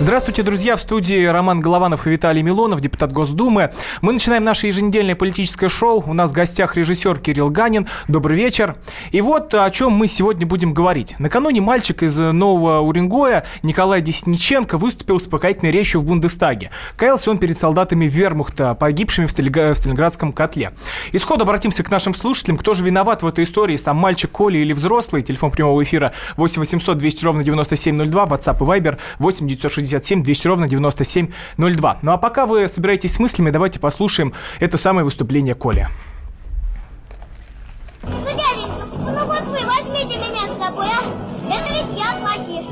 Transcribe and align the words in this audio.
Здравствуйте, 0.00 0.44
друзья. 0.44 0.76
В 0.76 0.80
студии 0.80 1.24
Роман 1.24 1.58
Голованов 1.58 2.06
и 2.06 2.10
Виталий 2.10 2.40
Милонов, 2.40 2.80
депутат 2.80 3.12
Госдумы. 3.12 3.72
Мы 4.00 4.12
начинаем 4.12 4.44
наше 4.44 4.68
еженедельное 4.68 5.16
политическое 5.16 5.68
шоу. 5.68 6.04
У 6.06 6.12
нас 6.12 6.30
в 6.30 6.34
гостях 6.34 6.76
режиссер 6.76 7.18
Кирилл 7.18 7.50
Ганин. 7.50 7.88
Добрый 8.06 8.36
вечер. 8.36 8.76
И 9.10 9.20
вот 9.20 9.54
о 9.54 9.68
чем 9.70 9.90
мы 9.90 10.06
сегодня 10.06 10.46
будем 10.46 10.72
говорить. 10.72 11.16
Накануне 11.18 11.60
мальчик 11.60 12.04
из 12.04 12.16
Нового 12.16 12.78
Уренгоя 12.78 13.44
Николай 13.64 14.00
Десниченко 14.00 14.78
выступил 14.78 15.16
успокоительной 15.16 15.72
речью 15.72 16.00
в 16.00 16.04
Бундестаге. 16.04 16.70
Каялся 16.94 17.32
он 17.32 17.38
перед 17.38 17.58
солдатами 17.58 18.04
Вермухта, 18.04 18.74
погибшими 18.74 19.26
в, 19.26 19.32
Сталинградском 19.32 20.32
котле. 20.32 20.70
Исход 21.10 21.42
обратимся 21.42 21.82
к 21.82 21.90
нашим 21.90 22.14
слушателям. 22.14 22.56
Кто 22.56 22.74
же 22.74 22.84
виноват 22.84 23.24
в 23.24 23.26
этой 23.26 23.42
истории? 23.42 23.74
Сам 23.74 23.96
мальчик 23.96 24.30
Коля 24.30 24.60
или 24.60 24.72
взрослый? 24.72 25.22
Телефон 25.22 25.50
прямого 25.50 25.82
эфира 25.82 26.12
8 26.36 26.60
800 26.60 26.96
200 26.96 27.24
ровно 27.24 27.42
9702, 27.42 28.24
WhatsApp 28.26 28.58
и 28.58 28.80
Viber 28.80 28.98
8 29.18 29.48
960 29.48 29.87
967 29.88 30.22
200 30.22 30.46
ровно 30.46 30.68
9702. 30.68 31.98
Ну 32.02 32.12
а 32.12 32.16
пока 32.18 32.46
вы 32.46 32.68
собираетесь 32.68 33.14
с 33.14 33.18
мыслями, 33.18 33.50
давайте 33.50 33.80
послушаем 33.80 34.32
это 34.60 34.76
самое 34.78 35.04
выступление 35.04 35.54
Коля. 35.54 35.90
Ну, 38.02 38.10
дяденька, 38.24 38.86
ну 38.96 39.26
вот 39.26 39.42
вы 39.42 39.66
возьмите 39.66 40.18
меня 40.18 40.46
с 40.46 40.58
собой, 40.58 40.86
а? 40.86 41.02
Это 41.52 41.72
ведь 41.74 41.98
я 41.98 42.12
плохиш. 42.20 42.66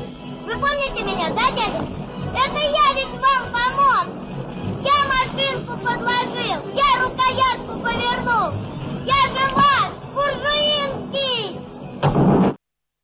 Вы 0.45 0.53
помните 0.53 1.03
меня, 1.03 1.29
да, 1.29 1.49
дяденька? 1.51 2.01
Это 2.33 2.59
я 2.59 2.93
ведь 2.95 3.15
вам 3.19 3.43
помог. 3.51 4.05
Я 4.81 4.97
машинку 5.07 5.73
подложил, 5.77 6.59
я 6.73 6.89
рукоятку 7.03 7.79
повернул. 7.79 8.53
Я 9.03 9.21
же 9.31 9.43
ваш, 9.55 9.91
Буржуинский. 10.13 11.59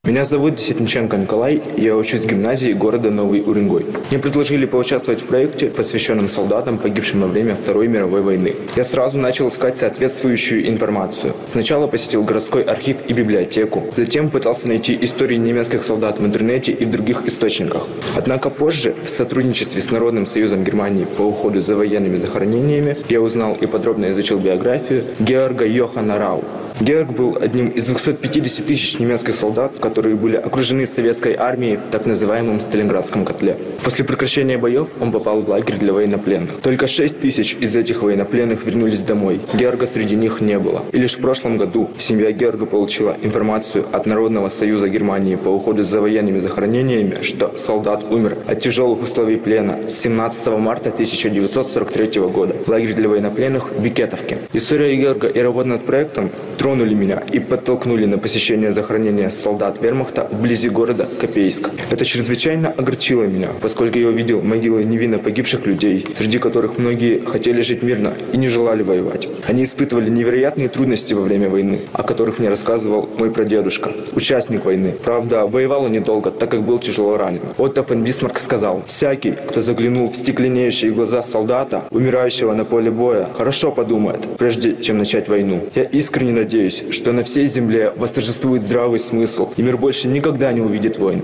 Меня 0.05 0.25
зовут 0.25 0.59
Сетниченко 0.59 1.15
Николай, 1.15 1.61
я 1.77 1.95
учусь 1.95 2.25
в 2.25 2.27
гимназии 2.27 2.73
города 2.73 3.09
Новый 3.09 3.41
Уренгой. 3.41 3.85
Мне 4.09 4.19
предложили 4.19 4.65
поучаствовать 4.65 5.21
в 5.21 5.27
проекте, 5.27 5.67
посвященном 5.67 6.27
солдатам, 6.27 6.77
погибшим 6.77 7.21
во 7.21 7.27
время 7.27 7.55
Второй 7.55 7.87
мировой 7.87 8.21
войны. 8.21 8.53
Я 8.75 8.83
сразу 8.83 9.17
начал 9.17 9.47
искать 9.47 9.77
соответствующую 9.77 10.67
информацию. 10.67 11.33
Сначала 11.53 11.87
посетил 11.87 12.21
городской 12.25 12.63
архив 12.63 12.97
и 13.07 13.13
библиотеку, 13.13 13.85
затем 13.95 14.29
пытался 14.29 14.67
найти 14.67 14.93
истории 14.99 15.37
немецких 15.37 15.85
солдат 15.85 16.19
в 16.19 16.25
интернете 16.25 16.73
и 16.73 16.83
в 16.83 16.91
других 16.91 17.25
источниках. 17.25 17.83
Однако 18.17 18.49
позже, 18.49 18.95
в 19.05 19.09
сотрудничестве 19.09 19.79
с 19.79 19.89
Народным 19.89 20.25
союзом 20.25 20.65
Германии 20.65 21.05
по 21.05 21.21
уходу 21.21 21.61
за 21.61 21.77
военными 21.77 22.17
захоронениями, 22.17 22.97
я 23.07 23.21
узнал 23.21 23.55
и 23.55 23.67
подробно 23.67 24.11
изучил 24.11 24.37
биографию 24.37 25.05
Георга 25.19 25.65
Йохана 25.65 26.17
Рау, 26.17 26.43
Георг 26.79 27.11
был 27.11 27.37
одним 27.39 27.69
из 27.69 27.83
250 27.83 28.65
тысяч 28.65 28.99
немецких 28.99 29.35
солдат, 29.35 29.73
которые 29.79 30.15
были 30.15 30.35
окружены 30.35 30.85
советской 30.85 31.35
армией 31.35 31.77
в 31.77 31.91
так 31.91 32.05
называемом 32.05 32.59
Сталинградском 32.59 33.25
котле. 33.25 33.57
После 33.83 34.03
прекращения 34.03 34.57
боев 34.57 34.87
он 34.99 35.11
попал 35.11 35.41
в 35.41 35.49
лагерь 35.49 35.77
для 35.77 35.93
военнопленных. 35.93 36.61
Только 36.61 36.87
6 36.87 37.19
тысяч 37.19 37.55
из 37.55 37.75
этих 37.75 38.01
военнопленных 38.01 38.65
вернулись 38.65 39.01
домой. 39.01 39.39
Георга 39.53 39.85
среди 39.85 40.15
них 40.15 40.41
не 40.41 40.57
было. 40.57 40.83
И 40.91 40.97
лишь 40.97 41.17
в 41.17 41.21
прошлом 41.21 41.57
году 41.57 41.91
семья 41.97 42.31
Георга 42.31 42.65
получила 42.65 43.15
информацию 43.21 43.85
от 43.91 44.05
Народного 44.05 44.49
союза 44.49 44.89
Германии 44.89 45.35
по 45.35 45.49
уходу 45.49 45.83
за 45.83 46.01
военными 46.01 46.39
захоронениями, 46.39 47.21
что 47.21 47.55
солдат 47.55 48.03
умер 48.11 48.37
от 48.47 48.59
тяжелых 48.59 49.01
условий 49.03 49.37
плена 49.37 49.87
с 49.87 49.93
17 49.99 50.47
марта 50.59 50.89
1943 50.89 52.21
года 52.21 52.55
в 52.65 52.67
лагере 52.67 52.93
для 52.93 53.09
военнопленных 53.09 53.71
в 53.71 53.81
Бикетовке. 53.81 54.39
История 54.53 54.95
Георга 54.95 55.27
и 55.27 55.39
работа 55.39 55.69
над 55.69 55.85
проектом 55.85 56.31
тронули 56.63 56.93
меня 56.93 57.21
и 57.33 57.39
подтолкнули 57.39 58.05
на 58.05 58.17
посещение 58.17 58.71
захоронения 58.71 59.29
солдат 59.29 59.81
вермахта 59.81 60.29
вблизи 60.31 60.69
города 60.69 61.09
Копейск. 61.19 61.69
Это 61.91 62.05
чрезвычайно 62.05 62.69
огорчило 62.69 63.23
меня, 63.23 63.49
поскольку 63.61 63.97
я 63.97 64.07
увидел 64.07 64.41
могилы 64.41 64.85
невинно 64.85 65.17
погибших 65.17 65.65
людей, 65.65 66.07
среди 66.15 66.39
которых 66.39 66.77
многие 66.77 67.19
хотели 67.19 67.59
жить 67.61 67.83
мирно 67.83 68.13
и 68.31 68.37
не 68.37 68.47
желали 68.47 68.81
воевать. 68.81 69.27
Они 69.45 69.65
испытывали 69.65 70.09
невероятные 70.09 70.69
трудности 70.69 71.13
во 71.13 71.21
время 71.21 71.49
войны, 71.49 71.81
о 71.91 72.03
которых 72.03 72.39
мне 72.39 72.47
рассказывал 72.47 73.09
мой 73.17 73.29
прадедушка, 73.29 73.91
участник 74.15 74.63
войны. 74.63 74.95
Правда, 75.03 75.45
воевал 75.45 75.83
он 75.83 75.91
недолго, 75.91 76.31
так 76.31 76.49
как 76.49 76.61
был 76.61 76.79
тяжело 76.79 77.17
ранен. 77.17 77.41
Отто 77.57 77.83
фон 77.83 78.05
Бисмарк 78.05 78.39
сказал, 78.39 78.83
«Всякий, 78.87 79.33
кто 79.33 79.59
заглянул 79.59 80.09
в 80.09 80.15
стекленеющие 80.15 80.91
глаза 80.91 81.23
солдата, 81.23 81.83
умирающего 81.91 82.53
на 82.53 82.63
поле 82.63 82.89
боя, 82.89 83.27
хорошо 83.37 83.73
подумает, 83.73 84.21
прежде 84.37 84.77
чем 84.77 84.97
начать 84.99 85.27
войну. 85.27 85.67
Я 85.75 85.83
искренне 85.83 86.31
надеюсь, 86.31 86.52
надеюсь, 86.53 86.83
что 86.91 87.13
на 87.13 87.23
всей 87.23 87.47
земле 87.47 87.91
восторжествует 87.95 88.61
здравый 88.61 88.99
смысл, 88.99 89.51
и 89.57 89.63
мир 89.63 89.77
больше 89.77 90.07
никогда 90.07 90.53
не 90.53 90.61
увидит 90.61 90.99
войн. 90.99 91.23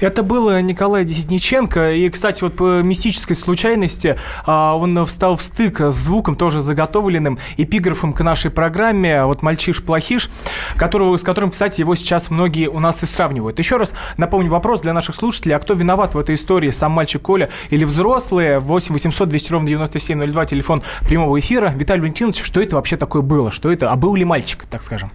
Это 0.00 0.22
был 0.22 0.50
Николай 0.60 1.04
Десниченко. 1.04 1.92
И, 1.92 2.08
кстати, 2.08 2.42
вот 2.42 2.56
по 2.56 2.82
мистической 2.82 3.36
случайности 3.36 4.16
а, 4.44 4.76
он 4.76 5.04
встал 5.06 5.36
в 5.36 5.42
стык 5.42 5.80
с 5.80 5.94
звуком, 5.94 6.36
тоже 6.36 6.60
заготовленным, 6.60 7.38
эпиграфом 7.56 8.12
к 8.12 8.20
нашей 8.22 8.50
программе. 8.50 9.24
Вот 9.24 9.42
«Мальчиш-плохиш», 9.42 10.28
которого, 10.76 11.16
с 11.16 11.22
которым, 11.22 11.50
кстати, 11.50 11.80
его 11.80 11.94
сейчас 11.94 12.30
многие 12.30 12.68
у 12.68 12.78
нас 12.78 13.02
и 13.02 13.06
сравнивают. 13.06 13.58
Еще 13.58 13.76
раз 13.76 13.94
напомню 14.16 14.50
вопрос 14.50 14.80
для 14.80 14.92
наших 14.92 15.14
слушателей. 15.14 15.56
А 15.56 15.58
кто 15.58 15.74
виноват 15.74 16.14
в 16.14 16.18
этой 16.18 16.34
истории? 16.34 16.70
Сам 16.70 16.92
мальчик 16.92 17.22
Коля 17.22 17.48
или 17.70 17.84
взрослые? 17.84 18.58
8 18.58 18.92
800 18.92 19.28
200 19.28 19.52
ровно 19.52 19.68
9702, 19.68 20.46
телефон 20.46 20.82
прямого 21.02 21.38
эфира. 21.38 21.70
Виталий 21.70 22.00
Валентинович, 22.00 22.42
что 22.42 22.60
это 22.60 22.76
вообще 22.76 22.96
такое 22.96 23.22
было? 23.22 23.50
Что 23.50 23.72
это? 23.72 23.90
А 23.90 23.96
был 23.96 24.14
ли 24.14 24.24
мальчик, 24.24 24.64
так 24.70 24.82
скажем? 24.82 25.10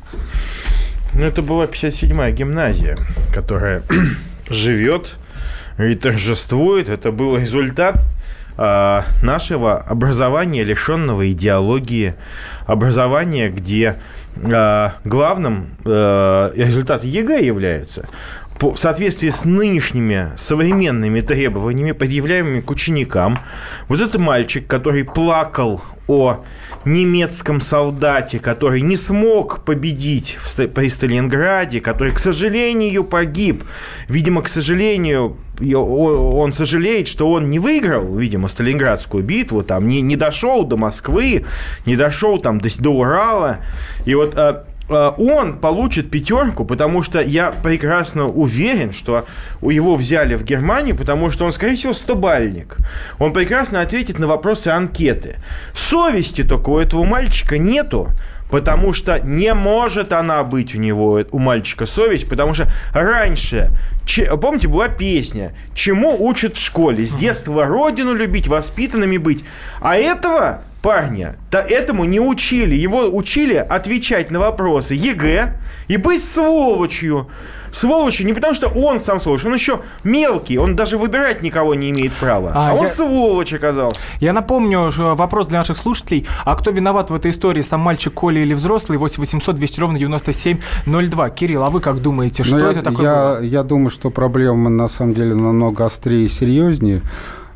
Ну, 1.13 1.25
это 1.25 1.41
была 1.41 1.65
57-я 1.65 2.31
гимназия, 2.31 2.95
которая 3.33 3.83
живет 4.53 5.15
и 5.77 5.95
торжествует. 5.95 6.89
Это 6.89 7.11
был 7.11 7.37
результат 7.37 8.01
э, 8.57 9.01
нашего 9.21 9.77
образования, 9.77 10.63
лишенного 10.63 11.31
идеологии, 11.31 12.15
образования, 12.65 13.49
где 13.49 13.97
э, 14.35 14.89
главным 15.03 15.69
э, 15.85 16.51
результат 16.55 17.03
ЕГЭ 17.03 17.43
является 17.45 18.07
в 18.61 18.75
соответствии 18.75 19.29
с 19.29 19.43
нынешними 19.43 20.33
современными 20.37 21.21
требованиями, 21.21 21.93
предъявляемыми 21.93 22.61
к 22.61 22.69
ученикам, 22.69 23.39
вот 23.87 24.01
этот 24.01 24.21
мальчик, 24.21 24.67
который 24.67 25.03
плакал 25.03 25.81
о 26.11 26.43
немецком 26.83 27.61
солдате, 27.61 28.39
который 28.39 28.81
не 28.81 28.95
смог 28.95 29.63
победить 29.63 30.37
в, 30.41 30.67
при 30.67 30.89
Сталинграде, 30.89 31.79
который, 31.79 32.11
к 32.11 32.19
сожалению, 32.19 33.03
погиб. 33.03 33.63
Видимо, 34.09 34.41
к 34.41 34.47
сожалению, 34.47 35.37
он 35.61 36.53
сожалеет, 36.53 37.07
что 37.07 37.31
он 37.31 37.49
не 37.49 37.59
выиграл, 37.59 38.15
видимо, 38.15 38.47
Сталинградскую 38.47 39.23
битву, 39.23 39.63
там 39.63 39.87
не, 39.87 40.01
не 40.01 40.15
дошел 40.15 40.65
до 40.65 40.75
Москвы, 40.75 41.45
не 41.85 41.95
дошел 41.95 42.39
там 42.39 42.59
до, 42.59 42.69
до 42.81 42.89
Урала. 42.89 43.57
И 44.05 44.15
вот 44.15 44.35
а, 44.35 44.65
он 44.91 45.59
получит 45.59 46.11
пятерку, 46.11 46.65
потому 46.65 47.01
что 47.01 47.21
я 47.21 47.51
прекрасно 47.51 48.27
уверен, 48.27 48.91
что 48.91 49.25
его 49.61 49.95
взяли 49.95 50.35
в 50.35 50.43
Германию, 50.43 50.95
потому 50.95 51.29
что 51.31 51.45
он, 51.45 51.51
скорее 51.51 51.75
всего, 51.75 51.93
стобальник. 51.93 52.77
Он 53.19 53.33
прекрасно 53.33 53.81
ответит 53.81 54.19
на 54.19 54.27
вопросы 54.27 54.69
анкеты. 54.69 55.37
Совести 55.73 56.43
только 56.43 56.69
у 56.69 56.79
этого 56.79 57.03
мальчика 57.03 57.57
нету, 57.57 58.09
потому 58.51 58.93
что 58.93 59.19
не 59.19 59.53
может 59.53 60.13
она 60.13 60.43
быть 60.43 60.75
у 60.75 60.77
него, 60.77 61.23
у 61.31 61.39
мальчика 61.39 61.85
совесть, 61.85 62.27
потому 62.27 62.53
что 62.53 62.67
раньше, 62.93 63.69
че, 64.05 64.35
помните, 64.37 64.67
была 64.67 64.89
песня 64.89 65.55
«Чему 65.73 66.23
учат 66.23 66.55
в 66.55 66.61
школе?» 66.61 67.05
С 67.05 67.13
детства 67.13 67.65
родину 67.65 68.13
любить, 68.13 68.47
воспитанными 68.47 69.17
быть. 69.17 69.45
А 69.79 69.95
этого 69.95 70.61
парня 70.81 71.35
то 71.49 71.57
этому 71.57 72.05
не 72.05 72.19
учили. 72.19 72.75
Его 72.75 73.09
учили 73.09 73.55
отвечать 73.55 74.31
на 74.31 74.39
вопросы 74.39 74.95
ЕГЭ 74.95 75.57
и 75.87 75.97
быть 75.97 76.23
сволочью. 76.23 77.27
Сволочью 77.71 78.25
не 78.25 78.33
потому, 78.33 78.53
что 78.53 78.67
он 78.67 78.99
сам 78.99 79.19
сволочь, 79.19 79.45
он 79.45 79.53
еще 79.53 79.81
мелкий, 80.03 80.57
он 80.57 80.75
даже 80.75 80.97
выбирать 80.97 81.41
никого 81.41 81.73
не 81.73 81.89
имеет 81.91 82.11
права. 82.13 82.51
А, 82.53 82.71
а 82.71 82.73
он 82.73 82.85
я... 82.85 82.91
сволочь 82.91 83.53
оказался. 83.53 83.99
Я 84.19 84.33
напомню 84.33 84.91
вопрос 85.15 85.47
для 85.47 85.59
наших 85.59 85.77
слушателей. 85.77 86.25
А 86.43 86.55
кто 86.55 86.71
виноват 86.71 87.09
в 87.09 87.15
этой 87.15 87.31
истории, 87.31 87.61
сам 87.61 87.81
мальчик 87.81 88.13
Коля 88.13 88.41
или 88.41 88.53
взрослый? 88.53 88.97
8 88.97 89.19
800 89.19 89.55
200 89.55 89.79
ровно 89.79 89.99
9702. 89.99 91.29
Кирилл, 91.31 91.63
а 91.63 91.69
вы 91.69 91.79
как 91.79 92.01
думаете, 92.01 92.43
ну, 92.43 92.47
что 92.47 92.59
я, 92.59 92.71
это 92.71 92.81
такое 92.81 93.05
я, 93.05 93.13
было? 93.13 93.41
Я 93.41 93.63
думаю, 93.63 93.89
что 93.89 94.09
проблема 94.09 94.69
на 94.69 94.87
самом 94.87 95.13
деле 95.13 95.33
намного 95.35 95.85
острее 95.85 96.25
и 96.25 96.27
серьезнее. 96.27 97.01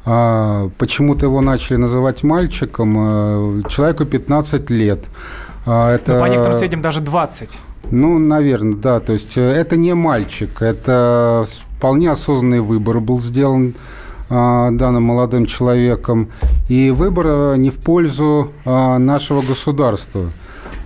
А, 0.06 0.70
почему-то 0.78 1.26
его 1.26 1.42
начали 1.42 1.78
называть 1.78 2.24
мальчиком. 2.24 2.96
А, 2.98 3.62
человеку 3.70 4.06
15 4.06 4.70
лет. 4.70 5.04
А, 5.66 5.94
это... 5.94 6.16
Ну, 6.16 6.20
по 6.22 6.26
некоторым 6.26 6.58
сведениям 6.58 6.82
даже 6.82 7.02
20. 7.02 7.58
Ну, 7.92 8.20
наверное, 8.20 8.76
да. 8.76 9.00
То 9.00 9.14
есть 9.14 9.38
э, 9.38 9.42
это 9.42 9.78
не 9.78 9.94
мальчик, 9.94 10.62
это 10.62 11.46
вполне 11.78 12.12
осознанный 12.12 12.62
выбор 12.62 13.00
был 13.00 13.20
сделан 13.20 13.76
данным 14.28 15.04
молодым 15.04 15.46
человеком. 15.46 16.30
И 16.68 16.90
выбор 16.90 17.58
не 17.58 17.70
в 17.70 17.76
пользу 17.76 18.52
нашего 18.66 19.44
государства, 19.44 20.32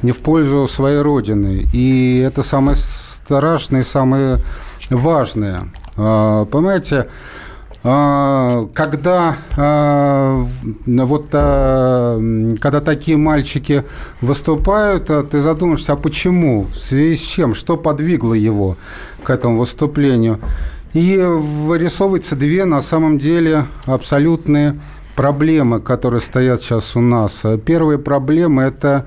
не 0.02 0.12
в 0.12 0.20
пользу 0.20 0.68
своей 0.68 1.00
родины. 1.00 1.66
И 1.72 2.18
это 2.18 2.44
самое 2.44 2.76
страшное 2.76 3.80
и 3.80 3.86
самое 3.86 4.40
важное. 4.90 5.70
Понимаете, 5.96 6.98
а, 6.98 7.08
когда 7.82 9.38
а, 9.56 10.46
вот 10.86 11.28
а, 11.32 12.20
когда 12.60 12.82
такие 12.82 13.16
мальчики 13.16 13.86
выступают, 14.20 15.10
ты 15.30 15.40
задумаешься, 15.40 15.94
а 15.94 15.96
почему, 15.96 16.64
в 16.64 16.76
связи 16.76 17.16
с 17.16 17.22
чем, 17.22 17.54
что 17.54 17.78
подвигло 17.78 18.34
его 18.34 18.76
к 19.24 19.30
этому 19.30 19.60
выступлению. 19.60 20.40
И 20.94 21.18
вырисовывается 21.18 22.36
две, 22.36 22.66
на 22.66 22.82
самом 22.82 23.18
деле, 23.20 23.66
абсолютные 23.86 24.78
проблемы, 25.16 25.80
которые 25.80 26.20
стоят 26.20 26.62
сейчас 26.62 26.96
у 26.96 27.02
нас. 27.02 27.46
Первая 27.64 27.98
проблема– 27.98 28.64
это 28.66 29.06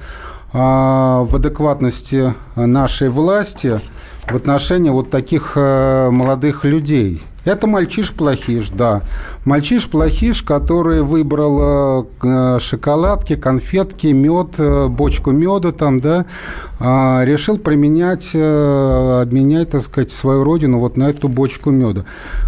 в 0.52 1.34
адекватности 1.34 2.34
нашей 2.56 3.08
власти 3.08 3.80
в 4.28 4.36
отношении 4.36 4.90
вот 4.90 5.10
таких 5.10 5.56
молодых 5.56 6.64
людей– 6.64 7.22
это 7.44 7.66
мальчиш-плохиш, 7.66 8.70
да. 8.70 9.02
Мальчиш-плохиш, 9.44 10.42
который 10.44 11.02
выбрал 11.02 12.06
э, 12.22 12.58
шоколадки, 12.60 13.34
конфетки, 13.34 14.06
мед, 14.08 14.54
э, 14.58 14.86
бочку 14.86 15.32
меда 15.32 15.72
там, 15.72 16.00
да, 16.00 16.26
а, 16.78 17.24
решил 17.24 17.58
применять, 17.58 18.30
э, 18.34 19.22
обменять, 19.22 19.70
так 19.70 19.82
сказать, 19.82 20.12
свою 20.12 20.44
родину 20.44 20.78
вот 20.78 20.96
на 20.96 21.10
эту 21.10 21.26
бочку 21.26 21.70
меда. 21.70 22.04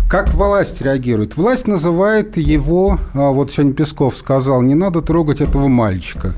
Как 0.08 0.32
власть 0.32 0.81
реагирует? 0.81 1.37
Власть 1.37 1.66
называет 1.66 2.37
его, 2.37 3.00
а, 3.14 3.31
вот 3.31 3.50
сегодня 3.50 3.72
Песков 3.72 4.16
сказал, 4.16 4.62
не 4.62 4.76
надо 4.76 5.02
трогать 5.02 5.40
этого 5.40 5.66
мальчика. 5.66 6.34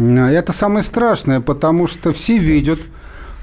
Это 0.00 0.52
самое 0.52 0.82
страшное, 0.82 1.40
потому 1.40 1.86
что 1.86 2.12
все 2.12 2.38
видят, 2.38 2.80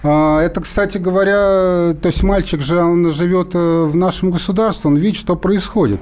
это, 0.04 0.62
кстати 0.62 0.98
говоря, 0.98 1.94
то 1.94 2.08
есть 2.08 2.24
мальчик 2.24 2.62
же, 2.62 2.78
он 2.82 3.12
живет 3.12 3.52
э, 3.54 3.84
в 3.84 3.96
нашем 3.96 4.32
государстве, 4.32 4.90
он 4.90 4.98
видит, 4.98 5.20
что 5.20 5.36
происходит. 5.36 6.00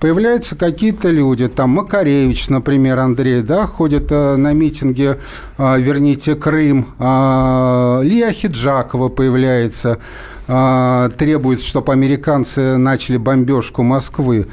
Появляются 0.00 0.54
какие-то 0.54 1.08
люди, 1.08 1.48
там 1.48 1.70
Макаревич, 1.70 2.50
например, 2.50 2.98
Андрей, 2.98 3.40
да, 3.40 3.66
ходит 3.66 4.12
э, 4.12 4.36
на 4.36 4.52
митинге 4.52 5.18
а, 5.56 5.78
«Верните 5.78 6.34
Крым», 6.34 6.88
а, 6.98 8.00
Лия 8.02 8.32
Хиджакова 8.32 9.08
появляется, 9.08 9.98
требует, 10.46 11.60
чтобы 11.60 11.92
американцы 11.92 12.78
начали 12.78 13.18
бомбежку 13.18 13.82
Москвы. 13.82 14.46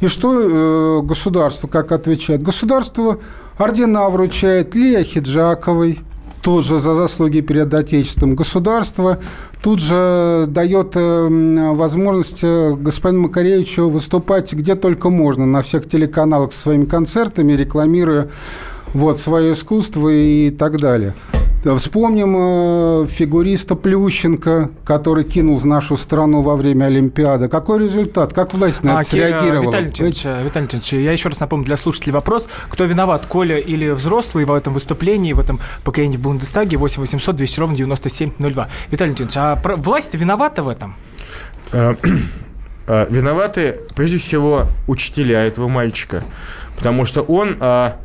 И 0.00 0.08
что 0.08 0.40
э, 0.40 1.02
государство 1.02 1.68
как 1.68 1.92
отвечает? 1.92 2.42
Государство 2.42 3.18
ордена 3.58 4.08
вручает 4.08 4.74
Лия 4.74 5.02
Хиджаковой– 5.02 6.00
тут 6.44 6.66
же 6.66 6.78
за 6.78 6.94
заслуги 6.94 7.40
перед 7.40 7.72
Отечеством. 7.72 8.36
Государство 8.36 9.18
тут 9.62 9.80
же 9.80 10.44
дает 10.46 10.94
э, 10.94 11.72
возможность 11.72 12.40
э, 12.44 12.74
господину 12.78 13.22
Макаревичу 13.22 13.88
выступать 13.88 14.52
где 14.52 14.74
только 14.74 15.08
можно, 15.08 15.46
на 15.46 15.62
всех 15.62 15.88
телеканалах 15.88 16.52
со 16.52 16.60
своими 16.60 16.84
концертами, 16.84 17.54
рекламируя 17.54 18.28
вот, 18.92 19.18
свое 19.18 19.54
искусство 19.54 20.10
и 20.10 20.50
так 20.50 20.78
далее. 20.78 21.14
Вспомним 21.64 23.04
э, 23.04 23.06
фигуриста 23.06 23.74
Плющенко, 23.74 24.70
который 24.84 25.24
кинул 25.24 25.56
в 25.56 25.64
нашу 25.64 25.96
страну 25.96 26.42
во 26.42 26.56
время 26.56 26.86
Олимпиады. 26.86 27.48
Какой 27.48 27.78
результат? 27.78 28.34
Как 28.34 28.52
власть 28.52 28.84
на 28.84 28.90
это 28.90 28.98
а, 28.98 29.02
среагировала? 29.02 29.68
Виталий 29.68 29.86
Леонидович, 29.86 30.24
Виталий 30.24 30.50
Леонидович, 30.52 30.92
я 30.92 31.12
еще 31.12 31.30
раз 31.30 31.40
напомню 31.40 31.64
для 31.64 31.78
слушателей 31.78 32.12
вопрос. 32.12 32.48
Кто 32.68 32.84
виноват, 32.84 33.24
Коля 33.26 33.56
или 33.56 33.88
взрослый 33.88 34.44
в 34.44 34.52
этом 34.52 34.74
выступлении, 34.74 35.32
в 35.32 35.40
этом 35.40 35.58
поколении 35.84 36.18
в 36.18 36.20
Бундестаге 36.20 36.76
8 36.76 37.00
800 37.00 37.34
200 37.34 37.60
ровно 37.60 37.76
9702? 37.76 38.68
Виталий 38.90 39.14
Леонидович, 39.14 39.36
а 39.38 39.58
власть 39.76 40.14
виновата 40.14 40.62
в 40.62 40.68
этом? 40.68 40.94
Э, 41.72 41.94
э, 42.88 43.06
виноваты, 43.08 43.80
прежде 43.96 44.18
всего, 44.18 44.66
учителя 44.86 45.42
этого 45.42 45.68
мальчика. 45.68 46.24
Потому 46.76 47.06
что 47.06 47.22
он 47.22 47.56
а, 47.60 47.96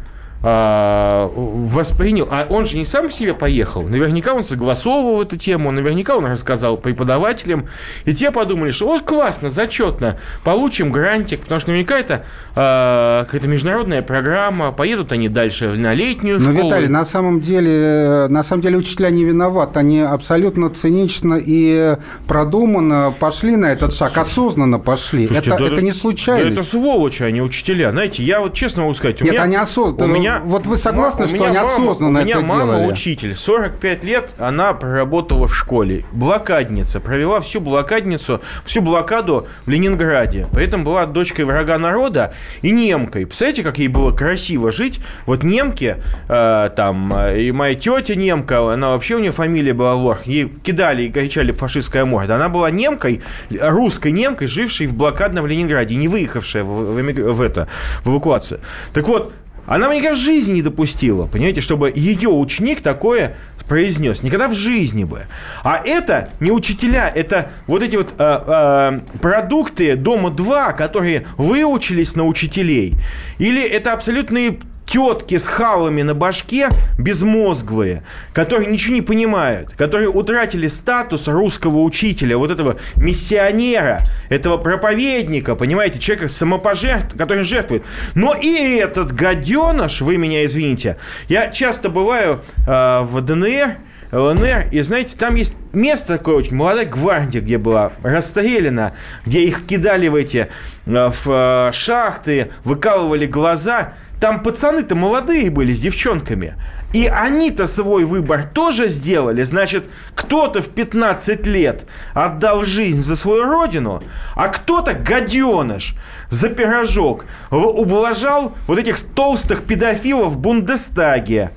воспринял, 0.42 2.28
а 2.32 2.48
он 2.50 2.66
же 2.66 2.78
не 2.78 2.86
сам 2.86 3.10
в 3.10 3.14
себе 3.14 3.34
поехал, 3.34 3.84
наверняка 3.84 4.34
он 4.34 4.46
согласовывал 4.46 5.22
эту 5.22 5.36
тему, 5.36 5.72
наверняка 5.72 6.16
он 6.16 6.26
рассказал 6.28 6.78
преподавателям, 6.78 7.68
и 8.06 8.14
те 8.14 8.32
подумали, 8.32 8.70
что 8.70 8.86
вот 8.86 9.04
классно, 9.04 9.50
зачетно, 9.50 10.18
получим 10.46 10.94
грантик, 10.94 11.42
потому 11.42 11.60
что 11.60 11.72
наверняка 11.72 12.00
это 12.00 12.26
а, 12.56 13.26
какая-то 13.26 13.50
международная 13.50 14.02
программа, 14.02 14.72
поедут 14.72 15.12
они 15.12 15.28
дальше 15.28 15.74
на 15.74 15.94
летнюю 15.94 16.40
школу. 16.40 16.54
Но, 16.54 16.68
Виталий, 16.68 16.88
на 16.88 17.04
самом 17.04 17.42
деле, 17.42 18.28
на 18.30 18.44
самом 18.44 18.62
деле 18.62 18.78
учителя 18.78 19.10
не 19.10 19.26
виноваты, 19.26 19.80
они 19.80 20.00
абсолютно 20.00 20.70
цинично 20.70 21.38
и 21.38 21.98
продуманно 22.28 23.14
пошли 23.20 23.58
на 23.58 23.74
этот 23.74 23.94
шаг, 23.94 24.18
осознанно 24.18 24.80
пошли. 24.80 25.28
Слушайте, 25.28 25.50
это, 25.50 25.60
да, 25.60 25.74
это 25.74 25.82
не 25.82 25.92
случайность. 25.92 26.56
Да 26.56 26.62
это 26.62 26.70
сволочи, 26.70 27.24
они 27.24 27.42
учителя. 27.42 27.92
Знаете, 27.92 28.24
я 28.24 28.40
вот 28.40 28.54
честно 28.54 28.84
могу 28.84 28.94
сказать, 28.94 29.20
Нет, 29.20 29.34
меня, 29.34 29.44
они 29.44 29.56
осознанно. 29.58 30.06
У 30.06 30.16
меня 30.16 30.29
меня... 30.30 30.42
Вот 30.44 30.66
вы 30.66 30.78
согласны, 30.78 31.28
что 31.28 31.46
они 31.46 31.58
осознанно 31.58 32.20
это 32.20 32.28
делали? 32.28 32.44
У 32.44 32.48
меня 32.48 32.66
мама 32.66 32.88
учитель. 32.88 33.36
45 33.36 34.04
лет 34.04 34.30
она 34.38 34.74
проработала 34.74 35.48
в 35.48 35.56
школе. 35.56 36.06
Блокадница. 36.12 37.00
Провела 37.00 37.40
всю 37.40 37.60
блокадницу, 37.62 38.42
всю 38.66 38.82
блокаду 38.82 39.48
в 39.66 39.70
Ленинграде. 39.70 40.48
Поэтому 40.54 40.84
была 40.84 41.06
дочкой 41.06 41.46
врага 41.46 41.78
народа 41.78 42.34
и 42.62 42.72
немкой. 42.72 43.26
Представляете, 43.26 43.64
как 43.64 43.78
ей 43.78 43.88
было 43.88 44.12
красиво 44.12 44.72
жить? 44.72 45.02
Вот 45.26 45.44
немки, 45.44 45.98
э, 46.28 46.70
там, 46.76 47.14
э, 47.14 47.42
и 47.42 47.52
моя 47.52 47.76
тетя 47.76 48.16
немка, 48.16 48.74
она 48.74 48.90
вообще 48.90 49.16
у 49.16 49.20
нее 49.20 49.32
фамилия 49.32 49.74
была 49.74 49.96
Лох. 49.96 50.26
Ей 50.26 50.48
кидали 50.64 51.04
и 51.04 51.12
кричали 51.12 51.52
фашистская 51.52 52.06
морда. 52.06 52.36
Она 52.36 52.50
была 52.50 52.72
немкой, 52.72 53.22
русской 53.50 54.12
немкой, 54.12 54.48
жившей 54.48 54.88
в 54.88 54.96
блокадном 54.96 55.46
Ленинграде, 55.46 55.96
не 55.96 56.08
выехавшая 56.08 56.64
в, 56.64 56.94
в, 56.94 57.34
в 57.34 57.42
это, 57.42 57.68
в 58.04 58.10
эвакуацию. 58.10 58.60
Так 58.94 59.08
вот, 59.08 59.34
она 59.70 59.88
бы 59.88 59.96
никогда 59.96 60.16
в 60.16 60.20
жизни 60.20 60.54
не 60.54 60.62
допустила, 60.64 61.28
понимаете, 61.28 61.62
чтобы 61.62 61.94
ее 61.96 62.30
ученик 62.30 62.82
такое 62.82 63.36
произнес. 63.68 64.24
Никогда 64.24 64.50
в 64.50 64.54
жизни 64.54 65.04
бы. 65.06 65.28
А 65.64 65.80
это 65.86 66.32
не 66.40 66.52
учителя, 66.52 67.08
это 67.08 67.52
вот 67.68 67.84
эти 67.84 67.96
вот 67.96 68.16
э, 68.18 68.40
э, 68.48 69.18
продукты 69.20 69.96
Дома-2, 69.96 70.76
которые 70.76 71.28
выучились 71.38 72.16
на 72.16 72.26
учителей. 72.26 72.96
Или 73.38 73.64
это 73.64 73.94
абсолютные 73.94 74.58
тетки 74.90 75.38
с 75.38 75.48
халами 75.48 76.02
на 76.02 76.16
башке, 76.16 76.70
безмозглые, 76.98 78.04
которые 78.34 78.72
ничего 78.72 78.96
не 78.96 79.02
понимают, 79.04 79.74
которые 79.78 80.10
утратили 80.10 80.68
статус 80.68 81.28
русского 81.28 81.80
учителя, 81.80 82.38
вот 82.38 82.50
этого 82.50 82.78
миссионера, 82.96 84.02
этого 84.30 84.58
проповедника, 84.58 85.56
понимаете, 85.56 86.00
человека 86.00 86.28
самопожертв, 86.28 87.16
который 87.16 87.44
жертвует. 87.44 87.84
Но 88.16 88.34
и 88.34 88.78
этот 88.78 89.14
гаденыш, 89.14 90.02
вы 90.02 90.18
меня 90.18 90.44
извините, 90.46 90.98
я 91.28 91.50
часто 91.50 91.90
бываю 91.90 92.42
э, 92.68 93.02
в 93.04 93.22
ДНР, 93.22 93.78
ЛНР, 94.12 94.70
и 94.72 94.82
знаете, 94.82 95.16
там 95.16 95.36
есть 95.36 95.54
место 95.72 96.18
такое 96.18 96.34
очень, 96.34 96.56
молодая 96.56 96.88
гвардия, 96.88 97.42
где 97.42 97.60
была 97.60 97.92
расстреляна, 98.02 98.94
где 99.24 99.42
их 99.42 99.68
кидали 99.68 100.08
в 100.08 100.16
эти 100.16 100.48
э, 100.88 101.12
в 101.14 101.28
э, 101.28 101.72
шахты, 101.74 102.50
выкалывали 102.64 103.28
глаза– 103.28 103.94
там 104.20 104.44
пацаны-то 104.44 104.96
молодые 104.96 105.50
были 105.50 105.74
с 105.74 105.80
девчонками. 105.80 106.56
И 106.94 107.08
они-то 107.08 107.68
свой 107.68 108.04
выбор 108.04 108.50
тоже 108.54 108.90
сделали. 108.90 109.44
Значит, 109.44 109.86
кто-то 110.16 110.62
в 110.62 110.70
15 110.70 111.46
лет 111.46 111.86
отдал 112.14 112.66
жизнь 112.66 113.02
за 113.02 113.16
свою 113.16 113.44
родину, 113.44 114.02
а 114.36 114.48
кто-то, 114.48 114.94
гаденыш, 114.94 115.96
за 116.30 116.50
пирожок 116.50 117.26
ублажал 117.52 118.54
вот 118.68 118.80
этих 118.80 119.00
толстых 119.00 119.64
педофилов 119.64 120.34
в 120.34 120.40
Бундестаге. 120.40 121.52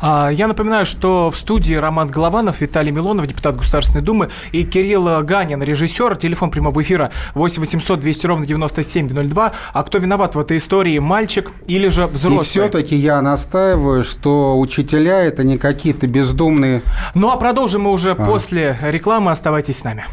А, 0.00 0.30
я 0.30 0.46
напоминаю, 0.48 0.86
что 0.86 1.30
в 1.30 1.36
студии 1.36 1.74
Роман 1.74 2.08
Голованов, 2.08 2.60
Виталий 2.60 2.92
Милонов, 2.92 3.26
депутат 3.26 3.56
Государственной 3.56 4.02
Думы, 4.02 4.30
и 4.52 4.64
Кирилл 4.64 5.22
Ганин, 5.22 5.62
режиссер. 5.62 6.16
Телефон 6.16 6.50
прямого 6.50 6.80
эфира 6.82 7.10
8 7.34 7.60
800 7.60 8.00
200 8.00 8.26
ровно 8.26 8.46
9702. 8.46 9.52
А 9.72 9.82
кто 9.84 9.98
виноват 9.98 10.34
в 10.34 10.38
этой 10.38 10.58
истории, 10.58 10.98
мальчик 10.98 11.50
или 11.66 11.88
же 11.88 12.06
взрослый? 12.06 12.42
И 12.42 12.44
все-таки 12.44 12.96
я 12.96 13.20
настаиваю, 13.22 14.04
что 14.04 14.58
учителя 14.58 15.22
это 15.22 15.44
не 15.44 15.58
какие-то 15.58 16.06
бездумные... 16.06 16.82
Ну 17.14 17.30
а 17.30 17.36
продолжим 17.36 17.82
мы 17.82 17.92
уже 17.92 18.12
а. 18.12 18.14
после 18.14 18.78
рекламы. 18.82 19.30
Оставайтесь 19.30 19.78
с 19.78 19.84
нами. 19.84 20.04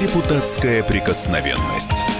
Депутатская 0.00 0.82
прикосновенность. 0.82 2.19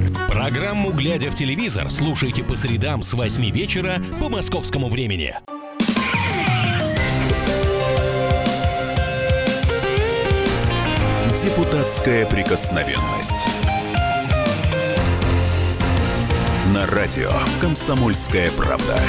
Программу 0.31 0.93
«Глядя 0.93 1.29
в 1.29 1.35
телевизор» 1.35 1.91
слушайте 1.91 2.41
по 2.41 2.55
средам 2.55 3.01
с 3.01 3.13
8 3.13 3.51
вечера 3.51 4.01
по 4.17 4.29
московскому 4.29 4.87
времени. 4.87 5.35
Депутатская 11.35 12.25
прикосновенность. 12.25 13.45
На 16.73 16.87
радио 16.87 17.33
«Комсомольская 17.59 18.49
правда». 18.51 19.01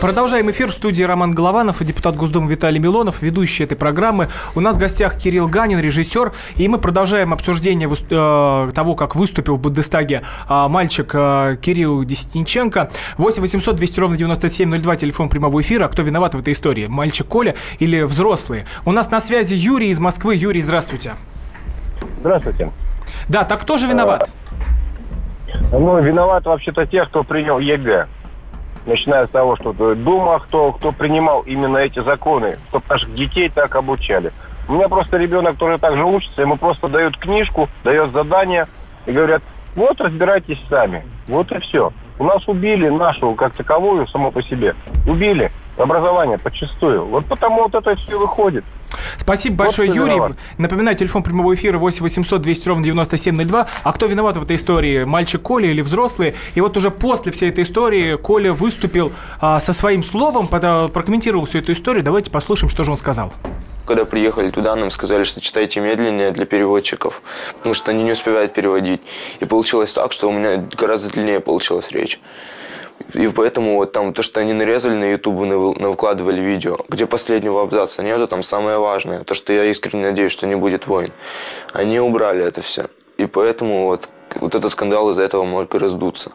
Продолжаем 0.00 0.50
эфир 0.50 0.68
в 0.68 0.72
студии 0.72 1.02
Роман 1.02 1.32
Голованов 1.32 1.80
и 1.80 1.84
депутат 1.84 2.16
Госдумы 2.16 2.50
Виталий 2.50 2.78
Милонов, 2.78 3.22
ведущий 3.22 3.64
этой 3.64 3.76
программы. 3.76 4.28
У 4.54 4.60
нас 4.60 4.76
в 4.76 4.78
гостях 4.78 5.16
Кирилл 5.16 5.48
Ганин, 5.48 5.80
режиссер, 5.80 6.32
и 6.56 6.68
мы 6.68 6.76
продолжаем 6.76 7.32
обсуждение 7.32 7.88
э, 7.88 8.72
того, 8.74 8.94
как 8.94 9.16
выступил 9.16 9.56
в 9.56 9.60
Бундестаге 9.60 10.20
э, 10.48 10.68
мальчик 10.68 11.10
э, 11.14 11.56
Кирилл 11.62 12.04
Десятинченко. 12.04 12.90
8 13.16 13.40
800 13.40 13.74
200 13.74 14.00
ровно 14.00 14.16
9702, 14.18 14.96
телефон 14.96 15.30
прямого 15.30 15.62
эфира. 15.62 15.86
А 15.86 15.88
кто 15.88 16.02
виноват 16.02 16.34
в 16.34 16.40
этой 16.40 16.52
истории? 16.52 16.88
Мальчик 16.88 17.26
Коля 17.26 17.54
или 17.78 18.02
взрослые? 18.02 18.66
У 18.84 18.92
нас 18.92 19.10
на 19.10 19.18
связи 19.18 19.54
Юрий 19.54 19.88
из 19.88 19.98
Москвы. 19.98 20.36
Юрий, 20.36 20.60
здравствуйте. 20.60 21.14
Здравствуйте. 22.20 22.70
Да, 23.30 23.44
так 23.44 23.62
кто 23.62 23.78
же 23.78 23.86
виноват? 23.88 24.28
Ну, 25.72 26.02
виноват 26.02 26.44
вообще-то 26.44 26.84
те, 26.84 27.06
кто 27.06 27.24
принял 27.24 27.58
ЕГЭ 27.58 28.08
начиная 28.86 29.26
с 29.26 29.30
того, 29.30 29.56
что 29.56 29.72
Дума, 29.72 30.38
кто, 30.38 30.72
кто 30.72 30.92
принимал 30.92 31.42
именно 31.42 31.78
эти 31.78 32.02
законы, 32.02 32.58
чтобы 32.68 32.84
наших 32.88 33.14
детей 33.14 33.48
так 33.48 33.74
обучали. 33.76 34.32
У 34.68 34.72
меня 34.72 34.88
просто 34.88 35.16
ребенок 35.16 35.56
тоже 35.56 35.78
так 35.78 35.96
же 35.96 36.04
учится, 36.04 36.42
ему 36.42 36.56
просто 36.56 36.88
дают 36.88 37.16
книжку, 37.18 37.68
дает 37.84 38.12
задание 38.12 38.66
и 39.06 39.12
говорят, 39.12 39.42
вот 39.76 40.00
разбирайтесь 40.00 40.58
сами. 40.68 41.04
Вот 41.28 41.52
и 41.52 41.58
все. 41.60 41.92
У 42.18 42.24
нас 42.24 42.48
убили 42.48 42.88
нашу, 42.88 43.34
как 43.34 43.52
таковую, 43.52 44.06
само 44.08 44.30
по 44.30 44.42
себе. 44.42 44.74
Убили 45.06 45.52
образование 45.76 46.38
подчистую. 46.38 47.04
Вот 47.04 47.26
потому 47.26 47.64
вот 47.64 47.74
это 47.74 47.94
все 47.96 48.18
выходит. 48.18 48.64
Спасибо 49.16 49.56
большое, 49.56 49.88
вот 49.88 49.96
Юрий. 49.96 50.14
Виноват. 50.14 50.36
Напоминаю, 50.58 50.96
телефон 50.96 51.22
прямого 51.22 51.54
эфира 51.54 51.78
8 51.78 52.02
800 52.02 52.40
200 52.40 52.68
ровно 52.68 52.84
9702. 52.84 53.66
А 53.82 53.92
кто 53.92 54.06
виноват 54.06 54.36
в 54.36 54.42
этой 54.42 54.56
истории? 54.56 55.04
Мальчик 55.04 55.42
Коля 55.42 55.70
или 55.70 55.80
взрослые? 55.80 56.34
И 56.54 56.60
вот 56.60 56.76
уже 56.76 56.90
после 56.90 57.32
всей 57.32 57.50
этой 57.50 57.64
истории 57.64 58.16
Коля 58.16 58.52
выступил 58.52 59.12
а, 59.40 59.60
со 59.60 59.72
своим 59.72 60.02
словом, 60.02 60.48
прокомментировал 60.48 61.46
всю 61.46 61.58
эту 61.58 61.72
историю. 61.72 62.02
Давайте 62.02 62.30
послушаем, 62.30 62.70
что 62.70 62.84
же 62.84 62.90
он 62.90 62.96
сказал. 62.96 63.32
Когда 63.86 64.04
приехали 64.04 64.50
туда, 64.50 64.74
нам 64.74 64.90
сказали, 64.90 65.22
что 65.22 65.40
читайте 65.40 65.80
медленнее 65.80 66.32
для 66.32 66.44
переводчиков, 66.44 67.22
потому 67.54 67.74
что 67.74 67.92
они 67.92 68.02
не 68.02 68.12
успевают 68.12 68.52
переводить. 68.52 69.00
И 69.38 69.44
получилось 69.44 69.92
так, 69.92 70.12
что 70.12 70.28
у 70.28 70.32
меня 70.32 70.56
гораздо 70.76 71.08
длиннее 71.08 71.38
получилась 71.38 71.92
речь. 71.92 72.20
И 73.12 73.28
поэтому 73.28 73.76
вот 73.76 73.92
там 73.92 74.12
то, 74.12 74.22
что 74.22 74.40
они 74.40 74.52
нарезали 74.52 74.94
на 74.96 75.12
YouTube, 75.12 75.78
выкладывали 75.80 76.40
видео, 76.40 76.78
где 76.88 77.06
последнего 77.06 77.62
абзаца 77.62 78.02
нету, 78.02 78.26
там 78.26 78.42
самое 78.42 78.78
важное. 78.78 79.24
То, 79.24 79.34
что 79.34 79.52
я 79.52 79.64
искренне 79.64 80.10
надеюсь, 80.10 80.32
что 80.32 80.46
не 80.46 80.56
будет 80.56 80.86
войн. 80.86 81.12
Они 81.72 82.00
убрали 82.00 82.44
это 82.44 82.60
все. 82.60 82.86
И 83.16 83.26
поэтому 83.26 83.86
вот, 83.86 84.08
вот 84.34 84.54
этот 84.54 84.72
скандал 84.72 85.10
из-за 85.10 85.22
этого 85.22 85.44
может 85.44 85.74
раздуться. 85.74 86.32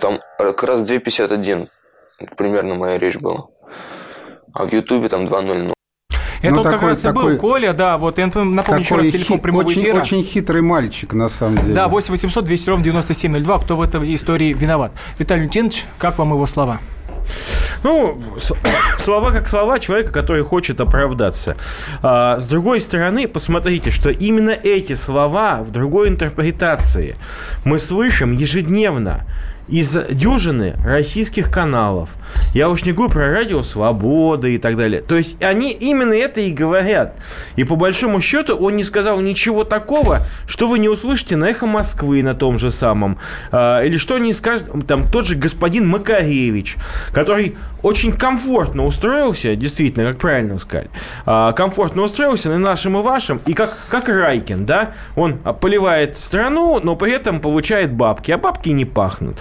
Там 0.00 0.20
как 0.38 0.62
раз 0.64 0.88
2.51 0.88 1.68
примерно 2.36 2.74
моя 2.74 2.98
речь 2.98 3.16
была. 3.16 3.46
А 4.52 4.64
в 4.64 4.72
Ютубе 4.72 5.08
там 5.08 5.24
2.00. 5.24 5.77
Это 6.40 6.50
ну, 6.50 6.56
вот 6.56 6.62
такой, 6.62 6.78
как 6.78 6.88
раз 6.88 7.00
такой, 7.00 7.22
и 7.22 7.28
был 7.34 7.36
Коля, 7.38 7.72
да, 7.72 7.98
вот 7.98 8.18
я 8.18 8.26
напомню 8.26 8.80
еще 8.80 8.94
раз 8.94 9.06
телефон 9.08 9.40
прямого 9.40 9.64
очень, 9.64 9.82
эфира. 9.82 10.00
Очень 10.00 10.22
хитрый 10.22 10.62
мальчик, 10.62 11.12
на 11.14 11.28
самом 11.28 11.56
деле. 11.56 11.74
Да, 11.74 11.88
8 11.88 12.10
800 12.10 12.44
200 12.44 12.70
ровно 12.70 12.84
9702, 12.84 13.58
кто 13.58 13.76
в 13.76 13.82
этой 13.82 14.14
истории 14.14 14.52
виноват. 14.52 14.92
Виталий 15.18 15.44
Лютинович, 15.44 15.86
как 15.98 16.18
вам 16.18 16.32
его 16.32 16.46
слова? 16.46 16.78
Ну, 17.82 18.20
слова 18.98 19.30
как 19.30 19.48
слова 19.48 19.78
человека, 19.78 20.12
который 20.12 20.42
хочет 20.42 20.80
оправдаться. 20.80 21.56
А, 22.02 22.38
с 22.38 22.46
другой 22.46 22.80
стороны, 22.80 23.28
посмотрите, 23.28 23.90
что 23.90 24.10
именно 24.10 24.50
эти 24.50 24.94
слова 24.94 25.62
в 25.62 25.70
другой 25.70 26.08
интерпретации 26.08 27.16
мы 27.64 27.78
слышим 27.78 28.36
ежедневно 28.36 29.24
из 29.68 29.96
дюжины 30.10 30.74
российских 30.84 31.50
каналов. 31.50 32.10
Я 32.54 32.68
уж 32.68 32.84
не 32.84 32.92
говорю 32.92 33.12
про 33.12 33.30
радио 33.30 33.62
«Свобода» 33.62 34.48
и 34.48 34.58
так 34.58 34.76
далее. 34.76 35.02
То 35.02 35.16
есть 35.16 35.42
они 35.42 35.72
именно 35.72 36.12
это 36.12 36.40
и 36.40 36.50
говорят. 36.50 37.16
И 37.56 37.64
по 37.64 37.76
большому 37.76 38.20
счету 38.20 38.56
он 38.56 38.76
не 38.76 38.84
сказал 38.84 39.20
ничего 39.20 39.64
такого, 39.64 40.26
что 40.46 40.66
вы 40.66 40.78
не 40.78 40.88
услышите 40.88 41.36
на 41.36 41.46
«Эхо 41.46 41.66
Москвы» 41.66 42.22
на 42.22 42.34
том 42.34 42.58
же 42.58 42.70
самом. 42.70 43.18
А, 43.52 43.82
или 43.82 43.96
что 43.96 44.18
не 44.18 44.32
скажет 44.32 44.68
там 44.86 45.10
тот 45.10 45.26
же 45.26 45.36
господин 45.36 45.86
Макаревич, 45.88 46.76
который 47.12 47.56
очень 47.82 48.12
комфортно 48.12 48.84
устроился, 48.84 49.54
действительно, 49.54 50.10
как 50.10 50.18
правильно 50.18 50.58
сказали, 50.58 50.90
а, 51.26 51.52
комфортно 51.52 52.02
устроился 52.02 52.48
на 52.48 52.58
нашем 52.58 52.98
и 52.98 53.02
вашем, 53.02 53.40
и 53.46 53.54
как, 53.54 53.76
как 53.88 54.08
Райкин, 54.08 54.66
да, 54.66 54.92
он 55.16 55.38
поливает 55.38 56.16
страну, 56.16 56.80
но 56.82 56.96
при 56.96 57.12
этом 57.12 57.40
получает 57.40 57.92
бабки, 57.92 58.32
а 58.32 58.38
бабки 58.38 58.70
не 58.70 58.84
пахнут. 58.84 59.38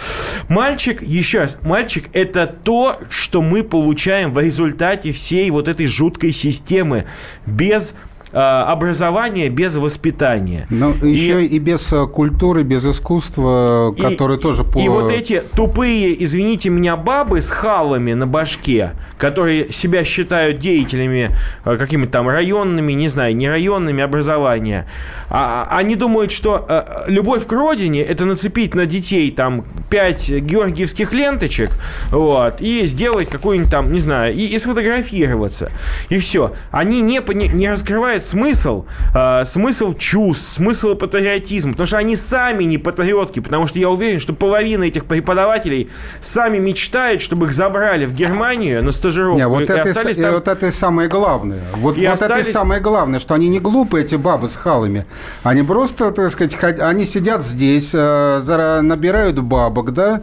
Мальчик, 0.50 1.02
еще 1.02 1.40
раз, 1.40 1.58
мальчик– 1.64 2.10
это 2.14 2.48
то, 2.48 3.00
что 3.10 3.42
мы 3.42 3.64
получаем 3.64 4.34
в 4.34 4.40
результате 4.40 5.12
всей 5.12 5.50
вот 5.52 5.68
этой 5.68 5.88
жуткой 5.88 6.32
системы. 6.32 7.06
Без 7.46 7.96
образование 8.40 9.50
без 9.50 9.76
воспитания. 9.78 10.68
Ну, 10.70 10.94
еще 10.94 11.46
и, 11.46 11.60
без 11.60 11.92
э, 11.92 12.06
культуры, 12.06 12.64
без 12.64 12.86
искусства, 12.86 13.94
и, 13.96 14.02
которые 14.02 14.40
тоже... 14.40 14.64
По... 14.64 14.80
И 14.80 14.88
вот 14.90 15.10
эти 15.10 15.42
тупые, 15.56 16.24
извините 16.24 16.70
меня, 16.70 16.96
бабы 16.98 17.42
с 17.42 17.50
халами 17.50 18.14
на 18.14 18.28
башке, 18.28 18.92
которые 19.18 19.72
себя 19.72 20.04
считают 20.04 20.60
деятелями 20.60 21.32
э, 21.66 21.78
какими-то 21.78 22.12
там 22.12 22.30
районными, 22.30 22.94
не 22.94 23.08
знаю, 23.08 23.36
не 23.36 23.50
районными 23.50 24.04
образования, 24.04 24.88
а, 25.30 25.68
а, 25.70 25.78
они 25.78 25.96
думают, 25.96 26.32
что 26.32 26.68
любовь 27.08 27.46
к 27.48 27.52
родине– 27.52 28.02
это 28.04 28.26
нацепить 28.26 28.76
на 28.76 28.86
детей 28.86 29.32
там 29.32 29.66
пять 29.90 30.30
георгиевских 30.30 31.12
ленточек, 31.14 31.72
вот, 32.12 32.62
и 32.62 32.86
сделать 32.86 33.30
какую-нибудь 33.30 33.72
там, 33.72 33.92
не 33.92 34.00
знаю, 34.00 34.34
и, 34.34 34.46
и 34.46 34.60
сфотографироваться. 34.60 35.72
И 36.10 36.18
все. 36.20 36.54
Они 36.72 37.02
не, 37.02 37.22
не, 37.34 37.48
не 37.48 37.70
раскрывают 37.70 38.27
смысл, 38.28 38.86
э, 39.14 39.46
смысл 39.46 39.94
чувств, 39.94 40.56
смысл 40.56 40.96
патриотизма, 40.96 41.72
потому 41.72 41.88
что 41.88 41.98
они 41.98 42.16
сами 42.16 42.64
не 42.64 42.78
патриотки, 42.78 43.40
потому 43.40 43.68
что 43.68 43.80
я 43.80 43.90
уверен, 43.90 44.20
что 44.20 44.34
половина 44.34 44.84
этих 44.84 45.06
преподавателей 45.06 45.90
сами 46.20 46.60
мечтают, 46.60 47.22
чтобы 47.22 47.48
их 47.48 47.54
забрали 47.54 48.06
в 48.06 48.14
Германию 48.14 48.84
на 48.84 48.92
стажировку. 48.92 49.38
Не, 49.38 49.48
вот, 49.48 49.62
и 49.62 49.64
это, 49.64 49.82
остались 49.82 50.18
там... 50.18 50.34
вот 50.34 50.48
это 50.48 50.72
самое 50.72 51.10
главное. 51.10 51.62
Вот, 51.76 51.98
и 51.98 52.06
вот 52.06 52.14
остались... 52.14 52.46
это 52.46 52.54
самое 52.54 52.82
главное, 52.82 53.20
что 53.20 53.34
они 53.34 53.50
не 53.50 53.60
глупые, 53.60 54.04
эти 54.04 54.16
бабы 54.16 54.48
с 54.48 54.56
халами. 54.56 55.06
Они 55.44 55.64
просто, 55.64 56.12
так 56.12 56.30
сказать, 56.30 56.80
они 56.80 57.06
сидят 57.06 57.44
здесь, 57.44 57.92
э, 57.94 58.82
набирают 58.82 59.40
бабок, 59.40 59.94
да, 59.94 60.22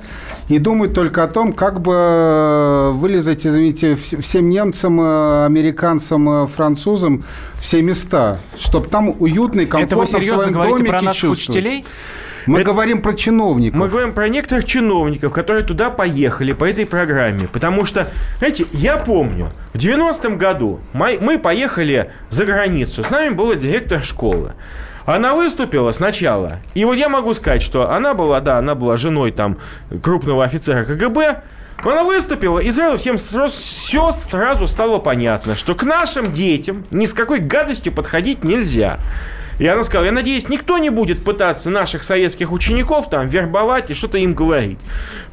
и 0.49 0.59
думают 0.59 0.95
только 0.95 1.25
о 1.25 1.29
том, 1.29 1.53
как 1.53 1.81
бы 1.81 1.95
э, 1.97 2.91
вылезать, 2.93 3.47
извините, 3.47 3.97
всем 3.97 4.49
немцам, 4.49 5.01
э, 5.01 5.47
американцам, 5.47 6.47
французам 6.49 7.25
все 7.65 7.81
места, 7.85 8.41
чтобы 8.59 8.89
там 8.89 9.15
уютно 9.21 9.61
и 9.61 9.67
комфортно 9.67 9.95
Это 9.95 9.97
вы 9.97 10.07
серьезно 10.07 10.37
в 10.37 10.39
своем 10.41 10.53
говорите 10.53 10.79
домике 10.79 10.91
про 10.91 11.03
наших 11.03 11.31
учителей? 11.31 11.85
Мы 12.47 12.61
это, 12.61 12.71
говорим 12.71 13.01
про 13.01 13.15
чиновников. 13.15 13.81
Мы 13.81 13.89
говорим 13.89 14.13
про 14.13 14.29
некоторых 14.29 14.65
чиновников, 14.65 15.33
которые 15.33 15.65
туда 15.65 15.91
поехали 15.91 16.53
по 16.53 16.65
этой 16.65 16.85
программе. 16.85 17.49
Потому 17.49 17.85
что, 17.85 18.09
знаете, 18.39 18.67
я 18.73 18.97
помню, 18.97 19.53
в 19.73 19.79
90-м 19.79 20.37
году 20.37 20.81
мы, 20.93 21.19
мы 21.21 21.39
поехали 21.39 22.11
за 22.31 22.45
границу. 22.45 23.03
С 23.03 23.11
нами 23.11 23.33
был 23.33 23.55
директор 23.55 24.03
школы. 24.03 24.53
Она 25.07 25.35
выступила 25.35 25.91
сначала. 25.93 26.59
И 26.75 26.85
вот 26.85 26.95
я 26.95 27.09
могу 27.09 27.35
сказать, 27.35 27.63
что 27.63 27.91
она 27.91 28.15
была, 28.15 28.41
да, 28.41 28.59
она 28.59 28.75
была 28.75 28.97
женой 28.97 29.33
там 29.33 29.59
крупного 30.03 30.45
офицера 30.45 30.85
КГБ. 30.85 31.43
Она 31.79 32.05
выступила, 32.05 32.59
и 32.59 32.71
сразу 32.71 32.97
всем 32.97 33.19
все 33.19 34.13
сразу 34.13 34.67
стало 34.67 34.99
понятно, 34.99 35.55
что 35.57 35.75
к 35.75 35.83
нашим 35.83 36.33
детям 36.33 36.85
ни 36.91 37.05
с 37.05 37.13
какой 37.13 37.41
гадостью 37.41 37.93
подходить 37.93 38.45
нельзя. 38.45 38.99
И 39.59 39.67
она 39.67 39.85
сказала, 39.85 40.07
я 40.07 40.13
надеюсь, 40.13 40.49
никто 40.49 40.79
не 40.79 40.91
будет 40.91 41.25
пытаться 41.25 41.71
наших 41.71 42.03
советских 42.03 42.51
учеников 42.51 43.09
там 43.09 43.29
вербовать 43.29 43.91
и 43.91 43.95
что-то 43.95 44.19
им 44.19 44.35
говорить. 44.35 44.79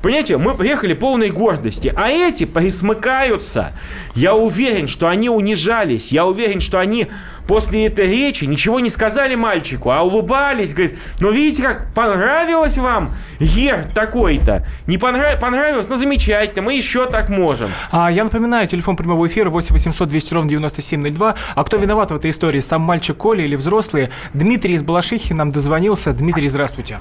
Понимаете, 0.01 0.37
мы 0.37 0.53
приехали 0.53 0.93
полной 0.93 1.31
гордости, 1.31 1.91
а 1.95 2.09
эти 2.09 2.45
присмыкаются. 2.45 3.71
Я 4.13 4.35
уверен, 4.35 4.87
что 4.87 5.07
они 5.07 5.29
унижались, 5.29 6.11
я 6.11 6.27
уверен, 6.27 6.61
что 6.61 6.79
они 6.79 7.07
после 7.47 7.87
этой 7.87 8.07
речи 8.07 8.45
ничего 8.45 8.79
не 8.79 8.89
сказали 8.89 9.35
мальчику, 9.35 9.91
а 9.91 10.03
улыбались, 10.03 10.73
говорит, 10.73 10.97
ну 11.19 11.31
видите, 11.31 11.63
как 11.63 11.93
понравилось 11.93 12.77
вам 12.77 13.11
Ер 13.39 13.85
такой-то? 13.85 14.63
Не 14.85 14.97
понрав... 14.97 15.39
понравилось? 15.39 15.89
Ну 15.89 15.95
замечательно, 15.95 16.61
мы 16.61 16.75
еще 16.75 17.07
так 17.07 17.29
можем. 17.29 17.69
А, 17.91 18.11
я 18.11 18.23
напоминаю, 18.23 18.67
телефон 18.67 18.95
прямого 18.95 19.25
эфира 19.25 19.49
8 19.49 19.73
800 19.73 20.09
200 20.09 20.33
ровно 20.33 20.49
9702. 20.49 21.35
А 21.55 21.63
кто 21.63 21.77
виноват 21.77 22.11
в 22.11 22.15
этой 22.15 22.29
истории? 22.29 22.59
Сам 22.59 22.81
мальчик 22.81 23.17
Коля 23.17 23.43
или 23.43 23.55
взрослые? 23.55 24.11
Дмитрий 24.33 24.75
из 24.75 24.83
Балашихи 24.83 25.33
нам 25.33 25.49
дозвонился. 25.49 26.13
Дмитрий, 26.13 26.47
здравствуйте. 26.47 26.99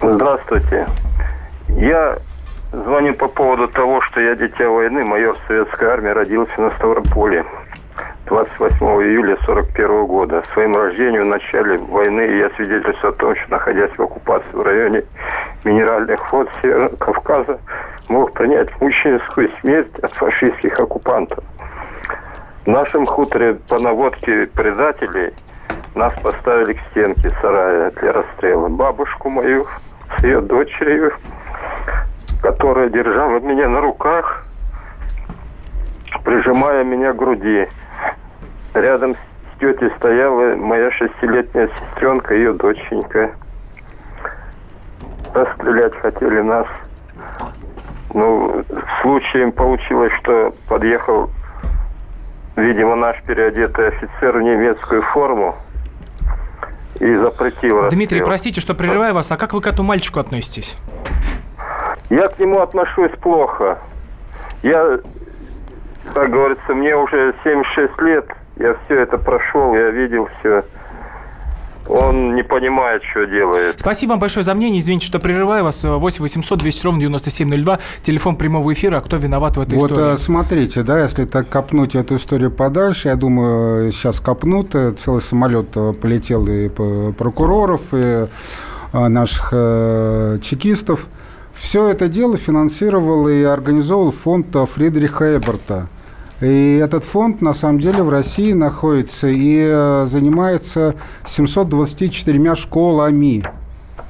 Здравствуйте. 0.00 0.88
Я 1.68 2.18
звоню 2.72 3.14
по 3.14 3.28
поводу 3.28 3.68
того, 3.68 4.00
что 4.02 4.20
я 4.20 4.34
дитя 4.34 4.68
войны, 4.68 5.04
майор 5.04 5.36
советской 5.46 5.88
армии, 5.88 6.10
родился 6.10 6.60
на 6.60 6.70
Ставрополе. 6.72 7.44
28 8.26 8.86
июля 9.02 9.34
1941 9.34 10.06
года. 10.06 10.42
Своим 10.52 10.74
рождением 10.74 11.22
в 11.22 11.26
начале 11.26 11.78
войны 11.78 12.20
я 12.20 12.50
свидетельствую 12.56 13.12
о 13.12 13.16
том, 13.16 13.36
что, 13.36 13.50
находясь 13.50 13.90
в 13.90 14.02
оккупации 14.02 14.52
в 14.52 14.62
районе 14.62 15.04
минеральных 15.64 16.32
вод 16.32 16.48
Северного 16.62 16.96
Кавказа, 16.96 17.58
мог 18.08 18.32
принять 18.32 18.68
мученическую 18.80 19.50
смерть 19.60 19.98
от 20.00 20.12
фашистских 20.12 20.78
оккупантов. 20.80 21.44
В 22.64 22.68
нашем 22.68 23.06
хуторе 23.06 23.54
по 23.68 23.78
наводке 23.78 24.44
предателей 24.54 25.34
нас 25.94 26.14
поставили 26.22 26.74
к 26.74 26.80
стенке 26.90 27.28
сарая 27.40 27.90
для 27.90 28.12
расстрела. 28.12 28.68
Бабушку 28.68 29.28
мою 29.28 29.66
с 30.16 30.22
ее 30.22 30.40
дочерью, 30.40 31.12
которая 32.40 32.88
держала 32.88 33.40
меня 33.40 33.68
на 33.68 33.80
руках, 33.80 34.44
прижимая 36.24 36.84
меня 36.84 37.12
к 37.12 37.16
груди. 37.16 37.68
Рядом 38.74 39.14
с 39.14 39.60
тетей 39.60 39.90
стояла 39.98 40.56
моя 40.56 40.90
шестилетняя 40.92 41.68
сестренка, 41.68 42.34
ее 42.34 42.54
доченька. 42.54 43.32
Расстрелять 45.34 45.94
хотели 45.96 46.40
нас. 46.40 46.66
Ну, 48.14 48.64
в 48.68 49.02
случае 49.02 49.52
получилось, 49.52 50.12
что 50.20 50.52
подъехал, 50.68 51.30
видимо, 52.56 52.96
наш 52.96 53.22
переодетый 53.22 53.88
офицер 53.88 54.38
в 54.38 54.42
немецкую 54.42 55.02
форму 55.02 55.56
и 57.00 57.14
запретил 57.16 57.82
расстрел. 57.82 57.90
Дмитрий, 57.90 58.22
простите, 58.22 58.60
что 58.60 58.74
прерываю 58.74 59.14
вас, 59.14 59.30
а 59.32 59.36
как 59.36 59.52
вы 59.52 59.60
к 59.60 59.66
этому 59.66 59.88
мальчику 59.88 60.20
относитесь? 60.20 60.76
Я 62.10 62.28
к 62.28 62.38
нему 62.38 62.60
отношусь 62.60 63.12
плохо. 63.20 63.78
Я, 64.62 64.98
как 66.14 66.30
говорится, 66.30 66.74
мне 66.74 66.94
уже 66.96 67.34
76 67.44 68.00
лет– 68.00 68.26
я 68.62 68.76
все 68.84 69.00
это 69.00 69.18
прошел, 69.18 69.74
я 69.74 69.90
видел 69.90 70.28
все. 70.38 70.64
Он 71.88 72.36
не 72.36 72.44
понимает, 72.44 73.02
что 73.10 73.26
делает. 73.26 73.80
Спасибо 73.80 74.10
вам 74.10 74.20
большое 74.20 74.44
за 74.44 74.54
мнение. 74.54 74.80
Извините, 74.80 75.04
что 75.04 75.18
прерываю 75.18 75.64
вас. 75.64 75.80
8 75.82 76.22
800 76.22 76.58
200 76.60 76.84
ровно 76.84 77.00
9702. 77.00 77.80
Телефон 78.04 78.36
прямого 78.36 78.72
эфира. 78.72 79.00
Кто 79.00 79.16
виноват 79.16 79.56
в 79.56 79.60
этой 79.62 79.76
вот, 79.76 79.90
истории? 79.90 80.10
Вот 80.10 80.20
смотрите, 80.20 80.84
да, 80.84 81.02
если 81.02 81.24
так 81.24 81.48
копнуть 81.48 81.96
эту 81.96 82.16
историю 82.16 82.52
подальше, 82.52 83.08
я 83.08 83.16
думаю, 83.16 83.90
сейчас 83.90 84.20
копнут. 84.20 84.76
Э, 84.76 84.92
целый 84.92 85.20
самолет 85.20 85.76
э, 85.76 85.92
полетел 85.92 86.46
и 86.46 86.68
прокуроров, 86.68 87.82
и 87.92 87.96
э, 87.96 88.28
наших 88.92 89.50
чекистов. 90.40 91.08
Все 91.52 91.88
это 91.88 92.06
дело 92.06 92.36
финансировал 92.36 93.26
и 93.28 93.42
организовал 93.42 94.12
фонд 94.12 94.54
Фридриха 94.54 95.36
Эберта– 95.36 95.88
и 96.42 96.80
этот 96.82 97.04
фонд, 97.04 97.40
на 97.40 97.54
самом 97.54 97.78
деле, 97.78 98.02
в 98.02 98.08
России 98.08 98.52
находится 98.52 99.28
и 99.28 99.64
э, 99.64 100.06
занимается 100.06 100.96
724 101.24 102.56
школами. 102.56 103.44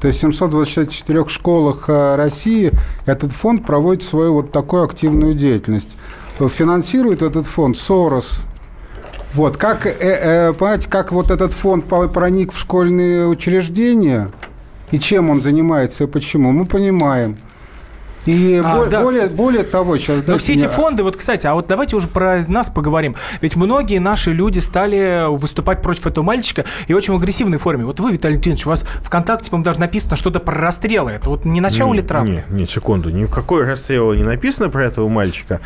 То 0.01 0.09
есть 0.09 0.19
в 0.19 0.23
724 0.23 1.29
школах 1.29 1.85
э, 1.89 2.17
России 2.17 2.73
этот 3.05 3.33
фонд 3.33 3.67
проводит 3.67 4.03
свою 4.03 4.33
вот 4.35 4.51
такую 4.51 4.85
активную 4.85 5.35
деятельность. 5.35 5.99
Финансирует 6.39 7.23
этот 7.23 7.47
фонд 7.47 7.77
Сорос. 7.77 8.41
Вот, 9.35 9.59
как, 9.59 9.87
э, 9.87 10.55
понимаете, 10.55 10.89
как 10.89 11.13
вот 11.13 11.31
этот 11.31 11.53
фонд 11.53 11.85
проник 11.87 12.53
в 12.53 12.59
школьные 12.59 13.27
учреждения 13.27 14.31
и 14.91 14.99
чем 14.99 15.29
он 15.29 15.43
занимается 15.43 16.05
и 16.05 16.07
почему, 16.07 16.51
мы 16.51 16.65
понимаем– 16.65 17.37
и 18.27 18.63
а, 18.65 18.77
более, 18.77 18.91
да. 18.91 19.03
более, 19.03 19.27
более 19.29 19.63
того, 19.65 19.99
сейчас... 19.99 20.27
Но 20.27 20.39
все 20.39 20.53
мне... 20.53 20.65
эти 20.65 20.71
фонды, 20.71 21.03
вот, 21.03 21.17
кстати, 21.17 21.47
а 21.47 21.55
вот 21.55 21.67
давайте 21.67 21.97
уже 21.97 22.09
про 22.09 22.43
нас 22.47 22.71
поговорим. 22.71 23.17
Ведь 23.41 23.57
многие 23.57 23.99
наши 23.99 24.33
люди 24.33 24.61
стали 24.61 25.29
выступать 25.35 25.83
против 25.83 26.07
этого 26.07 26.25
мальчика 26.25 26.65
и 26.87 26.95
очень 26.95 27.15
в 27.15 27.17
агрессивной 27.17 27.59
форме. 27.59 27.85
Вот 27.85 28.01
вы, 28.01 28.13
Виталий 28.13 28.37
Леонидович, 28.37 28.67
у 28.67 28.71
вас 28.71 28.85
ВКонтакте, 29.03 29.51
по-моему, 29.51 29.65
даже 29.65 29.81
написано 29.81 30.17
что-то 30.17 30.41
про 30.41 30.55
расстрелы. 30.55 31.13
Это 31.13 31.31
вот 31.31 31.45
не 31.45 31.61
начало 31.61 31.93
не, 31.93 32.01
ли 32.01 32.07
травмы? 32.07 32.31
Нет, 32.31 32.51
нет, 32.51 32.71
секунду. 32.71 33.11
Никакой 33.11 33.65
расстрела 33.65 34.13
не 34.13 34.23
написано 34.23 34.69
про 34.69 34.85
этого 34.85 35.09
мальчика. 35.09 35.61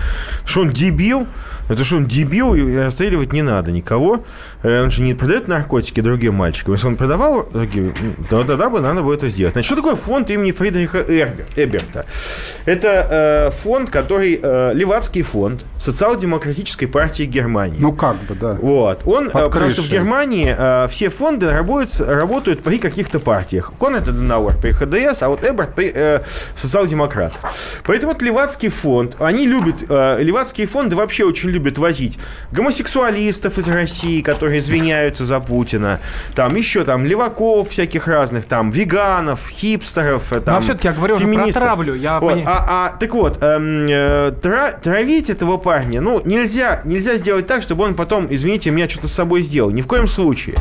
Что 0.45 0.63
он 0.63 0.71
дебил, 0.71 1.27
это 1.69 1.85
что 1.85 1.97
он 1.97 2.07
дебил, 2.07 2.55
и 2.55 2.77
расстреливать 2.77 3.33
не 3.33 3.43
надо 3.43 3.73
никого. 3.73 4.25
Э, 4.63 4.83
он 4.83 4.91
же 4.91 5.03
не 5.03 5.15
продает 5.15 5.49
наркотики 5.49 6.01
другим 6.01 6.35
мальчикам. 6.35 6.75
Если 6.75 6.87
он 6.87 6.97
продавал 6.97 7.49
другим, 7.53 7.95
то 8.31 8.45
тогда 8.45 8.69
бы 8.69 8.81
надо 8.81 9.03
было 9.03 9.15
это 9.15 9.29
сделать. 9.29 9.55
Значит, 9.55 9.67
что 9.67 9.77
такое 9.77 9.95
фонд 9.95 10.31
имени 10.31 10.51
Фридриха 10.51 11.01
Эберта? 11.57 12.07
Это 12.65 13.49
э, 13.49 13.51
фонд, 13.51 13.91
который... 13.91 14.39
Э, 14.43 14.73
Левацкий 14.75 15.23
фонд 15.23 15.65
социал-демократической 15.79 16.87
партии 16.87 17.25
Германии. 17.25 17.79
Ну, 17.81 17.93
как 17.93 18.17
бы, 18.25 18.35
да. 18.35 18.53
Вот. 18.55 19.01
Он, 19.07 19.29
э, 19.29 19.31
потому 19.31 19.71
что 19.71 19.83
в 19.83 19.89
Германии 19.89 20.55
э, 20.57 20.89
все 20.89 21.09
фонды 21.09 21.51
работают, 21.51 22.01
работают 22.01 22.63
при 22.63 22.79
каких-то 22.79 23.19
партиях. 23.21 23.73
Конрад 23.79 24.09
Аденауэр 24.09 24.57
при 24.59 24.73
ХДС, 24.73 25.23
а 25.23 25.29
вот 25.29 25.45
Эберт 25.45 25.75
при 25.75 25.91
э, 25.95 26.21
социал-демократ. 26.55 27.33
Поэтому 27.85 28.13
вот 28.13 28.23
Левацкий 28.23 28.69
фонд, 28.69 29.17
они 29.19 29.47
любят... 29.47 29.85
Э, 29.89 30.23
Левацкие 30.23 30.67
фонды 30.67 30.97
вообще 30.97 31.25
очень 31.25 31.51
любят 31.57 31.79
возить 31.79 32.19
гомосексуалистов 32.53 33.59
из 33.59 33.69
России, 33.69 34.21
которые 34.21 34.59
извиняются 34.59 35.25
за 35.25 35.41
Путина, 35.41 36.01
там 36.35 36.55
еще 36.55 36.85
там 36.85 37.07
леваков 37.07 37.71
всяких 37.71 38.07
разных, 38.07 38.45
там 38.45 38.71
веганов, 38.71 39.49
хипстеров, 39.49 40.33
э, 40.33 40.41
там, 40.41 40.55
Но 40.55 40.61
все-таки 40.61 40.89
я 40.89 40.95
говорю 40.95 41.17
уже 41.17 41.27
про 41.27 41.53
травлю. 41.53 41.95
Я 41.95 42.21
вот. 42.21 42.39
а, 42.47 42.65
а, 42.69 42.97
так 42.99 43.15
вот, 43.15 43.43
эм, 43.43 43.87
э, 43.89 44.33
тра, 44.43 44.79
травить 44.83 45.31
этого 45.31 45.57
парня, 45.57 46.01
ну, 46.01 46.21
нельзя, 46.25 46.83
нельзя 46.85 47.17
сделать 47.17 47.47
так, 47.47 47.63
чтобы 47.63 47.85
он 47.85 47.95
потом, 47.95 48.27
извините, 48.29 48.71
меня 48.71 48.89
что-то 48.89 49.09
с 49.09 49.13
собой 49.13 49.43
сделал. 49.43 49.71
Ни 49.71 49.81
в 49.81 49.87
коем 49.87 50.07
случае. 50.07 50.57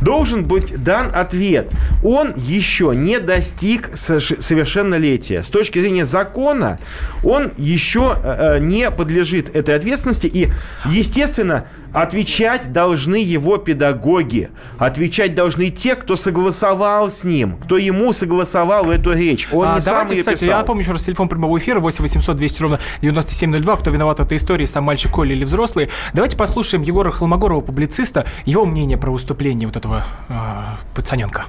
Должен 0.00 0.44
быть 0.44 0.82
дан 0.82 1.10
ответ. 1.12 1.70
Он 2.04 2.32
еще 2.36 2.92
не 2.94 3.18
достиг 3.18 3.90
совершеннолетия. 3.94 5.42
С 5.42 5.48
точки 5.48 5.80
зрения 5.80 6.04
закона, 6.04 6.78
он 7.24 7.50
еще 7.56 8.16
э, 8.22 8.58
не 8.60 8.90
подлежит 8.90 9.54
этой 9.54 9.74
ответственности. 9.74 10.26
И, 10.36 10.48
естественно, 10.84 11.66
Отвечать 11.96 12.72
должны 12.72 13.16
его 13.16 13.56
педагоги. 13.56 14.50
Отвечать 14.78 15.34
должны 15.34 15.70
те, 15.70 15.94
кто 15.94 16.14
согласовал 16.14 17.08
с 17.08 17.24
ним, 17.24 17.56
кто 17.56 17.78
ему 17.78 18.12
согласовал 18.12 18.90
эту 18.90 19.14
речь. 19.14 19.48
Он 19.50 19.68
а, 19.68 19.74
не 19.76 19.84
давайте, 19.84 20.08
сам 20.10 20.18
кстати, 20.18 20.40
писал. 20.40 20.48
я 20.50 20.58
напомню 20.58 20.82
еще 20.82 20.92
раз 20.92 21.04
телефон 21.04 21.30
прямого 21.30 21.56
эфира 21.56 21.80
8 21.80 22.02
800 22.02 22.36
200 22.36 22.62
ровно 22.62 22.80
9702. 23.00 23.76
Кто 23.78 23.90
виноват 23.90 24.18
в 24.18 24.20
этой 24.20 24.36
истории, 24.36 24.66
сам 24.66 24.84
мальчик 24.84 25.10
Коля 25.10 25.32
или 25.32 25.44
взрослый. 25.44 25.88
Давайте 26.12 26.36
послушаем 26.36 26.84
Егора 26.84 27.10
Холмогорова, 27.12 27.60
публициста, 27.60 28.26
его 28.44 28.66
мнение 28.66 28.98
про 28.98 29.10
выступление 29.10 29.66
вот 29.66 29.78
этого 29.78 30.04
э, 30.28 30.34
пацаненка. 30.94 31.46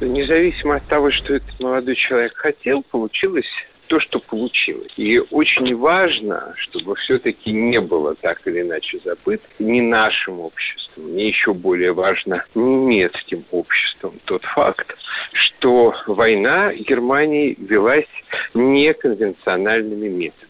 Независимо 0.00 0.74
от 0.74 0.86
того, 0.88 1.12
что 1.12 1.34
этот 1.34 1.60
молодой 1.60 1.94
человек 1.94 2.32
хотел, 2.34 2.82
получилось 2.82 3.46
то, 3.88 4.00
что 4.00 4.20
получилось. 4.20 4.92
И 4.96 5.18
очень 5.18 5.74
важно, 5.76 6.54
чтобы 6.56 6.94
все-таки 6.96 7.50
не 7.50 7.80
было 7.80 8.14
так 8.14 8.46
или 8.46 8.60
иначе 8.60 8.98
забыто 9.04 9.44
ни 9.58 9.80
нашим 9.80 10.40
обществом, 10.40 11.16
ни 11.16 11.22
еще 11.22 11.52
более 11.52 11.92
важно 11.92 12.44
немецким 12.54 13.44
обществом 13.50 14.20
тот 14.24 14.44
факт, 14.44 14.94
что 15.32 15.94
война 16.06 16.72
Германии 16.74 17.56
велась 17.58 18.06
неконвенциональными 18.54 20.08
методами. 20.08 20.48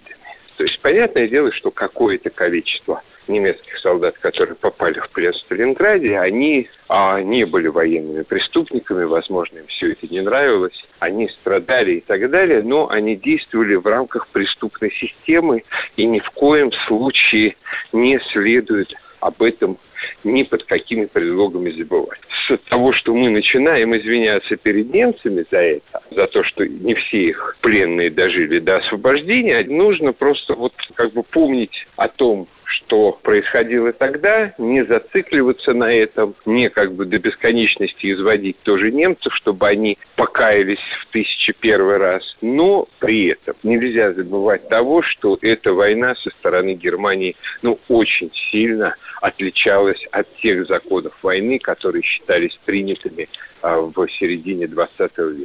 То 0.57 0.64
есть, 0.64 0.81
понятное 0.81 1.29
дело, 1.29 1.53
что 1.53 1.70
какое-то 1.70 2.31
количество 2.31 3.03
немецких 3.29 3.79
солдат, 3.79 4.17
которые 4.19 4.57
попали 4.57 4.99
в 5.01 5.11
плен 5.11 5.33
в 5.33 5.37
Сталинграде, 5.37 6.19
они 6.19 6.69
а, 6.88 7.21
не 7.21 7.45
были 7.45 7.69
военными 7.69 8.23
преступниками, 8.23 9.05
возможно, 9.05 9.59
им 9.59 9.67
все 9.69 9.93
это 9.93 10.07
не 10.09 10.21
нравилось, 10.21 10.85
они 10.99 11.29
страдали 11.41 11.97
и 11.97 12.01
так 12.01 12.31
далее, 12.31 12.62
но 12.62 12.88
они 12.88 13.17
действовали 13.17 13.77
в 13.77 13.87
рамках 13.87 14.29
преступной 14.29 14.93
системы 14.93 15.62
и 15.97 16.07
ни 16.07 16.21
в 16.21 16.31
коем 16.31 16.73
случае 16.87 17.57
не 17.93 18.19
следует 18.33 18.93
об 19.21 19.43
этом 19.43 19.79
ни 20.25 20.43
под 20.45 20.64
какими 20.64 21.07
предлогами 21.07 21.71
забывать. 21.71 22.21
С 22.49 22.59
того, 22.69 22.93
что 22.93 23.14
мы 23.14 23.31
начинаем 23.31 23.97
извиняться 23.97 24.57
перед 24.57 24.93
немцами 24.93 25.45
за 25.51 25.59
это, 25.59 26.03
за 26.11 26.27
то, 26.29 26.43
что 26.45 26.67
не 26.67 26.95
все 26.95 27.29
их 27.29 27.57
пленные 27.61 28.11
дожили 28.11 28.59
до 28.59 28.77
освобождения, 28.77 29.64
нужно 29.64 30.12
просто 30.12 30.55
вот 30.55 30.73
как 30.95 31.12
бы 31.12 31.23
помнить 31.23 31.87
о 31.97 32.09
том, 32.09 32.49
что 32.69 33.19
происходило 33.23 33.93
тогда, 33.93 34.53
не 34.59 34.85
зацикливаться 34.85 35.73
на 35.73 35.93
этом, 35.93 36.35
не 36.45 36.69
как 36.69 36.95
бы 36.95 37.07
до 37.07 37.19
бесконечности 37.19 38.13
изводить 38.13 38.59
тоже 38.63 38.91
немцев, 38.91 39.35
чтобы 39.37 39.67
они 39.67 39.99
покаялись 40.17 40.79
в 41.03 41.13
тысячи 41.13 41.53
первый 41.59 41.97
раз. 41.97 42.23
Но 42.43 42.87
при 42.99 43.29
этом 43.29 43.57
нельзя 43.63 44.13
забывать 44.13 44.69
того, 44.69 45.03
что 45.03 45.39
эта 45.41 45.73
война 45.73 46.15
со 46.17 46.31
стороны 46.39 46.75
Германии 46.75 47.37
ну, 47.63 47.79
очень 47.89 48.31
сильно 48.51 48.95
отличалась 49.21 50.03
от 50.13 50.27
тех 50.37 50.67
законов 50.67 51.15
войны, 51.23 51.59
которые 51.59 52.03
считались 52.03 52.57
принятыми 52.65 53.29
а, 53.63 53.81
в 53.81 54.07
середине 54.19 54.69
20 54.69 54.99
века. 55.01 55.45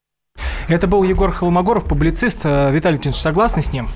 Это 0.70 0.88
был 0.88 1.04
Егор 1.04 1.32
Холмогоров, 1.32 1.88
публицист. 1.88 2.46
Виталий 2.46 2.98
Леонидович, 2.98 3.16
согласны 3.16 3.62
с 3.62 3.74
ним? 3.74 3.88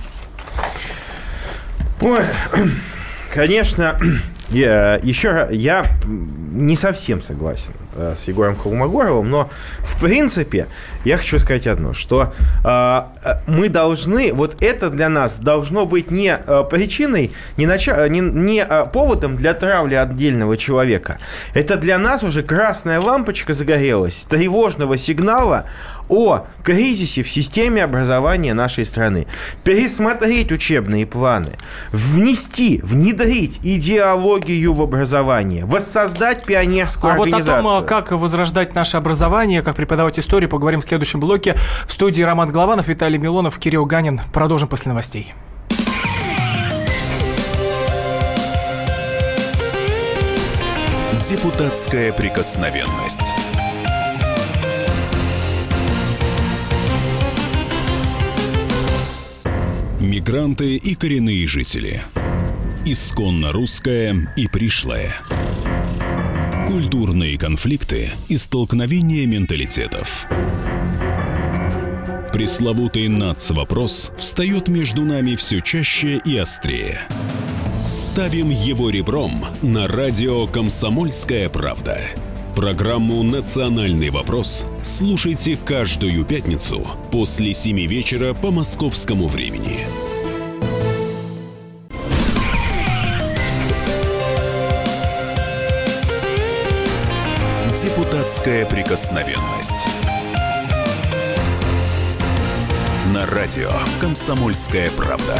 Ой, 2.01 2.19
конечно, 3.37 3.99
я, 4.49 4.95
еще 5.03 5.47
я 5.51 5.85
не 6.51 6.75
совсем 6.75 7.21
согласен 7.21 7.73
э, 7.95 8.15
с 8.17 8.27
Егором 8.27 8.57
Холмогоровым, 8.57 9.29
но 9.29 9.49
в 9.81 10.01
принципе 10.01 10.65
я 11.05 11.17
хочу 11.17 11.37
сказать 11.37 11.67
одно, 11.67 11.93
что 11.93 12.33
э, 12.65 13.01
мы 13.45 13.69
должны, 13.69 14.33
вот 14.33 14.57
это 14.59 14.89
для 14.89 15.07
нас 15.07 15.37
должно 15.37 15.85
быть 15.85 16.09
не 16.09 16.35
э, 16.35 16.63
причиной, 16.69 17.31
не, 17.57 17.67
нача, 17.67 18.09
не, 18.09 18.21
не 18.21 18.65
э, 18.67 18.85
поводом 18.91 19.35
для 19.35 19.53
травли 19.53 19.93
отдельного 19.93 20.57
человека. 20.57 21.19
Это 21.53 21.77
для 21.77 21.99
нас 21.99 22.23
уже 22.23 22.41
красная 22.41 22.99
лампочка 22.99 23.53
загорелась, 23.53 24.25
тревожного 24.27 24.97
сигнала 24.97 25.65
о 26.09 26.45
кризисе 26.63 27.23
в 27.23 27.29
системе 27.29 27.83
образования 27.83 28.53
нашей 28.53 28.85
страны. 28.85 29.27
Пересмотреть 29.63 30.51
учебные 30.51 31.05
планы, 31.05 31.53
внести, 31.91 32.79
внедрить 32.83 33.59
идеологию 33.63 34.73
в 34.73 34.81
образование, 34.81 35.65
воссоздать 35.65 36.43
пионерскую 36.43 37.11
а 37.11 37.15
организацию. 37.15 37.53
А 37.53 37.61
вот 37.61 37.69
о 37.69 37.79
том, 37.79 37.87
как 37.87 38.11
возрождать 38.11 38.75
наше 38.75 38.97
образование, 38.97 39.61
как 39.61 39.75
преподавать 39.75 40.19
историю, 40.19 40.49
поговорим 40.49 40.81
в 40.81 40.83
следующем 40.83 41.19
блоке. 41.19 41.55
В 41.87 41.93
студии 41.93 42.21
Роман 42.21 42.49
Голованов, 42.49 42.87
Виталий 42.87 43.17
Милонов, 43.17 43.57
Кирилл 43.59 43.85
Ганин. 43.85 44.21
Продолжим 44.33 44.67
после 44.67 44.89
новостей. 44.89 45.33
Депутатская 51.29 52.13
прикосновенность. 52.13 53.33
Мигранты 60.07 60.77
и 60.77 60.95
коренные 60.95 61.45
жители. 61.47 62.01
Исконно 62.85 63.51
русское 63.51 64.33
и 64.37 64.47
пришлое. 64.47 65.13
Культурные 66.65 67.37
конфликты 67.37 68.11
и 68.29 68.37
столкновения 68.37 69.25
менталитетов. 69.25 70.25
Пресловутый 72.31 73.09
НАЦ-вопрос 73.09 74.13
встает 74.17 74.69
между 74.69 75.03
нами 75.03 75.35
все 75.35 75.59
чаще 75.59 76.21
и 76.23 76.37
острее. 76.37 77.01
Ставим 77.85 78.49
его 78.49 78.89
ребром 78.89 79.43
на 79.61 79.89
радио 79.89 80.47
«Комсомольская 80.47 81.49
правда». 81.49 81.99
Программу 82.55 83.23
«Национальный 83.23 84.09
вопрос» 84.09 84.65
слушайте 84.87 85.57
каждую 85.57 86.23
пятницу 86.23 86.87
после 87.11 87.53
7 87.53 87.85
вечера 87.85 88.33
по 88.33 88.51
московскому 88.51 89.27
времени. 89.27 89.79
Депутатская 97.75 98.65
прикосновенность. 98.65 99.85
На 103.13 103.25
радио 103.25 103.71
«Комсомольская 103.99 104.89
правда». 104.91 105.37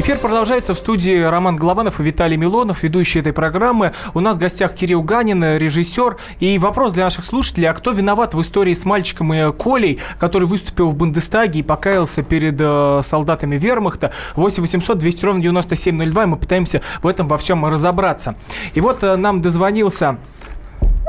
Эфир 0.00 0.16
продолжается 0.16 0.72
в 0.72 0.78
студии 0.78 1.20
Роман 1.20 1.56
Голованов 1.56 2.00
и 2.00 2.02
Виталий 2.02 2.38
Милонов, 2.38 2.82
ведущие 2.82 3.20
этой 3.20 3.34
программы. 3.34 3.92
У 4.14 4.20
нас 4.20 4.38
в 4.38 4.40
гостях 4.40 4.72
Кирилл 4.72 5.02
Ганин, 5.02 5.44
режиссер. 5.58 6.16
И 6.38 6.58
вопрос 6.58 6.94
для 6.94 7.04
наших 7.04 7.26
слушателей, 7.26 7.68
а 7.68 7.74
кто 7.74 7.90
виноват 7.90 8.32
в 8.32 8.40
истории 8.40 8.72
с 8.72 8.86
мальчиком 8.86 9.34
и 9.34 9.52
Колей, 9.52 10.00
который 10.18 10.48
выступил 10.48 10.88
в 10.88 10.96
Бундестаге 10.96 11.60
и 11.60 11.62
покаялся 11.62 12.22
перед 12.22 12.56
э, 12.58 13.00
солдатами 13.02 13.56
вермахта? 13.56 14.10
8 14.36 14.62
800 14.62 14.96
200 14.96 15.24
ровно 15.26 15.42
9702, 15.42 16.22
и 16.22 16.26
мы 16.26 16.36
пытаемся 16.38 16.80
в 17.02 17.06
этом 17.06 17.28
во 17.28 17.36
всем 17.36 17.66
разобраться. 17.66 18.36
И 18.72 18.80
вот 18.80 19.04
э, 19.04 19.16
нам 19.16 19.42
дозвонился 19.42 20.16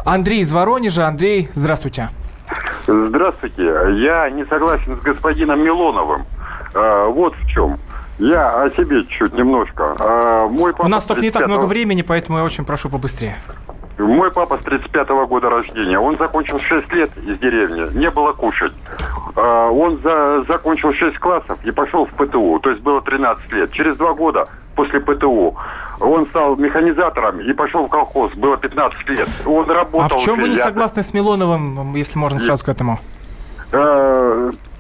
Андрей 0.04 0.42
из 0.42 0.52
Воронежа. 0.52 1.08
Андрей, 1.08 1.48
здравствуйте. 1.54 2.10
Здравствуйте. 2.86 3.64
Я 4.04 4.30
не 4.32 4.44
согласен 4.48 4.98
с 4.98 5.00
господином 5.00 5.64
Милоновым. 5.64 6.26
А, 6.74 7.08
вот 7.08 7.36
в 7.36 7.48
чем. 7.48 7.78
Я 8.22 8.62
о 8.62 8.70
себе 8.70 9.04
чуть 9.06 9.34
немножко. 9.34 9.96
А, 9.98 10.48
мой 10.48 10.74
папа 10.74 10.86
У 10.86 10.90
нас 10.90 11.06
только 11.06 11.24
не 11.24 11.32
так 11.32 11.48
много 11.48 11.66
времени, 11.66 12.04
поэтому 12.04 12.38
я 12.38 12.44
очень 12.44 12.66
прошу 12.66 12.88
побыстрее. 12.88 13.36
Мой 13.98 14.32
папа 14.32 14.58
с 14.58 14.62
35-го 14.62 15.26
года 15.26 15.50
рождения. 15.50 15.98
Он 15.98 16.18
закончил 16.18 16.60
6 16.60 16.94
лет 16.94 17.10
из 17.18 17.40
деревни. 17.40 17.98
Не 17.98 18.12
было 18.12 18.34
кушать. 18.34 18.74
А, 19.36 19.70
он 19.72 20.00
за, 20.04 20.44
закончил 20.48 20.94
6 20.94 21.18
классов 21.18 21.58
и 21.64 21.72
пошел 21.72 22.06
в 22.06 22.12
ПТУ. 22.12 22.60
То 22.60 22.70
есть 22.70 22.84
было 22.84 23.02
13 23.02 23.52
лет. 23.54 23.72
Через 23.72 23.98
2 23.98 24.14
года 24.14 24.48
после 24.76 25.00
ПТУ 25.00 25.56
он 26.00 26.28
стал 26.28 26.56
механизатором 26.58 27.40
и 27.40 27.52
пошел 27.54 27.88
в 27.88 27.90
колхоз. 27.90 28.32
Было 28.34 28.56
15 28.56 29.10
лет. 29.10 29.30
Он 29.48 29.68
работал... 29.68 30.16
А 30.16 30.20
в 30.20 30.24
чем 30.24 30.40
вы 30.40 30.50
не 30.50 30.58
согласны 30.58 31.02
с 31.02 31.12
Милоновым, 31.16 31.96
если 31.96 32.20
можно 32.20 32.40
сразу 32.40 32.64
к 32.64 32.70
этому? 32.70 33.00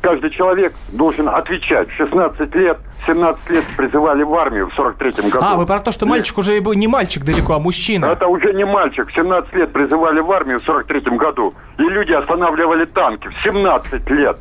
Каждый 0.01 0.31
человек 0.31 0.73
должен 0.91 1.29
отвечать. 1.29 1.89
В 1.89 1.95
16 1.95 2.55
лет 2.55 2.77
17 3.05 3.49
лет 3.51 3.63
призывали 3.77 4.23
в 4.23 4.33
армию 4.33 4.69
в 4.69 4.77
43-м 4.77 5.29
году. 5.29 5.45
А, 5.45 5.55
вы 5.55 5.65
про 5.65 5.79
то, 5.79 5.91
что 5.91 6.05
мальчик 6.05 6.37
уже 6.39 6.59
не 6.59 6.87
мальчик 6.87 7.23
далеко, 7.23 7.53
а 7.53 7.59
мужчина. 7.59 8.05
Это 8.05 8.27
уже 8.27 8.53
не 8.53 8.65
мальчик. 8.65 9.07
В 9.07 9.13
17 9.13 9.53
лет 9.53 9.71
призывали 9.71 10.19
в 10.19 10.31
армию 10.31 10.59
в 10.59 10.67
43-м 10.67 11.17
году. 11.17 11.53
И 11.77 11.83
люди 11.83 12.13
останавливали 12.13 12.85
танки 12.85 13.27
в 13.27 13.43
17 13.43 14.09
лет. 14.09 14.37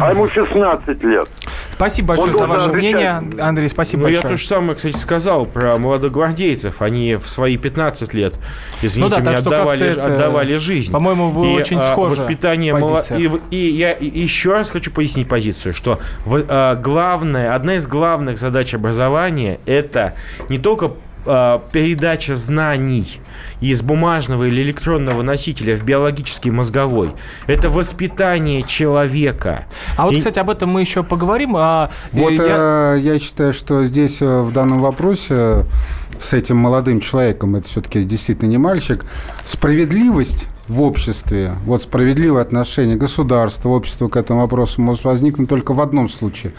А 0.00 0.10
ему 0.10 0.28
16 0.28 1.02
лет. 1.04 1.28
Спасибо 1.72 2.08
большое 2.08 2.32
Он 2.32 2.38
за 2.38 2.46
ваше 2.46 2.68
отвечать. 2.68 2.94
мнение, 2.94 3.22
Андрей, 3.40 3.68
спасибо 3.68 4.02
ну, 4.02 4.08
большое. 4.08 4.22
Я 4.22 4.28
то 4.28 4.36
же 4.36 4.46
самое, 4.46 4.74
кстати, 4.74 4.96
сказал 4.96 5.46
про 5.46 5.78
молодогвардейцев. 5.78 6.82
Они 6.82 7.14
в 7.16 7.28
свои 7.28 7.56
15 7.56 8.12
лет, 8.14 8.34
извините 8.82 9.16
ну 9.18 9.24
да, 9.24 9.30
меня, 9.30 9.40
отдавали, 9.40 9.86
это, 9.86 10.14
отдавали 10.14 10.56
жизнь. 10.56 10.92
По-моему, 10.92 11.30
вы 11.30 11.52
и, 11.52 11.56
очень 11.56 11.78
а, 11.78 11.92
схожи 11.92 12.12
воспитание 12.12 12.74
мало... 12.74 13.00
и, 13.16 13.30
и 13.50 13.56
я 13.56 13.96
еще 13.98 14.52
раз 14.52 14.70
хочу 14.70 14.90
пояснить 14.90 15.28
позицию, 15.28 15.72
что 15.72 15.98
в, 16.26 16.44
а, 16.48 16.74
главное, 16.74 17.54
одна 17.54 17.76
из 17.76 17.86
главных 17.86 18.38
задач 18.38 18.74
образования– 18.74 19.58
это 19.66 20.14
не 20.48 20.58
только 20.58 20.92
а, 21.30 21.62
передача 21.72 22.34
знаний 22.34 23.20
из 23.60 23.82
бумажного 23.82 24.44
или 24.44 24.62
электронного 24.62 25.22
носителя 25.22 25.76
в 25.76 25.84
биологический 25.84 26.50
мозговой. 26.50 27.12
Это 27.46 27.70
воспитание 27.70 28.62
человека. 28.62 29.66
А 29.96 30.06
вот, 30.06 30.14
И... 30.14 30.18
кстати, 30.18 30.38
об 30.38 30.50
этом 30.50 30.70
мы 30.70 30.80
еще 30.80 31.02
поговорим. 31.02 31.56
А... 31.56 31.90
Вот 32.12 32.32
я... 32.32 32.96
Э, 32.96 32.98
я 33.00 33.18
считаю, 33.18 33.52
что 33.52 33.84
здесь 33.84 34.20
э, 34.22 34.40
в 34.40 34.52
данном 34.52 34.80
вопросе 34.80 35.64
с 36.18 36.34
этим 36.34 36.56
молодым 36.56 37.00
человеком, 37.00 37.56
это 37.56 37.68
все-таки 37.68 38.02
действительно 38.02 38.48
не 38.48 38.58
мальчик, 38.58 39.04
справедливость 39.44 40.48
в 40.70 40.82
обществе, 40.82 41.54
вот 41.66 41.82
справедливое 41.82 42.42
отношение 42.42 42.96
государства, 42.96 43.70
общества 43.70 44.06
к 44.06 44.16
этому 44.16 44.42
вопросу 44.42 44.80
может 44.80 45.02
возникнуть 45.02 45.48
только 45.48 45.74
в 45.74 45.80
одном 45.80 46.08
случае. 46.08 46.52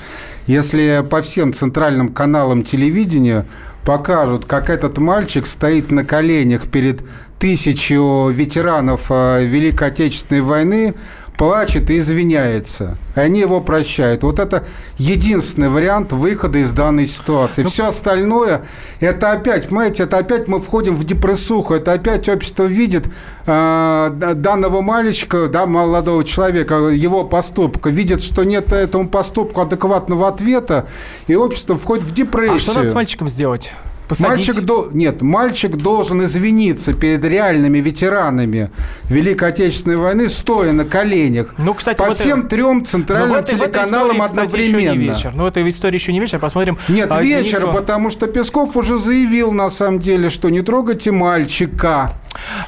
Если 0.47 1.01
по 1.09 1.21
всем 1.21 1.53
центральным 1.53 2.09
каналам 2.09 2.63
телевидения 2.63 3.47
покажут, 3.85 4.43
как 4.43 4.69
этот 4.69 4.97
мальчик 4.97 5.47
стоит 5.47 5.91
на 5.91 6.03
коленях 6.03 6.67
перед 6.67 6.99
тысячу 7.39 8.27
ветеранов 8.29 9.05
э, 9.09 9.45
Великой 9.45 9.87
Отечественной 9.87 10.41
войны, 10.41 10.93
плачет 11.41 11.89
и 11.89 11.97
извиняется. 11.97 12.99
И 13.15 13.19
они 13.19 13.39
его 13.39 13.61
прощают. 13.61 14.21
Вот 14.21 14.37
это 14.37 14.63
единственный 14.99 15.69
вариант 15.69 16.13
выхода 16.13 16.59
из 16.59 16.71
данной 16.71 17.07
ситуации. 17.07 17.63
Ну, 17.63 17.69
Все 17.69 17.87
остальное, 17.87 18.63
это 18.99 19.31
опять, 19.31 19.67
понимаете, 19.69 20.03
это 20.03 20.19
опять 20.19 20.47
мы 20.47 20.61
входим 20.61 20.95
в 20.95 21.03
депрессуху. 21.03 21.73
Это 21.73 21.93
опять 21.93 22.29
общество 22.29 22.65
видит 22.65 23.05
э, 23.47 24.33
данного 24.35 24.81
мальчика, 24.81 25.47
да, 25.47 25.65
молодого 25.65 26.23
человека, 26.23 26.75
его 26.89 27.23
поступка, 27.23 27.89
видит, 27.89 28.21
что 28.21 28.43
нет 28.43 28.71
этому 28.71 29.09
поступку 29.09 29.61
адекватного 29.61 30.27
ответа, 30.27 30.85
и 31.25 31.33
общество 31.33 31.75
входит 31.75 32.03
в 32.03 32.13
депрессию. 32.13 32.57
А 32.57 32.59
что 32.59 32.73
надо 32.75 32.89
с 32.89 32.93
мальчиком 32.93 33.27
сделать? 33.27 33.71
Посадить. 34.11 34.47
Мальчик 34.47 34.65
до... 34.65 34.89
Нет, 34.91 35.21
мальчик 35.21 35.77
должен 35.77 36.21
извиниться 36.25 36.93
перед 36.93 37.23
реальными 37.23 37.77
ветеранами 37.77 38.69
Великой 39.05 39.49
Отечественной 39.49 39.95
войны, 39.95 40.27
стоя 40.27 40.73
на 40.73 40.83
коленях 40.83 41.55
Ну, 41.57 41.73
кстати, 41.73 41.97
по 41.97 42.11
в 42.11 42.13
всем 42.13 42.49
трем 42.49 42.79
Но 42.79 42.83
в 42.83 42.87
центральным 42.87 43.37
этой- 43.37 43.55
в 43.55 43.61
этой 43.61 43.71
телеканалам 43.71 44.25
истории, 44.25 44.47
кстати, 44.47 44.61
еще 44.61 44.71
не 44.73 44.85
одновременно. 44.87 45.11
вечер. 45.15 45.33
Ну, 45.33 45.47
это 45.47 45.69
история 45.69 45.95
еще 45.95 46.11
не 46.11 46.19
вечер. 46.19 46.39
Посмотрим. 46.39 46.77
Нет, 46.89 47.07
а, 47.09 47.21
вечер, 47.21 47.59
Денису. 47.61 47.71
потому 47.71 48.09
что 48.09 48.27
Песков 48.27 48.75
уже 48.75 48.97
заявил, 48.97 49.53
на 49.53 49.69
самом 49.69 49.99
деле, 49.99 50.29
что 50.29 50.49
не 50.49 50.61
трогайте 50.61 51.11
мальчика. 51.11 52.11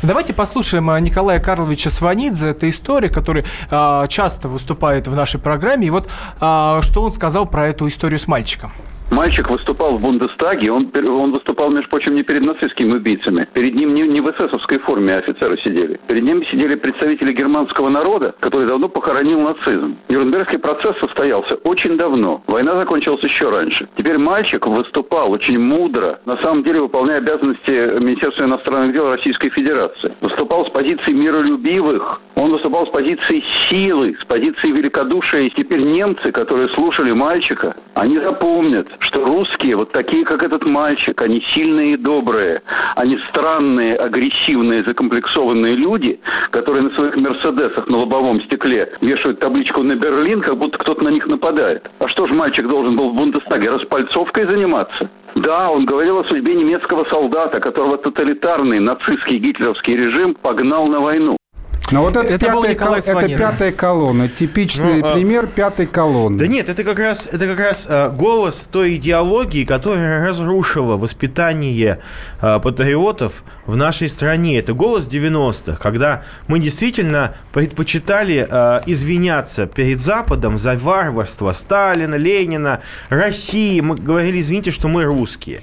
Давайте 0.02 0.34
послушаем 0.34 0.90
а, 0.90 1.00
Николая 1.02 1.40
Карловича 1.42 1.90
Сванидзе. 1.90 2.48
Это 2.50 2.70
историк, 2.70 3.14
который 3.14 3.44
а, 3.70 4.08
часто 4.08 4.48
выступает 4.48 5.08
в 5.10 5.16
нашей 5.16 5.42
программе. 5.42 5.88
И 5.88 5.90
вот 5.90 6.08
а, 6.40 6.82
что 6.82 7.02
он 7.04 7.12
сказал 7.12 7.46
про 7.48 7.68
эту 7.68 7.88
историю 7.90 8.20
с 8.20 8.28
мальчиком. 8.28 8.72
Мальчик 9.14 9.48
выступал 9.48 9.96
в 9.98 10.02
Бундестаге, 10.02 10.72
он, 10.72 10.90
он 10.96 11.32
выступал, 11.34 11.70
между 11.70 11.88
прочим, 11.88 12.16
не 12.16 12.24
перед 12.24 12.42
нацистскими 12.42 12.94
убийцами. 12.94 13.48
Перед 13.54 13.76
ним 13.76 13.94
не, 13.94 14.08
не 14.08 14.22
в 14.22 14.32
эсэсовской 14.32 14.80
форме 14.80 15.16
офицеры 15.18 15.56
сидели. 15.60 16.00
Перед 16.08 16.24
ним 16.24 16.44
сидели 16.46 16.74
представители 16.74 17.32
германского 17.32 17.90
народа, 17.90 18.34
который 18.40 18.66
давно 18.66 18.90
похоронил 18.90 19.40
нацизм. 19.40 19.98
Нюрнбергский 20.10 20.58
процесс 20.58 20.98
состоялся 20.98 21.54
очень 21.64 21.96
давно. 21.96 22.42
Война 22.48 22.76
закончилась 22.76 23.22
еще 23.22 23.52
раньше. 23.52 23.88
Теперь 23.98 24.18
мальчик 24.18 24.66
выступал 24.66 25.32
очень 25.32 25.60
мудро, 25.60 26.20
на 26.26 26.38
самом 26.38 26.64
деле 26.64 26.82
выполняя 26.82 27.20
обязанности 27.20 27.70
Министерства 28.00 28.46
иностранных 28.46 28.94
дел 28.94 29.12
Российской 29.12 29.50
Федерации. 29.50 30.12
Выступал 30.22 30.66
с 30.66 30.72
позиции 30.72 31.12
миролюбивых, 31.12 32.20
он 32.34 32.52
выступал 32.52 32.88
с 32.88 32.90
позиции 32.90 33.44
силы, 33.70 34.18
с 34.20 34.26
позиции 34.26 34.72
великодушия. 34.72 35.42
И 35.42 35.50
теперь 35.52 35.82
немцы, 35.82 36.32
которые 36.32 36.70
слушали 36.70 37.12
мальчика, 37.12 37.76
они 37.94 38.18
запомнят, 38.18 38.88
что 39.04 39.24
русские, 39.24 39.76
вот 39.76 39.92
такие, 39.92 40.26
как 40.26 40.44
этот 40.44 40.66
мальчик, 40.66 41.20
они 41.22 41.42
сильные 41.54 41.94
и 41.94 41.98
добрые. 41.98 42.62
Они 42.96 43.18
странные, 43.30 43.96
агрессивные, 43.96 44.84
закомплексованные 44.84 45.76
люди, 45.76 46.20
которые 46.52 46.84
на 46.84 46.90
своих 46.92 47.16
мерседесах 47.16 47.88
на 47.88 47.98
лобовом 47.98 48.42
стекле 48.44 48.92
вешают 49.02 49.40
табличку 49.40 49.84
на 49.84 49.96
Берлин, 49.96 50.42
как 50.42 50.58
будто 50.58 50.78
кто-то 50.78 51.04
на 51.04 51.10
них 51.10 51.28
нападает. 51.28 51.90
А 52.00 52.08
что 52.08 52.28
же 52.28 52.34
мальчик 52.34 52.68
должен 52.68 52.96
был 52.96 53.10
в 53.10 53.16
Бундестаге 53.16 53.70
распальцовкой 53.70 54.46
заниматься? 54.46 55.10
Да, 55.36 55.72
он 55.72 55.86
говорил 55.86 56.20
о 56.20 56.24
судьбе 56.26 56.54
немецкого 56.56 57.06
солдата, 57.06 57.60
которого 57.60 57.98
тоталитарный 57.98 58.80
нацистский 58.80 59.40
гитлеровский 59.40 59.96
режим 59.96 60.36
погнал 60.36 60.88
на 60.88 61.00
войну. 61.00 61.38
Но 61.94 62.02
вот 62.02 62.16
это, 62.16 62.34
Это 62.34 62.46
пятая, 62.46 62.76
кол- 62.76 62.94
это 62.96 63.28
пятая 63.38 63.72
колонна, 63.72 64.28
типичный 64.28 65.02
Ну, 65.02 65.08
а- 65.08 65.14
пример 65.14 65.48
пятой 65.48 65.86
колонны. 65.86 66.40
Да 66.40 66.48
нет, 66.48 66.70
это 66.70 66.84
как 66.84 66.98
раз, 67.00 67.28
это 67.32 67.46
как 67.48 67.60
раз 67.60 67.86
э, 67.88 68.10
голос 68.10 68.68
той 68.72 68.96
идеологии, 68.96 69.64
которая 69.64 70.28
разрушила 70.28 70.98
воспитание 70.98 72.00
э, 72.42 72.60
патриотов 72.60 73.44
в 73.66 73.76
нашей 73.76 74.10
стране. 74.10 74.58
Это 74.58 74.74
голос 74.74 75.08
90-х, 75.08 75.78
когда 75.82 76.24
мы 76.48 76.60
действительно 76.60 77.36
предпочитали 77.54 78.48
э, 78.50 78.80
извиняться 78.88 79.68
перед 79.68 80.00
Западом 80.02 80.58
за 80.58 80.76
варварство 80.76 81.52
Сталина, 81.52 82.16
Ленина, 82.16 82.82
России. 83.10 83.80
Мы 83.82 83.96
говорили, 83.96 84.42
извините, 84.42 84.72
что 84.72 84.88
мы 84.88 85.04
русские. 85.04 85.62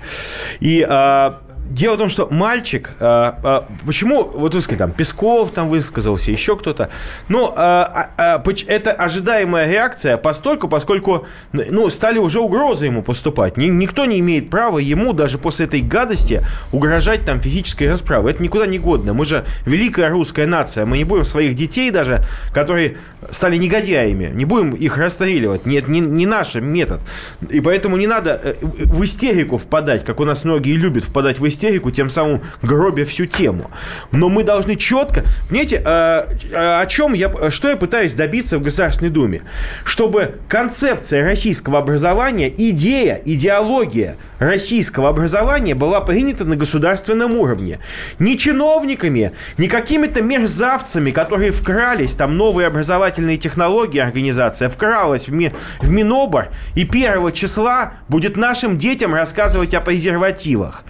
И 0.61 0.87
э, 0.89 1.33
Дело 1.71 1.95
в 1.95 1.99
том, 1.99 2.09
что 2.09 2.27
мальчик, 2.31 2.91
э, 2.99 3.33
э, 3.45 3.61
почему, 3.87 4.25
вот 4.25 4.55
вы 4.57 4.61
сказали, 4.61 4.79
там, 4.79 4.91
Песков 4.91 5.53
там 5.53 5.69
высказался, 5.69 6.33
еще 6.33 6.57
кто-то, 6.57 6.91
ну, 7.29 7.55
э, 7.57 7.85
э, 8.19 8.39
поч- 8.41 8.65
это 8.67 8.91
ожидаемая 8.91 9.71
реакция 9.71 10.17
постольку, 10.17 10.67
поскольку, 10.67 11.29
ну, 11.53 11.89
стали 11.89 12.19
уже 12.19 12.41
угрозы 12.41 12.87
ему 12.87 13.03
поступать. 13.03 13.57
Ни- 13.57 13.67
никто 13.67 14.05
не 14.05 14.19
имеет 14.19 14.51
права 14.51 14.79
ему 14.79 15.13
даже 15.13 15.39
после 15.39 15.67
этой 15.67 15.81
гадости 15.81 16.43
угрожать 16.73 17.25
там 17.25 17.41
физической 17.41 17.89
расправой. 17.89 18.33
Это 18.33 18.43
никуда 18.43 18.67
не 18.67 18.81
годно. 18.81 19.15
Мы 19.15 19.25
же 19.25 19.45
великая 19.65 20.11
русская 20.11 20.47
нация, 20.47 20.87
мы 20.87 20.99
не 20.99 21.05
будем 21.05 21.23
своих 21.25 21.55
детей 21.55 21.93
даже, 21.93 22.25
которые 22.53 22.97
стали 23.31 23.57
негодяями, 23.57 24.29
не 24.35 24.45
будем 24.45 24.71
их 24.73 24.99
расстреливать. 24.99 25.67
Нет, 25.67 25.87
не, 25.87 26.01
не 26.01 26.27
наш 26.27 26.57
метод. 26.57 27.01
И 27.49 27.61
поэтому 27.61 27.97
не 27.97 28.09
надо 28.09 28.41
э, 28.43 28.55
в 28.61 29.05
истерику 29.05 29.57
впадать, 29.57 30.05
как 30.05 30.19
у 30.19 30.25
нас 30.25 30.43
многие 30.43 30.75
любят 30.75 31.05
впадать 31.05 31.39
в 31.39 31.47
истерику, 31.47 31.60
тем 31.91 32.11
самым 32.11 32.43
гробя 32.63 33.05
всю 33.05 33.27
тему. 33.27 33.71
Но 34.13 34.29
мы 34.29 34.43
должны 34.43 34.77
четко... 34.77 35.25
Понимаете, 35.49 35.83
э, 35.85 36.27
э, 36.51 36.81
о 36.81 36.87
чем 36.87 37.13
я... 37.13 37.51
Что 37.51 37.69
я 37.69 37.77
пытаюсь 37.77 38.15
добиться 38.15 38.59
в 38.59 38.63
Государственной 38.63 39.11
Думе? 39.11 39.43
Чтобы 39.85 40.37
концепция 40.49 41.23
российского 41.23 41.79
образования, 41.79 42.53
идея, 42.57 43.21
идеология 43.25 44.17
российского 44.39 45.09
образования 45.09 45.75
была 45.75 46.01
принята 46.01 46.45
на 46.45 46.57
государственном 46.57 47.37
уровне. 47.37 47.79
Не 48.19 48.37
чиновниками, 48.39 49.33
не 49.59 49.69
какими-то 49.69 50.23
мерзавцами, 50.23 51.11
которые 51.11 51.53
вкрались, 51.53 52.15
там 52.15 52.37
новые 52.37 52.67
образовательные 52.67 53.37
технологии 53.37 54.01
организация 54.01 54.69
вкралась 54.69 55.29
в, 55.29 55.33
Ми- 55.33 55.53
в 55.81 55.91
Минобр 55.91 56.49
и 56.75 56.85
первого 56.85 57.33
числа 57.33 57.95
будет 58.09 58.37
нашим 58.37 58.79
детям 58.79 59.15
рассказывать 59.15 59.75
о 59.75 59.81
презервативах. 59.81 60.85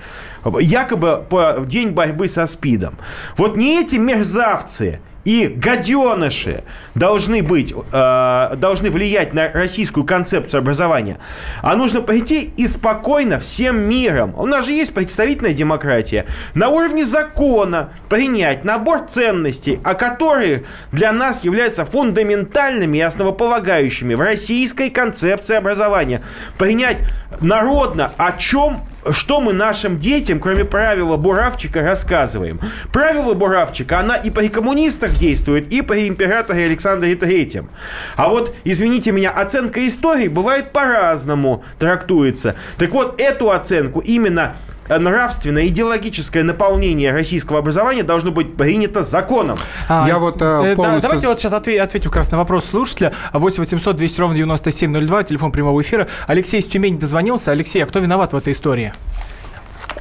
Якобы 0.61 1.25
по 1.29 1.65
день 1.67 1.91
борьбы 1.91 2.29
со 2.29 2.47
СПИДом. 2.47 2.97
Вот 3.37 3.57
не 3.57 3.81
эти 3.81 3.97
мерзавцы 3.97 5.01
и 5.25 5.47
гаденыши 5.49 6.65
должны 6.95 7.43
быть, 7.43 7.75
э, 7.93 8.55
должны 8.57 8.91
влиять 8.91 9.35
на 9.35 9.49
российскую 9.53 10.05
концепцию 10.05 10.61
образования, 10.61 11.19
а 11.63 11.77
нужно 11.77 12.01
пойти 12.01 12.51
и 12.57 12.67
спокойно 12.67 13.39
всем 13.39 13.79
миром. 13.81 14.35
У 14.37 14.47
нас 14.47 14.65
же 14.65 14.73
есть 14.73 14.95
представительная 14.95 15.53
демократия. 15.53 16.27
На 16.55 16.69
уровне 16.69 17.05
закона 17.05 17.91
принять 18.09 18.65
набор 18.65 19.07
ценностей, 19.09 19.79
о 19.85 19.95
которых 19.95 20.63
для 20.91 21.13
нас 21.13 21.45
являются 21.45 21.85
фундаментальными 21.85 22.99
и 22.99 23.03
основополагающими 23.03 24.15
в 24.15 24.21
российской 24.21 24.91
концепции 24.91 25.57
образования. 25.57 26.23
Принять 26.57 26.99
народно, 27.41 28.13
о 28.17 28.33
чем 28.33 28.83
что 29.11 29.41
мы 29.41 29.53
нашим 29.53 29.99
детям, 29.99 30.41
кроме 30.41 30.65
правила 30.65 31.17
Буравчика, 31.17 31.83
рассказываем? 31.83 32.61
Правило 32.93 33.35
Буравчика, 33.35 33.99
она 33.99 34.17
и 34.17 34.31
при 34.31 34.49
коммунистах 34.49 35.17
действует, 35.19 35.73
и 35.73 35.83
при 35.83 36.09
императоре 36.09 36.67
Александре 36.67 37.15
Третьем. 37.15 37.71
А 38.17 38.29
вот, 38.29 38.55
извините 38.65 39.13
меня, 39.13 39.31
оценка 39.31 39.87
истории 39.87 40.29
бывает 40.29 40.73
по-разному 40.73 41.65
трактуется. 41.79 42.55
Так 42.79 42.91
вот, 42.91 43.21
эту 43.21 43.51
оценку 43.51 44.01
именно 44.01 44.57
нравственное, 44.99 45.67
идеологическое 45.67 46.43
наполнение 46.43 47.13
российского 47.13 47.59
образования 47.59 48.03
должно 48.03 48.31
быть 48.31 48.57
принято 48.57 49.03
законом. 49.03 49.57
А, 49.89 50.05
Я 50.07 50.19
вот, 50.19 50.41
э, 50.43 50.45
э, 50.45 50.63
да, 50.71 50.75
полностью- 50.75 51.03
давайте 51.03 51.29
вот 51.29 51.39
сейчас 51.41 51.53
отве- 51.53 51.81
ответим 51.81 52.11
как 52.11 52.17
раз 52.19 52.31
на 52.31 52.39
вопрос 52.39 52.65
слушателя. 52.67 53.13
8 53.33 53.61
800 53.63 53.97
200 53.97 54.21
ровно 54.21 54.37
9702, 54.37 55.23
телефон 55.25 55.53
прямого 55.53 55.81
эфира. 55.81 56.09
Алексей 56.27 56.61
из 56.61 56.67
Тюмени 56.67 56.97
дозвонился. 56.99 57.51
Алексей, 57.53 57.83
а 57.83 57.87
кто 57.87 57.99
виноват 57.99 58.33
в 58.33 58.37
этой 58.37 58.53
истории? 58.53 58.93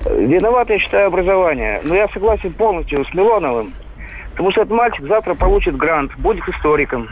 Виноват, 0.06 0.69
я 0.69 0.80
считаю, 0.80 1.08
образование. 1.08 1.82
Но 1.84 1.95
я 1.95 2.08
согласен 2.10 2.54
полностью 2.54 3.06
с 3.06 3.13
Милоновым. 3.13 3.73
Потому 4.32 4.52
что 4.52 4.62
этот 4.62 4.73
мальчик 4.73 5.06
завтра 5.08 5.34
получит 5.34 5.75
грант, 5.75 6.12
будет 6.17 6.47
историком. 6.47 7.10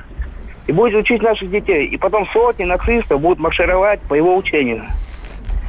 И 0.67 0.71
будет 0.71 0.95
учить 0.95 1.21
наших 1.21 1.49
детей. 1.49 1.87
И 1.87 1.97
потом 1.97 2.27
сотни 2.33 2.63
нацистов 2.63 3.21
будут 3.21 3.39
маршировать 3.39 4.01
по 4.01 4.13
его 4.13 4.35
учению. 4.35 4.83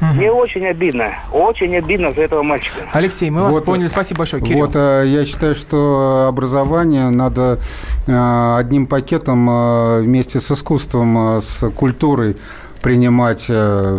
Мне 0.01 0.31
очень 0.31 0.67
обидно. 0.67 1.11
Очень 1.33 1.77
обидно 1.77 2.13
за 2.13 2.23
этого 2.23 2.43
мальчика. 2.43 2.83
Алексей, 2.93 3.31
мы 3.31 3.43
вас 3.43 3.53
Вот, 3.55 3.65
поняли. 3.65 3.89
Спасибо 3.89 4.19
большое, 4.19 4.43
Кирилл. 4.43 4.67
Вот 4.67 4.77
э, 4.77 5.05
я 5.07 5.25
считаю, 5.25 5.55
что 5.55 6.27
образование 6.29 7.11
надо 7.11 7.59
э, 8.07 8.57
одним 8.59 8.87
пакетом 8.87 9.49
э, 9.51 10.01
вместе 10.03 10.41
с 10.41 10.51
искусством, 10.51 11.39
э, 11.39 11.41
с 11.41 11.69
культурой 11.71 12.37
принимать 12.83 13.47
э, 13.49 13.99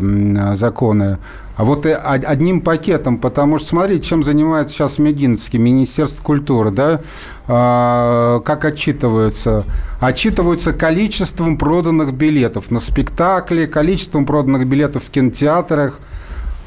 законы. 0.55 1.17
А 1.59 1.65
вот 1.65 1.85
одним 1.85 2.61
пакетом, 2.61 3.17
потому 3.17 3.59
что, 3.59 3.67
смотрите, 3.67 4.07
чем 4.07 4.23
занимается 4.23 4.73
сейчас 4.73 4.97
Мединский, 4.97 5.59
Министерство 5.59 6.23
культуры, 6.23 6.71
да, 6.71 7.01
А, 7.49 8.39
как 8.45 8.63
отчитываются? 8.63 9.65
Отчитываются 9.99 10.71
количеством 10.71 11.57
проданных 11.57 12.13
билетов 12.13 12.71
на 12.71 12.79
спектакли, 12.79 13.65
количеством 13.65 14.25
проданных 14.25 14.65
билетов 14.67 15.03
в 15.03 15.09
кинотеатрах. 15.09 15.99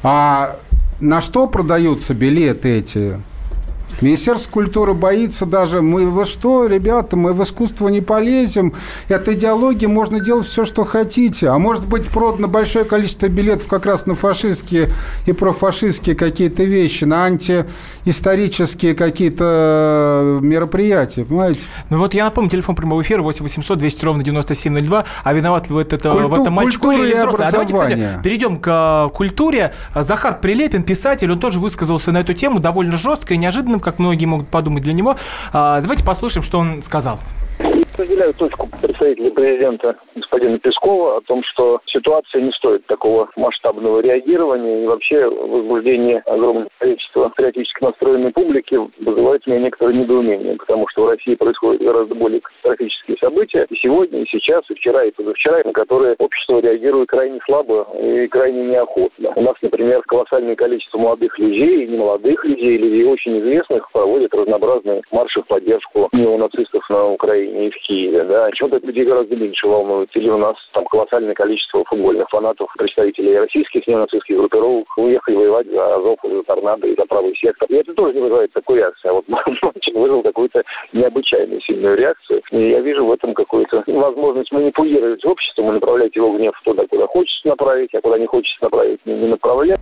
А 0.03 0.57
на 0.99 1.21
что 1.21 1.47
продаются 1.47 2.13
билеты 2.13 2.77
эти? 2.77 3.17
Министерство 4.01 4.51
культуры 4.51 4.93
боится 4.93 5.45
даже, 5.45 5.81
мы 5.81 6.05
вы 6.09 6.25
что, 6.25 6.67
ребята, 6.67 7.15
мы 7.15 7.33
в 7.33 7.43
искусство 7.43 7.87
не 7.87 8.01
полезем. 8.01 8.73
От 9.09 9.27
идеологии 9.27 9.85
можно 9.85 10.19
делать 10.19 10.45
все, 10.45 10.65
что 10.65 10.83
хотите. 10.83 11.49
А 11.49 11.57
может 11.57 11.85
быть 11.85 12.07
продано 12.07 12.47
большое 12.47 12.85
количество 12.85 13.27
билетов 13.27 13.67
как 13.67 13.85
раз 13.85 14.05
на 14.05 14.15
фашистские 14.15 14.89
и 15.25 15.33
профашистские 15.33 16.15
какие-то 16.15 16.63
вещи, 16.63 17.05
на 17.05 17.25
антиисторические 17.25 18.95
какие-то 18.95 19.43
э, 19.43 20.39
мероприятия, 20.41 21.25
понимаете? 21.25 21.65
Ну 21.89 21.97
вот 21.97 22.13
я 22.13 22.25
напомню, 22.25 22.49
телефон 22.49 22.75
прямого 22.75 23.01
эфира 23.01 23.21
8 23.21 23.43
800 23.43 23.77
200 23.77 24.05
ровно 24.05 24.23
9702. 24.23 25.05
А 25.23 25.33
виноват 25.33 25.69
ли 25.69 25.75
вы 25.75 25.81
это, 25.81 25.97
Культу, 25.97 26.27
в 26.27 26.41
этом 26.41 26.53
мальчик 26.53 26.83
или 26.85 27.13
взрослый? 27.13 27.47
А 27.47 27.51
давайте, 27.51 27.73
кстати, 27.73 28.19
перейдем 28.23 28.59
к 28.59 29.09
э, 29.11 29.15
культуре. 29.15 29.73
Захар 29.95 30.39
Прилепин, 30.39 30.83
писатель, 30.83 31.31
он 31.31 31.39
тоже 31.39 31.59
высказался 31.59 32.11
на 32.11 32.19
эту 32.19 32.33
тему 32.33 32.59
довольно 32.59 32.97
жестко 32.97 33.33
и 33.33 33.37
неожиданно, 33.37 33.79
как 33.83 33.99
многие 33.99 34.25
могут 34.25 34.47
подумать 34.47 34.83
для 34.83 34.93
него. 34.93 35.17
А, 35.51 35.81
давайте 35.81 36.03
послушаем, 36.03 36.43
что 36.43 36.59
он 36.59 36.81
сказал. 36.81 37.19
Разделяю 37.95 38.33
точку 38.33 38.67
представителя 38.81 39.29
президента 39.29 39.95
господина 40.15 40.57
Пескова 40.57 41.17
о 41.17 41.21
том, 41.21 41.43
что 41.43 41.79
ситуация 41.85 42.41
не 42.41 42.51
стоит 42.53 42.83
такого 42.87 43.29
масштабного 43.35 43.99
реагирования 43.99 44.83
и 44.83 44.87
вообще 44.87 45.29
возбуждение 45.29 46.19
огромного 46.25 46.69
количества 46.79 47.29
патриотически 47.29 47.83
настроенной 47.83 48.31
публики 48.31 48.79
вызывает 48.99 49.43
у 49.45 49.51
меня 49.51 49.65
некоторое 49.65 49.93
недоумение, 49.93 50.55
потому 50.55 50.87
что 50.87 51.03
в 51.03 51.09
России 51.09 51.35
происходят 51.35 51.83
гораздо 51.83 52.15
более 52.15 52.41
катастрофические 52.41 53.17
события 53.17 53.67
и 53.69 53.75
сегодня, 53.75 54.23
и 54.23 54.27
сейчас, 54.27 54.63
и 54.71 54.73
вчера, 54.73 55.03
и 55.03 55.11
позавчера, 55.11 55.61
на 55.63 55.71
которые 55.71 56.15
общество 56.17 56.59
реагирует 56.61 57.09
крайне 57.09 57.39
слабо 57.45 57.87
и 58.01 58.27
крайне 58.27 58.63
неохотно. 58.63 59.33
У 59.35 59.41
нас, 59.41 59.55
например, 59.61 60.01
колоссальное 60.07 60.55
количество 60.55 60.97
молодых 60.97 61.37
людей, 61.37 61.83
и 61.83 61.87
немолодых 61.87 62.43
людей, 62.43 62.75
людей 62.75 63.05
очень 63.05 63.39
известных 63.39 63.91
проводят 63.91 64.33
разнообразные 64.33 65.03
марши 65.11 65.43
в 65.43 65.47
поддержку 65.47 66.09
неонацистов 66.11 66.89
на 66.89 67.09
Украине 67.09 67.67
и 67.67 67.69
в 67.69 67.82
Киеве. 67.83 68.23
Да. 68.23 68.49
Чего-то 68.51 68.85
людей 68.85 69.05
гораздо 69.05 69.35
меньше 69.35 69.67
волнует. 69.67 70.09
Или 70.15 70.29
у 70.29 70.37
нас 70.37 70.55
там 70.73 70.85
колоссальное 70.85 71.33
количество 71.33 71.83
футбольных 71.85 72.29
фанатов, 72.29 72.69
представителей 72.77 73.37
российских 73.39 73.85
неонацистских 73.87 74.37
группировок 74.37 74.87
уехали 74.97 75.35
воевать 75.35 75.67
за 75.67 75.95
Азов, 75.95 76.19
за 76.23 76.43
Торнадо 76.43 76.87
и 76.87 76.95
за 76.95 77.05
правый 77.05 77.35
сектор. 77.35 77.67
И 77.69 77.75
это 77.75 77.93
тоже 77.93 78.15
не 78.15 78.21
вызывает 78.21 78.51
такой 78.53 78.77
реакции. 78.77 79.09
А 79.09 79.13
вот 79.13 79.25
Мальчик 79.27 79.95
вызвал 79.95 80.23
какую-то 80.23 80.63
необычайную 80.93 81.61
сильную 81.61 81.97
реакцию. 81.97 82.41
И 82.51 82.69
я 82.69 82.79
вижу 82.79 83.05
в 83.05 83.11
этом 83.11 83.33
какую-то 83.33 83.83
возможность 83.87 84.51
манипулировать 84.51 85.23
обществом 85.25 85.69
и 85.69 85.73
направлять 85.73 86.15
его 86.15 86.35
гнев 86.37 86.53
туда, 86.63 86.85
куда 86.87 87.07
хочется 87.07 87.47
направить, 87.47 87.93
а 87.93 88.01
куда 88.01 88.17
не 88.17 88.25
хочется 88.25 88.57
направить, 88.61 88.99
не 89.05 89.27
направлять. 89.27 89.79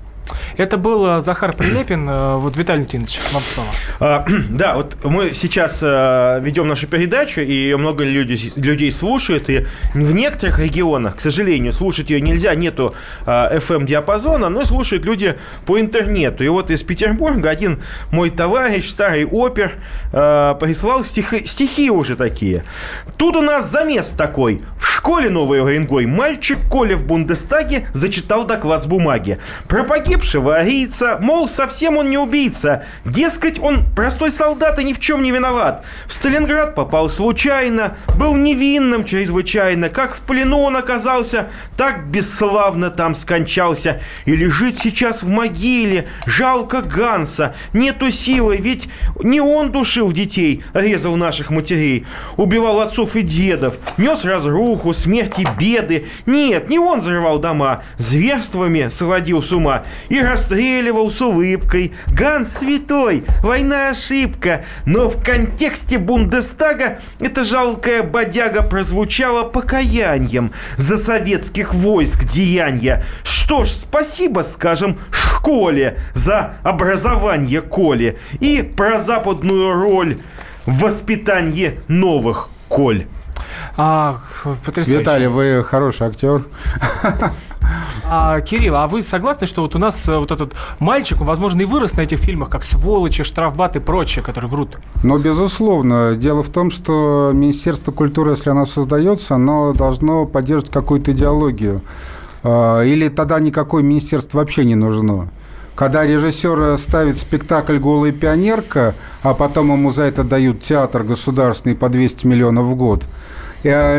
Это 0.57 0.77
был 0.77 1.07
э, 1.07 1.21
Захар 1.21 1.55
Прилепин. 1.55 2.07
Э, 2.07 2.35
вот, 2.37 2.55
Виталий 2.55 2.85
Леонидович, 2.85 3.19
вам 3.33 3.41
слово. 3.41 3.69
А, 3.99 4.25
да, 4.51 4.75
вот 4.75 4.97
мы 5.03 5.33
сейчас 5.33 5.81
а, 5.83 6.39
ведем 6.39 6.67
нашу 6.67 6.87
передачу, 6.87 7.41
и 7.41 7.51
ее 7.51 7.77
много 7.77 7.90
людей, 7.99 8.51
людей 8.55 8.91
слушают, 8.91 9.49
и 9.49 9.65
в 9.93 10.13
некоторых 10.13 10.59
регионах, 10.59 11.17
к 11.17 11.21
сожалению, 11.21 11.73
слушать 11.73 12.09
ее 12.09 12.21
нельзя, 12.21 12.55
нету 12.55 12.95
а, 13.25 13.55
FM-диапазона, 13.55 14.49
но 14.49 14.63
слушают 14.63 15.05
люди 15.05 15.37
по 15.65 15.79
интернету. 15.79 16.43
И 16.43 16.47
вот 16.47 16.71
из 16.71 16.83
Петербурга 16.83 17.49
один 17.49 17.81
мой 18.11 18.29
товарищ, 18.29 18.89
старый 18.89 19.25
опер, 19.25 19.73
а, 20.13 20.55
прислал 20.55 21.03
стихи, 21.03 21.45
стихи 21.45 21.89
уже 21.89 22.15
такие. 22.15 22.63
Тут 23.17 23.35
у 23.35 23.41
нас 23.41 23.69
замес 23.69 24.09
такой. 24.09 24.61
В 24.79 24.87
школе 24.87 25.29
Новой 25.29 25.61
Уренгой 25.61 26.05
мальчик 26.05 26.59
Коля 26.69 26.95
в 26.95 27.05
Бундестаге 27.05 27.87
зачитал 27.93 28.45
доклад 28.45 28.83
с 28.83 28.87
бумаги. 28.87 29.39
Про 29.67 29.83
погибшего 29.83 30.57
арийца, 30.57 31.17
мол, 31.19 31.47
совсем 31.47 31.97
он 31.97 32.09
не 32.09 32.17
убийца. 32.17 32.83
Дескать, 33.05 33.59
он 33.59 33.83
простой 33.95 34.31
солдат 34.31 34.79
и 34.79 34.83
ни 34.83 34.93
в 34.93 34.99
чем 34.99 35.23
не 35.23 35.31
виноват. 35.31 35.83
В 36.05 36.13
Сталинград 36.13 36.75
попал 36.75 37.09
случайно, 37.09 37.80
был 38.17 38.35
невинным 38.35 39.05
чрезвычайно. 39.05 39.89
Как 39.89 40.15
в 40.15 40.21
плену 40.21 40.59
он 40.59 40.75
оказался, 40.75 41.49
так 41.77 42.07
бесславно 42.07 42.89
там 42.89 43.15
скончался. 43.15 44.01
И 44.25 44.35
лежит 44.35 44.79
сейчас 44.79 45.23
в 45.23 45.27
могиле, 45.27 46.07
жалко 46.25 46.81
Ганса. 46.81 47.55
Нету 47.73 48.11
силы, 48.11 48.57
ведь 48.57 48.89
не 49.23 49.41
он 49.41 49.71
душил 49.71 50.11
детей, 50.11 50.63
резал 50.73 51.15
наших 51.15 51.49
матерей. 51.49 52.05
Убивал 52.37 52.81
отцов 52.81 53.15
и 53.15 53.21
дедов, 53.21 53.75
нес 53.97 54.25
разруху, 54.25 54.93
смерть 54.93 55.39
и 55.39 55.47
беды. 55.59 56.05
Нет, 56.25 56.69
не 56.69 56.79
он 56.79 56.99
взрывал 56.99 57.39
дома, 57.39 57.83
зверствами 57.97 58.89
сводил 58.89 59.41
с 59.41 59.51
ума 59.51 59.83
и 60.09 60.19
расстреливал 60.19 61.11
с 61.11 61.21
улыбкой. 61.21 61.93
Ганс 62.07 62.57
святой, 62.57 63.23
война 63.41 63.89
ошибка. 63.89 64.65
Но 64.85 65.09
в 65.09 65.23
контексте 65.23 65.97
Бундестага 65.97 66.99
эта 67.19 67.43
жалкая 67.71 68.03
бодяга 68.03 68.63
прозвучала 68.63 69.43
покаянием 69.43 70.51
за 70.77 70.97
советских 70.97 71.73
войск 71.73 72.25
деяния. 72.25 73.03
Что 73.23 73.63
ж, 73.63 73.69
спасибо, 73.69 74.41
скажем, 74.41 74.97
школе 75.11 75.97
за 76.13 76.55
образование 76.63 77.61
Коли 77.61 78.19
и 78.39 78.61
про 78.61 78.99
западную 78.99 79.73
роль 79.73 80.17
в 80.65 80.79
воспитании 80.79 81.79
новых 81.87 82.49
Коль. 82.67 83.05
А, 83.77 84.19
потрясающе. 84.65 84.99
Виталий, 84.99 85.27
вы 85.27 85.63
хороший 85.63 86.07
актер. 86.07 86.43
А, 88.05 88.41
Кирилл, 88.41 88.75
а 88.75 88.87
вы 88.87 89.03
согласны, 89.03 89.47
что 89.47 89.61
вот 89.61 89.75
у 89.75 89.79
нас 89.79 90.07
э, 90.07 90.17
вот 90.17 90.31
этот 90.31 90.53
мальчик, 90.79 91.21
он, 91.21 91.27
возможно, 91.27 91.61
и 91.61 91.65
вырос 91.65 91.93
на 91.93 92.01
этих 92.01 92.19
фильмах, 92.19 92.49
как 92.49 92.63
«Сволочи», 92.63 93.23
«Штрафбат» 93.23 93.75
и 93.75 93.79
прочее, 93.79 94.23
которые 94.23 94.49
врут? 94.49 94.77
Ну, 95.03 95.17
безусловно. 95.17 96.15
Дело 96.15 96.43
в 96.43 96.49
том, 96.49 96.71
что 96.71 97.31
Министерство 97.33 97.91
культуры, 97.91 98.31
если 98.31 98.49
оно 98.49 98.65
создается, 98.65 99.35
оно 99.35 99.73
должно 99.73 100.25
поддерживать 100.25 100.71
какую-то 100.71 101.11
идеологию. 101.11 101.81
А, 102.43 102.81
или 102.81 103.07
тогда 103.07 103.39
никакое 103.39 103.83
министерство 103.83 104.39
вообще 104.39 104.65
не 104.65 104.75
нужно. 104.75 105.29
Когда 105.75 106.05
режиссер 106.05 106.77
ставит 106.77 107.17
спектакль 107.17 107.77
«Голая 107.77 108.11
пионерка», 108.11 108.93
а 109.23 109.33
потом 109.33 109.71
ему 109.71 109.91
за 109.91 110.03
это 110.03 110.23
дают 110.23 110.61
театр 110.61 111.03
государственный 111.03 111.75
по 111.75 111.87
200 111.87 112.27
миллионов 112.27 112.65
в 112.65 112.75
год– 112.75 113.05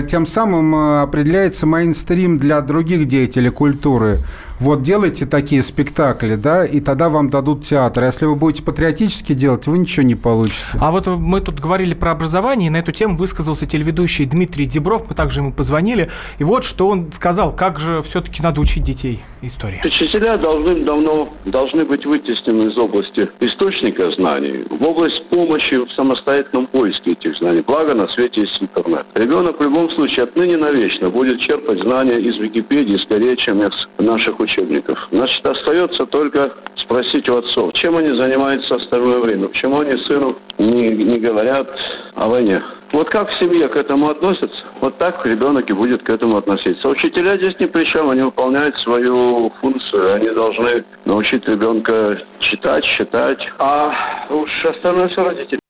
тем 0.09 0.27
самым 0.27 0.75
э, 0.75 1.03
определяется 1.03 1.67
мейнстрим 1.67 2.39
для 2.39 2.61
других 2.61 3.07
деятелей 3.07 3.51
культуры 3.51 4.19
вот 4.63 4.83
делайте 4.83 5.27
такие 5.27 5.61
спектакли, 5.63 6.37
да, 6.37 6.65
и 6.65 6.81
тогда 6.81 7.09
вам 7.09 7.31
дадут 7.31 7.63
театр. 7.63 8.05
А 8.05 8.07
если 8.07 8.27
вы 8.27 8.37
будете 8.37 8.63
патриотически 8.63 9.33
делать, 9.33 9.67
вы 9.67 9.77
ничего 9.79 10.07
не 10.07 10.15
получите. 10.15 10.79
А 10.81 10.93
вот 10.93 11.09
мы 11.09 11.41
тут 11.41 11.59
говорили 11.59 11.95
про 11.95 12.13
образование, 12.13 12.69
и 12.69 12.71
на 12.71 12.77
эту 12.77 12.93
тему 12.93 13.17
высказался 13.17 13.67
телеведущий 13.67 14.25
Дмитрий 14.25 14.67
Дебров, 14.67 15.09
мы 15.09 15.17
также 15.17 15.41
ему 15.41 15.53
позвонили, 15.53 16.11
и 16.39 16.45
вот 16.45 16.63
что 16.65 16.87
он 16.87 17.11
сказал, 17.13 17.55
как 17.55 17.81
же 17.81 18.03
все-таки 18.03 18.41
надо 18.41 18.61
учить 18.61 18.85
детей 18.85 19.21
истории. 19.43 19.81
Учителя 19.85 20.39
должны 20.39 20.77
давно 20.85 21.29
должны 21.45 21.85
быть 21.85 22.07
вытеснены 22.07 22.71
из 22.71 22.79
области 22.79 23.29
источника 23.41 24.13
знаний 24.13 24.65
в 24.71 24.83
область 24.85 25.27
помощи 25.29 25.75
в 25.75 25.91
самостоятельном 25.97 26.69
поиске 26.69 27.13
этих 27.13 27.37
знаний. 27.39 27.63
Благо 27.67 27.95
на 27.95 28.07
свете 28.09 28.43
есть 28.43 28.63
интернет. 28.63 29.07
Ребенок 29.15 29.59
в 29.59 29.63
любом 29.63 29.91
случае 29.91 30.25
отныне 30.25 30.57
навечно 30.57 31.11
будет 31.11 31.41
черпать 31.41 31.81
знания 31.81 32.21
из 32.21 32.37
Википедии 32.37 32.97
скорее, 33.05 33.37
чем 33.39 33.61
из 33.63 33.73
наших 33.99 34.39
учителей 34.39 34.52
учебников. 34.53 34.99
Значит, 35.11 35.45
остается 35.45 36.07
только 36.07 36.53
спросить 36.77 37.29
у 37.29 37.37
отцов, 37.37 37.73
чем 37.75 37.97
они 37.97 38.11
занимаются 38.17 38.75
остальное 38.75 39.19
время, 39.21 39.49
почему 39.49 39.81
они 39.81 39.97
сыну 40.05 40.37
не, 40.59 40.89
не 40.91 41.19
говорят 41.19 41.69
о 42.15 42.29
войне. 42.29 42.63
Вот 42.93 43.09
как 43.09 43.31
в 43.31 43.39
семье 43.39 43.69
к 43.69 43.77
этому 43.77 44.11
относятся, 44.11 44.57
вот 44.81 44.99
так 44.99 45.25
ребенок 45.25 45.69
и 45.71 45.73
будет 45.73 46.03
к 46.03 46.11
этому 46.11 46.37
относиться. 46.37 46.89
Учителя 46.89 47.37
здесь 47.39 47.59
ни 47.59 47.67
при 47.67 47.85
чем, 47.85 48.11
они 48.11 48.23
выполняют 48.23 48.77
свою 48.79 49.51
функцию, 49.61 50.15
они 50.15 50.29
должны 50.31 50.85
научить 51.07 51.47
ребенка 51.49 52.21
читать, 52.41 52.85
считать, 52.85 53.39
а 53.59 54.27
уж 54.29 54.65
остальное 54.67 55.09
все 55.09 55.25
родители. 55.25 55.62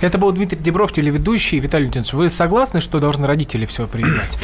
Это 0.00 0.16
был 0.16 0.32
Дмитрий 0.32 0.58
Дебров, 0.58 0.92
телеведущий. 0.92 1.58
Виталий 1.58 1.84
Леонидович, 1.84 2.14
вы 2.14 2.28
согласны, 2.30 2.80
что 2.80 3.00
должны 3.00 3.26
родители 3.26 3.66
все 3.66 3.86
принимать? 3.86 4.38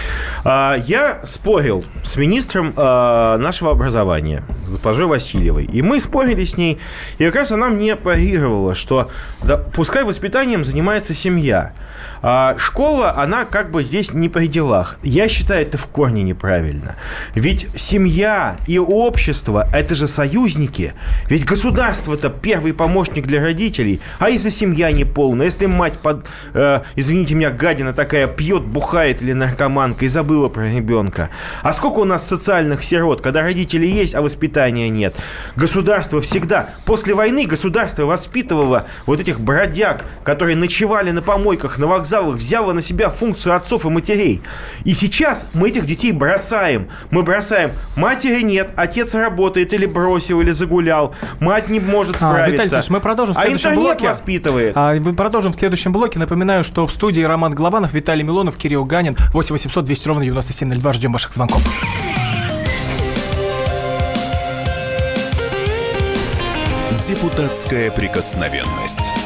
А, 0.44 0.76
я 0.86 1.24
спорил 1.24 1.84
с 2.04 2.16
министром 2.16 2.74
а, 2.76 3.38
нашего 3.38 3.70
образования, 3.70 4.44
госпожой 4.68 5.06
Васильевой. 5.06 5.64
И 5.64 5.80
мы 5.80 5.98
спорили 5.98 6.44
с 6.44 6.56
ней, 6.56 6.78
и 7.18 7.24
как 7.24 7.36
раз 7.36 7.52
она 7.52 7.68
мне 7.68 7.96
парировала, 7.96 8.74
что 8.74 9.10
да, 9.42 9.56
пускай 9.56 10.04
воспитанием 10.04 10.64
занимается 10.64 11.14
семья. 11.14 11.72
А 12.28 12.56
школа, 12.58 13.14
она 13.16 13.44
как 13.44 13.70
бы 13.70 13.84
здесь 13.84 14.12
не 14.12 14.28
при 14.28 14.48
делах. 14.48 14.96
Я 15.04 15.28
считаю, 15.28 15.62
это 15.62 15.78
в 15.78 15.86
корне 15.86 16.24
неправильно. 16.24 16.96
Ведь 17.36 17.68
семья 17.76 18.56
и 18.66 18.80
общество– 18.80 19.68
это 19.72 19.94
же 19.94 20.08
союзники. 20.08 20.92
Ведь 21.28 21.44
государство– 21.44 22.14
это 22.14 22.28
первый 22.28 22.74
помощник 22.74 23.28
для 23.28 23.40
родителей. 23.40 24.00
А 24.18 24.28
если 24.28 24.50
семья 24.50 24.90
не 24.90 25.04
полная, 25.04 25.46
Если 25.46 25.66
мать, 25.66 26.00
под, 26.00 26.26
э, 26.52 26.80
извините 26.96 27.36
меня, 27.36 27.50
гадина 27.52 27.92
такая, 27.92 28.26
пьет, 28.26 28.64
бухает 28.64 29.22
или 29.22 29.32
наркоманка 29.32 30.04
и 30.04 30.08
забыла 30.08 30.48
про 30.48 30.68
ребенка. 30.68 31.30
А 31.62 31.72
сколько 31.72 32.00
у 32.00 32.04
нас 32.04 32.26
социальных 32.26 32.82
сирот, 32.82 33.20
когда 33.20 33.42
родители 33.42 33.86
есть, 33.86 34.16
а 34.16 34.20
воспитания 34.20 34.88
нет? 34.88 35.14
Государство 35.54 36.20
всегда, 36.20 36.70
после 36.86 37.14
войны 37.14 37.46
государство 37.46 38.02
воспитывало 38.02 38.88
вот 39.06 39.20
этих 39.20 39.38
бродяг, 39.38 40.02
которые 40.24 40.56
ночевали 40.56 41.12
на 41.12 41.22
помойках, 41.22 41.78
на 41.78 41.86
вокзалах, 41.86 42.15
взяло 42.22 42.72
на 42.72 42.82
себя 42.82 43.10
функцию 43.10 43.54
отцов 43.54 43.84
и 43.86 43.88
матерей. 43.88 44.42
И 44.84 44.94
сейчас 44.94 45.46
мы 45.54 45.68
этих 45.68 45.86
детей 45.86 46.12
бросаем. 46.12 46.88
Мы 47.10 47.22
бросаем. 47.22 47.72
Матери 47.96 48.42
нет, 48.42 48.70
отец 48.76 49.14
работает 49.14 49.72
или 49.72 49.86
бросил, 49.86 50.40
или 50.40 50.50
загулял. 50.50 51.14
Мать 51.40 51.68
не 51.68 51.80
может 51.80 52.16
справиться. 52.16 52.44
А, 52.44 52.64
Виталий 52.64 52.70
Ильич, 52.70 52.90
мы 52.90 53.00
продолжим 53.00 53.34
в 53.34 53.38
а 53.38 53.42
следующем 53.42 53.70
интернет 53.70 53.88
блоке. 53.88 54.08
воспитывает. 54.08 54.72
А, 54.76 54.94
мы 54.94 55.14
продолжим 55.14 55.52
в 55.52 55.56
следующем 55.56 55.92
блоке. 55.92 56.18
Напоминаю, 56.18 56.64
что 56.64 56.86
в 56.86 56.92
студии 56.92 57.22
Роман 57.22 57.54
Голованов, 57.54 57.92
Виталий 57.92 58.22
Милонов, 58.22 58.56
Кирилл 58.56 58.84
Ганин. 58.84 59.16
8 59.32 59.52
800 59.52 59.84
200 59.84 60.08
ровно 60.08 60.24
9702. 60.24 60.92
Ждем 60.92 61.12
ваших 61.12 61.32
звонков. 61.32 61.62
Депутатская 67.06 67.90
прикосновенность. 67.92 69.25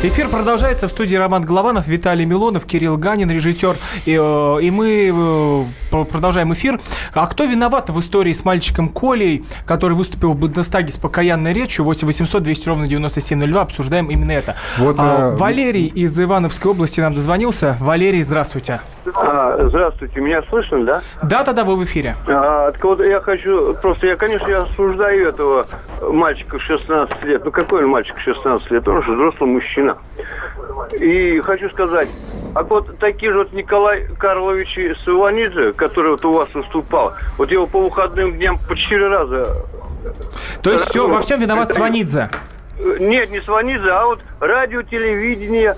Эфир 0.00 0.28
продолжается 0.28 0.86
в 0.86 0.90
студии 0.90 1.16
Роман 1.16 1.42
Голованов, 1.42 1.88
Виталий 1.88 2.24
Милонов, 2.24 2.66
Кирилл 2.66 2.96
Ганин, 2.96 3.28
режиссер. 3.28 3.74
И, 4.06 4.12
э, 4.12 4.62
и 4.62 4.70
мы 4.70 5.12
э, 5.92 6.04
продолжаем 6.04 6.52
эфир. 6.52 6.78
А 7.14 7.26
кто 7.26 7.42
виноват 7.42 7.90
в 7.90 7.98
истории 7.98 8.32
с 8.32 8.44
мальчиком 8.44 8.90
Колей, 8.90 9.44
который 9.66 9.94
выступил 9.94 10.30
в 10.30 10.36
Бундестаге 10.38 10.92
с 10.92 10.98
покаянной 10.98 11.52
речью? 11.52 11.84
8 11.84 12.06
800 12.06 12.44
200 12.44 12.68
ровно 12.68 12.86
9702. 12.86 13.60
Обсуждаем 13.60 14.06
именно 14.06 14.30
это. 14.30 14.54
Вот, 14.78 14.94
а, 15.00 15.32
э... 15.32 15.36
Валерий 15.36 15.86
из 15.86 16.18
Ивановской 16.18 16.70
области 16.70 17.00
нам 17.00 17.12
дозвонился. 17.12 17.76
Валерий, 17.80 18.22
здравствуйте. 18.22 18.80
А, 19.14 19.68
здравствуйте, 19.68 20.20
меня 20.20 20.42
слышно, 20.48 20.84
да? 20.84 21.02
Да, 21.22 21.42
да, 21.42 21.52
да, 21.52 21.64
вы 21.64 21.76
в 21.76 21.82
эфире. 21.84 22.14
А, 22.28 22.70
так 22.70 22.84
вот, 22.84 23.04
я 23.04 23.20
хочу, 23.20 23.74
просто 23.80 24.06
я, 24.06 24.16
конечно, 24.16 24.48
я 24.48 24.58
осуждаю 24.62 25.28
этого 25.28 25.66
мальчика 26.02 26.58
16 26.58 27.24
лет. 27.24 27.44
Ну, 27.44 27.50
какой 27.50 27.84
он 27.84 27.90
мальчик 27.90 28.18
16 28.18 28.70
лет? 28.70 28.86
Он 28.86 29.02
же 29.02 29.12
взрослый 29.12 29.50
мужчина. 29.50 29.87
И 30.98 31.40
хочу 31.40 31.68
сказать, 31.70 32.08
а 32.54 32.62
вот 32.62 32.98
такие 32.98 33.32
же 33.32 33.38
вот 33.38 33.52
Николай 33.52 34.06
Карлович 34.18 34.96
Саванидзе, 35.04 35.72
который 35.72 36.12
вот 36.12 36.24
у 36.24 36.32
вас 36.32 36.52
выступал, 36.54 37.12
вот 37.36 37.50
его 37.50 37.66
по 37.66 37.80
выходным 37.80 38.36
дням 38.36 38.58
по 38.68 38.76
четыре 38.76 39.08
раза... 39.08 39.64
То 40.62 40.72
есть 40.72 40.88
все, 40.88 41.08
во 41.08 41.20
всем 41.20 41.40
виноват 41.40 41.74
Сванидзе? 41.74 42.30
Нет, 43.00 43.30
не 43.30 43.40
Сванидзе, 43.40 43.90
а 43.90 44.06
вот 44.06 44.20
радио, 44.38 44.82
телевидение, 44.82 45.76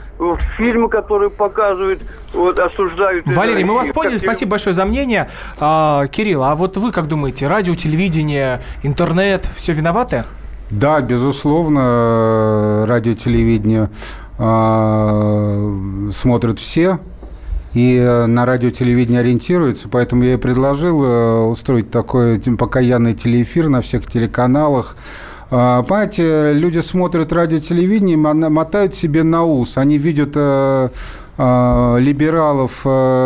фильмы, 0.56 0.88
которые 0.88 1.30
показывают, 1.30 2.02
вот, 2.34 2.58
осуждают... 2.58 3.26
Валерий, 3.26 3.64
мы 3.64 3.74
вас 3.74 3.88
поняли, 3.88 4.18
спасибо 4.18 4.52
большое 4.52 4.74
за 4.74 4.84
мнение. 4.84 5.28
А, 5.58 6.06
Кирилл, 6.08 6.44
а 6.44 6.54
вот 6.54 6.76
вы 6.76 6.92
как 6.92 7.08
думаете, 7.08 7.48
радио, 7.48 7.74
телевидение, 7.74 8.60
интернет, 8.82 9.46
все 9.56 9.72
виноваты? 9.72 10.24
Да, 10.70 11.00
безусловно, 11.00 12.84
радио, 12.86 13.14
телевидение 13.14 13.90
э, 14.38 16.10
смотрят 16.12 16.60
все, 16.60 17.00
и 17.74 18.24
на 18.26 18.46
радио 18.46 18.70
телевидение 18.70 19.20
ориентируются, 19.20 19.88
поэтому 19.88 20.22
я 20.24 20.34
и 20.34 20.36
предложил 20.36 21.04
э, 21.04 21.44
устроить 21.46 21.90
такой 21.90 22.38
покаянный 22.40 23.14
телеэфир 23.14 23.68
на 23.68 23.80
всех 23.80 24.06
телеканалах. 24.06 24.96
Э, 25.50 25.82
понимаете, 25.86 26.52
люди 26.52 26.78
смотрят 26.78 27.32
радио 27.32 27.58
телевидение, 27.58 28.16
мотают 28.16 28.94
себе 28.94 29.24
на 29.24 29.44
ус, 29.44 29.76
они 29.76 29.98
видят 29.98 30.32
э, 30.34 30.88
либералов, 31.36 32.82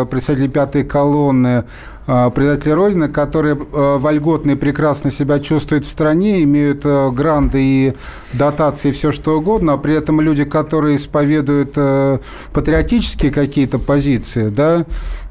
представителей 0.09 0.47
пятой 0.47 0.83
колонны, 0.83 1.65
предатели 2.05 2.71
Родины, 2.71 3.07
которые 3.07 3.55
вольготно 3.55 4.51
и 4.51 4.55
прекрасно 4.55 5.11
себя 5.11 5.39
чувствуют 5.39 5.85
в 5.85 5.89
стране, 5.89 6.43
имеют 6.43 6.85
гранты 6.85 7.59
и 7.61 7.93
дотации, 8.33 8.91
все 8.91 9.11
что 9.11 9.39
угодно, 9.39 9.73
а 9.73 9.77
при 9.77 9.95
этом 9.95 10.21
люди, 10.21 10.43
которые 10.43 10.97
исповедуют 10.97 11.73
патриотические 12.53 13.31
какие-то 13.31 13.79
позиции 13.79 14.49
да, 14.49 14.85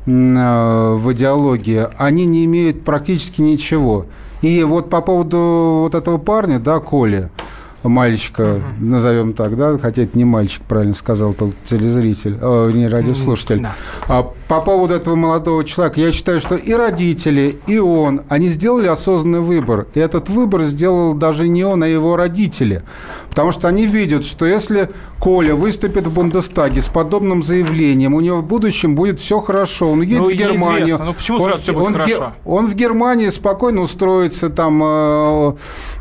в 0.05 1.13
идеологии, 1.13 1.87
они 1.97 2.27
не 2.27 2.45
имеют 2.45 2.85
практически 2.85 3.41
ничего. 3.41 4.07
И 4.43 4.63
вот 4.65 4.91
по 4.91 5.01
поводу 5.01 5.81
вот 5.85 5.95
этого 5.95 6.19
парня, 6.19 6.59
да, 6.59 6.81
Коли, 6.81 7.31
мальчика, 7.89 8.43
uh-huh. 8.43 8.63
назовем 8.81 9.33
так, 9.33 9.57
да, 9.57 9.79
хотя 9.79 10.03
это 10.03 10.17
не 10.17 10.25
мальчик, 10.25 10.63
правильно 10.63 10.95
сказал 10.95 11.33
тот 11.35 11.55
телезритель, 11.65 12.39
э, 12.41 12.71
не 12.73 12.89
радиослушатель. 12.89 13.61
Uh-huh. 13.61 13.69
А, 14.09 14.23
по 14.49 14.61
поводу 14.61 14.95
этого 14.95 15.15
молодого 15.15 15.65
человека, 15.65 16.01
я 16.01 16.13
считаю, 16.13 16.41
что 16.41 16.57
и 16.57 16.73
родители, 16.73 17.59
и 17.67 17.79
он, 17.79 18.23
они 18.29 18.49
сделали 18.49 18.87
осознанный 18.87 19.41
выбор. 19.41 19.87
И 19.95 20.01
этот 20.01 20.29
выбор 20.29 20.63
сделал 20.63 21.15
даже 21.15 21.49
не 21.49 21.65
он, 21.65 21.83
а 21.83 21.89
его 21.89 22.17
родители. 22.17 22.83
Потому 23.35 23.51
что 23.51 23.67
они 23.67 23.85
видят, 23.85 24.25
что 24.25 24.47
если 24.47 24.91
Коля 25.19 25.57
выступит 25.57 26.07
в 26.07 26.15
Бундестаге 26.15 26.81
с 26.81 26.87
подобным 26.87 27.43
заявлением, 27.43 28.15
у 28.15 28.21
него 28.21 28.37
в 28.37 28.45
будущем 28.45 28.95
будет 28.95 29.19
все 29.19 29.41
хорошо. 29.41 29.91
Он 29.91 30.03
едет 30.03 30.21
ну, 30.21 30.31
в 30.31 30.33
Германию. 30.35 31.01
Ну, 31.05 31.13
почему 31.13 31.43
он, 31.43 31.59
все 31.59 31.73
будет 31.73 31.87
он, 31.87 31.95
хорошо? 31.95 32.33
В, 32.45 32.53
он 32.53 32.67
в 32.69 32.77
Германии 32.77 33.29
спокойно 33.31 33.81
устроится, 33.81 34.51
там, 34.51 34.81
э, 34.85 35.55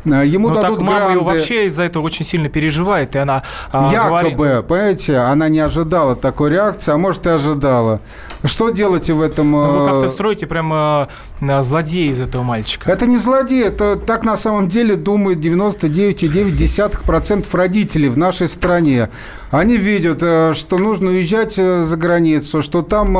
э 0.04 0.26
ему 0.26 0.50
ну, 0.50 0.54
дадут 0.54 0.78
так 0.78 0.86
мама 0.86 1.00
гранды. 1.06 1.24
вообще 1.24 1.66
из-за 1.66 1.82
этого 1.82 2.04
очень 2.04 2.24
сильно 2.24 2.48
переживает, 2.48 3.16
и 3.16 3.18
она 3.18 3.42
э, 3.72 3.88
Якобы, 3.92 4.30
говорит... 4.36 4.66
понимаете, 4.66 5.16
она 5.16 5.48
не 5.48 5.58
ожидала 5.58 6.14
такой 6.14 6.50
реакции, 6.50 6.92
а 6.92 6.98
может 6.98 7.26
и 7.26 7.30
ожидала. 7.30 8.00
Что 8.44 8.70
делаете 8.70 9.14
в 9.14 9.22
этом? 9.22 9.50
Ну, 9.50 9.80
вы 9.80 9.88
как-то 9.88 10.06
э, 10.06 10.08
строите 10.10 10.46
прямо 10.46 11.08
э, 11.40 11.62
злодея 11.62 12.12
из 12.12 12.20
этого 12.20 12.42
мальчика. 12.42 12.92
Это 12.92 13.06
не 13.06 13.16
злодей, 13.16 13.64
это 13.64 13.96
так 13.96 14.24
на 14.24 14.36
самом 14.36 14.68
деле 14.68 14.96
думают 14.96 15.38
99,9% 15.38 17.04
родителей 17.52 18.08
в 18.08 18.18
нашей 18.18 18.48
стране. 18.48 19.08
Они 19.50 19.76
видят, 19.76 20.18
э, 20.22 20.52
что 20.54 20.78
нужно 20.78 21.10
уезжать 21.10 21.54
за 21.54 21.96
границу, 21.96 22.62
что 22.62 22.82
там 22.82 23.14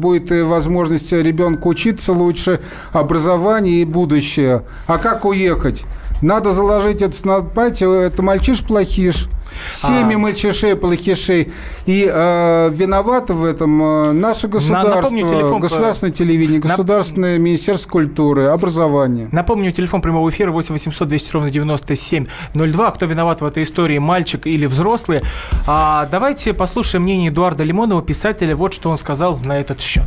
будет 0.00 0.30
возможность 0.46 1.12
ребенку 1.12 1.68
учиться 1.68 2.12
лучше, 2.12 2.60
образование 2.92 3.82
и 3.82 3.84
будущее. 3.84 4.62
А 4.86 4.98
как 4.98 5.24
уехать? 5.24 5.84
Надо 6.22 6.52
заложить 6.52 7.02
это, 7.02 7.16
понимаете, 7.22 7.86
это 7.86 8.22
мальчиш-плохиш. 8.22 9.28
Семьи 9.70 10.14
а... 10.14 10.18
мальчишей, 10.18 10.76
плохишей. 10.76 11.52
И 11.86 12.08
э, 12.12 12.70
виноваты 12.72 13.34
в 13.34 13.44
этом 13.44 13.82
э, 13.82 14.12
наше 14.12 14.48
государство, 14.48 15.10
телефон... 15.10 15.60
государственное 15.60 16.12
телевидение, 16.12 16.60
государственное 16.60 17.38
Нап... 17.38 17.44
Министерство 17.44 17.90
культуры, 17.90 18.46
образования. 18.46 19.28
Напомню, 19.32 19.72
телефон 19.72 20.00
прямого 20.02 20.28
эфира 20.30 20.50
8 20.50 20.72
800 20.72 21.08
200 21.08 21.32
ровно 21.32 21.50
9702. 21.50 22.90
Кто 22.90 23.06
виноват 23.06 23.40
в 23.40 23.44
этой 23.44 23.62
истории, 23.62 23.98
мальчик 23.98 24.46
или 24.46 24.66
взрослый? 24.66 25.22
А, 25.66 26.06
давайте 26.10 26.52
послушаем 26.54 27.04
мнение 27.04 27.30
Эдуарда 27.30 27.64
Лимонова, 27.64 28.02
писателя. 28.02 28.54
Вот 28.56 28.72
что 28.74 28.90
он 28.90 28.98
сказал 28.98 29.38
на 29.44 29.58
этот 29.58 29.80
счет. 29.80 30.06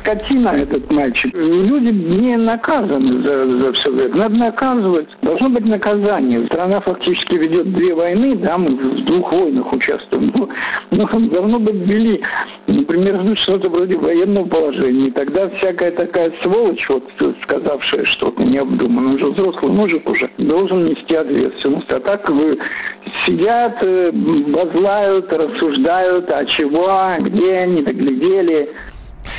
Скотина 0.00 0.48
этот 0.48 0.90
мальчик. 0.90 1.34
Люди 1.34 1.88
не 1.88 2.36
наказаны 2.36 3.22
за, 3.22 3.46
за 3.58 3.72
все 3.72 4.04
это. 4.04 4.16
Надо 4.16 4.34
наказывать. 4.34 5.08
Должно 5.22 5.50
быть 5.50 5.64
наказание. 5.64 6.44
Страна 6.46 6.80
фактически 6.80 7.34
ведет 7.34 7.72
две 7.72 7.94
войны, 7.94 8.36
да, 8.36 8.58
мы 8.58 8.70
в 8.70 9.04
двух 9.04 9.32
войнах 9.32 9.72
участвуем. 9.72 10.32
Ну, 10.34 10.48
ну 10.90 11.28
давно 11.28 11.58
бы 11.58 11.72
ввели, 11.72 12.20
например, 12.66 13.22
ну, 13.22 13.36
что-то 13.36 13.68
вроде 13.68 13.96
военного 13.96 14.46
положения. 14.46 15.08
И 15.08 15.10
тогда 15.12 15.48
всякая 15.50 15.92
такая 15.92 16.32
сволочь, 16.42 16.84
вот, 16.88 17.04
сказавшая 17.42 18.04
что-то 18.06 18.42
необдуманное, 18.42 19.14
уже 19.14 19.26
взрослый 19.26 19.72
мужик 19.72 20.08
уже, 20.08 20.30
должен 20.38 20.86
нести 20.86 21.14
ответственность. 21.14 21.90
А 21.90 22.00
так 22.00 22.28
вы 22.28 22.58
сидят, 23.26 23.78
э, 23.82 24.10
базлают, 24.12 25.32
рассуждают, 25.32 26.30
а 26.30 26.44
чего, 26.46 27.16
где, 27.20 27.66
не 27.66 27.82
доглядели. 27.82 28.70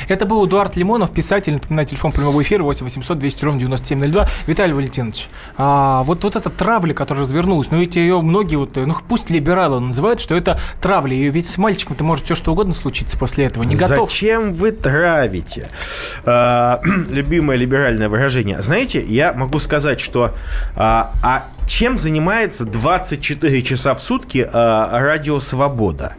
Это 0.08 0.26
был 0.26 0.46
Эдуард 0.46 0.76
Лимонов, 0.76 1.12
писатель, 1.12 1.54
напоминаю, 1.54 1.86
телефон 1.86 2.12
прямого 2.12 2.42
эфира 2.42 2.62
8 2.62 2.84
800 2.84 3.18
200 3.18 3.44
ровно 3.44 3.60
9702. 3.60 4.28
Виталий 4.46 4.74
Валентинович, 4.74 5.28
а, 5.56 6.02
вот, 6.04 6.24
вот 6.24 6.36
эта 6.36 6.50
травля, 6.50 6.94
которая 6.94 7.24
развернулась, 7.24 7.68
ну 7.70 7.78
ведь 7.78 7.96
ее 7.96 8.20
многие, 8.20 8.56
вот, 8.56 8.76
ну 8.76 8.94
пусть 9.08 9.30
либералы 9.30 9.80
называют, 9.80 10.20
что 10.20 10.34
это 10.34 10.58
травля, 10.80 11.14
и 11.14 11.30
ведь 11.30 11.48
с 11.48 11.58
мальчиком-то 11.58 12.04
может 12.04 12.24
все 12.24 12.34
что 12.34 12.52
угодно 12.52 12.74
случиться 12.74 13.16
после 13.18 13.46
этого, 13.46 13.64
не 13.64 13.76
готов. 13.76 14.10
Зачем 14.10 14.54
вы 14.54 14.72
травите? 14.72 15.68
А, 16.24 16.80
любимое 17.10 17.56
либеральное 17.56 18.08
выражение. 18.08 18.62
Знаете, 18.62 19.02
я 19.02 19.32
могу 19.32 19.58
сказать, 19.58 20.00
что 20.00 20.34
а, 20.76 21.12
а 21.22 21.44
чем 21.66 21.98
занимается 21.98 22.64
24 22.64 23.62
часа 23.62 23.94
в 23.94 24.00
сутки 24.00 24.46
а, 24.52 24.98
радио 24.98 25.40
«Свобода»? 25.40 26.16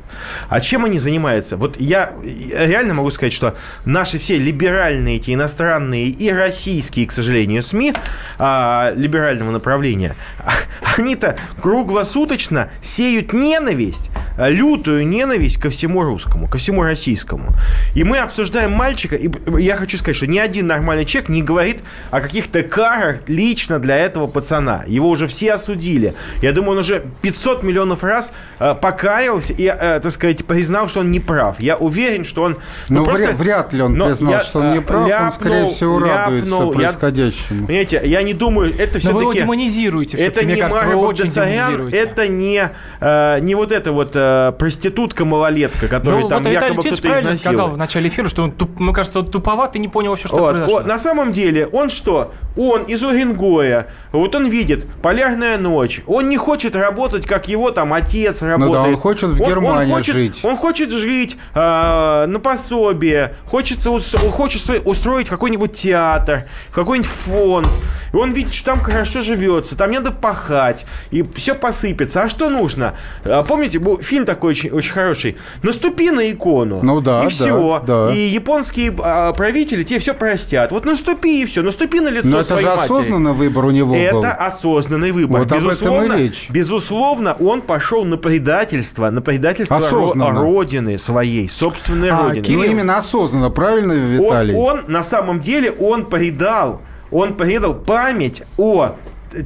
А 0.49 0.59
чем 0.61 0.85
они 0.85 0.99
занимаются? 0.99 1.57
Вот 1.57 1.79
я 1.79 2.13
реально 2.23 2.93
могу 2.93 3.11
сказать, 3.11 3.33
что 3.33 3.55
наши 3.85 4.17
все 4.17 4.37
либеральные 4.37 5.17
эти 5.17 5.33
иностранные 5.33 6.07
и 6.07 6.31
российские, 6.31 7.07
к 7.07 7.11
сожалению, 7.11 7.61
СМИ 7.61 7.93
а, 8.39 8.93
либерального 8.95 9.51
направления, 9.51 10.15
они-то 10.97 11.37
круглосуточно 11.61 12.69
сеют 12.81 13.33
ненависть, 13.33 14.11
лютую 14.37 15.07
ненависть 15.07 15.57
ко 15.57 15.69
всему 15.69 16.01
русскому, 16.03 16.47
ко 16.47 16.57
всему 16.57 16.83
российскому. 16.83 17.53
И 17.95 18.03
мы 18.03 18.19
обсуждаем 18.19 18.71
мальчика, 18.71 19.15
и 19.15 19.29
я 19.59 19.75
хочу 19.75 19.97
сказать, 19.97 20.15
что 20.15 20.27
ни 20.27 20.37
один 20.37 20.67
нормальный 20.67 21.05
человек 21.05 21.29
не 21.29 21.41
говорит 21.41 21.81
о 22.11 22.21
каких-то 22.21 22.63
карах 22.63 23.21
лично 23.27 23.79
для 23.79 23.97
этого 23.97 24.27
пацана. 24.27 24.83
Его 24.87 25.09
уже 25.09 25.27
все 25.27 25.53
осудили. 25.53 26.13
Я 26.41 26.51
думаю, 26.51 26.73
он 26.73 26.77
уже 26.79 27.03
500 27.21 27.63
миллионов 27.63 28.03
раз 28.03 28.31
э, 28.59 28.75
покаялся 28.75 29.53
и, 29.53 29.65
э, 29.65 29.99
так 30.01 30.11
сказать, 30.11 30.45
признал, 30.45 30.89
что 30.89 31.01
он 31.01 31.11
не 31.11 31.19
прав. 31.19 31.59
Я 31.59 31.77
уверен, 31.77 32.25
что 32.25 32.43
он... 32.43 32.57
Ну, 32.89 32.99
ну 32.99 33.05
просто... 33.05 33.33
вряд 33.33 33.73
ли 33.73 33.81
он 33.81 33.93
признал, 33.93 34.31
я, 34.31 34.39
что 34.41 34.59
он 34.59 34.73
не 34.73 34.81
прав. 34.81 35.07
Ляпнул, 35.07 35.25
он, 35.25 35.31
скорее 35.33 35.69
всего, 35.69 35.99
радуется 35.99 36.51
ляпнул, 36.51 36.71
происходящему. 36.71 37.61
Я, 37.61 37.65
понимаете, 37.67 38.01
я 38.03 38.23
не 38.23 38.33
думаю, 38.33 38.73
это 38.77 38.99
все-таки... 38.99 39.07
Но 39.09 39.13
вы 39.13 39.21
его 39.21 39.33
демонизируете. 39.33 40.17
Это 40.17 40.45
не 40.45 40.55
кажется, 40.55 40.85
Мара 40.85 40.97
Багдасарян, 40.97 41.87
это 41.89 42.27
не, 42.27 42.71
э, 42.99 43.39
не 43.41 43.55
вот 43.55 43.71
эта 43.71 43.91
вот 43.91 44.15
э, 44.23 44.51
проститутка-малолетка, 44.57 45.87
которая 45.87 46.21
ну, 46.21 46.29
там 46.29 46.43
вот 46.43 46.51
якобы 46.51 46.81
кто-то 46.81 47.01
правильно 47.01 47.35
сказал 47.35 47.69
в 47.69 47.77
начале 47.77 48.09
эфира, 48.09 48.29
что 48.29 48.43
он, 48.43 48.51
туп, 48.51 48.79
мне 48.79 48.93
кажется, 48.93 49.19
он 49.19 49.27
туповат 49.27 49.75
и 49.75 49.79
не 49.79 49.87
понял 49.87 50.11
вообще, 50.11 50.27
что 50.27 50.37
вот, 50.37 50.51
произошло. 50.51 50.77
Вот, 50.77 50.85
на 50.85 50.97
самом 50.97 51.33
деле, 51.33 51.67
он 51.67 51.89
что? 51.89 52.33
Он 52.55 52.83
из 52.83 53.03
Уренгоя, 53.03 53.87
вот 54.11 54.35
он 54.35 54.47
видит 54.47 54.87
полярная 55.01 55.57
ночь, 55.57 56.01
он 56.07 56.29
не 56.29 56.37
хочет 56.37 56.75
работать, 56.75 57.25
как 57.25 57.47
его 57.47 57.71
там 57.71 57.93
отец 57.93 58.41
работает. 58.41 58.71
Ну 58.71 58.83
да, 58.83 58.89
он 58.89 58.95
хочет 58.95 59.29
в 59.29 59.39
Германии 59.39 59.91
он, 59.91 59.91
он 59.91 59.97
хочет, 59.97 60.15
жить. 60.15 60.39
Он 60.43 60.57
хочет 60.57 60.91
жить 60.91 61.37
э, 61.55 62.25
на 62.27 62.39
пособие, 62.39 63.35
хочется, 63.45 63.89
хочет 64.31 64.81
устроить 64.85 65.29
какой-нибудь 65.29 65.73
театр, 65.73 66.45
какой-нибудь 66.71 67.09
фонд. 67.09 67.69
И 68.13 68.15
он 68.15 68.31
видит, 68.31 68.53
что 68.53 68.67
там 68.67 68.81
хорошо 68.81 69.21
живется, 69.21 69.77
там 69.77 69.91
не 69.91 69.97
надо 69.97 70.11
пахать, 70.11 70.85
и 71.11 71.23
все 71.35 71.55
посыпется. 71.55 72.23
А 72.23 72.29
что 72.29 72.49
нужно? 72.49 72.93
А, 73.25 73.43
помните, 73.43 73.79
был 73.79 73.97
фильм 74.13 74.25
такой 74.25 74.51
очень, 74.51 74.69
очень 74.69 74.91
хороший. 74.91 75.37
Наступи 75.63 76.11
на 76.11 76.31
икону. 76.31 76.79
Ну 76.83 77.01
да, 77.01 77.23
И 77.23 77.29
все. 77.29 77.81
Да. 77.85 78.09
И 78.13 78.27
японские 78.27 78.93
а, 78.99 79.33
правители 79.33 79.83
тебе 79.83 79.97
все 79.97 80.13
простят. 80.13 80.71
Вот 80.71 80.85
наступи 80.85 81.41
и 81.41 81.45
все. 81.45 81.63
Наступи 81.63 81.99
на 81.99 82.09
лицо 82.09 82.27
Но 82.27 82.39
это 82.39 82.59
же 82.59 82.65
матери. 82.65 82.83
осознанный 82.83 83.33
выбор 83.33 83.65
у 83.65 83.71
него 83.71 83.95
Это 83.95 84.13
был. 84.13 84.25
осознанный 84.37 85.11
выбор. 85.11 85.41
Вот 85.41 85.51
безусловно, 85.51 85.97
об 85.97 86.03
этом 86.03 86.17
и 86.17 86.23
речь. 86.23 86.47
Безусловно, 86.49 87.35
он 87.39 87.61
пошел 87.61 88.05
на 88.05 88.17
предательство, 88.17 89.09
на 89.09 89.21
предательство 89.21 89.77
осознанно. 89.77 90.41
родины 90.41 90.99
своей, 90.99 91.49
собственной 91.49 92.11
а, 92.11 92.21
родины. 92.21 92.43
Кирилл, 92.45 92.59
ну, 92.59 92.65
именно 92.65 92.97
осознанно, 92.97 93.49
правильно, 93.49 93.93
Виталий? 93.93 94.55
Он, 94.55 94.79
он, 94.79 94.83
на 94.87 95.03
самом 95.03 95.41
деле, 95.41 95.71
он 95.71 96.05
предал, 96.05 96.81
он 97.09 97.33
предал 97.33 97.73
память 97.73 98.43
о 98.57 98.93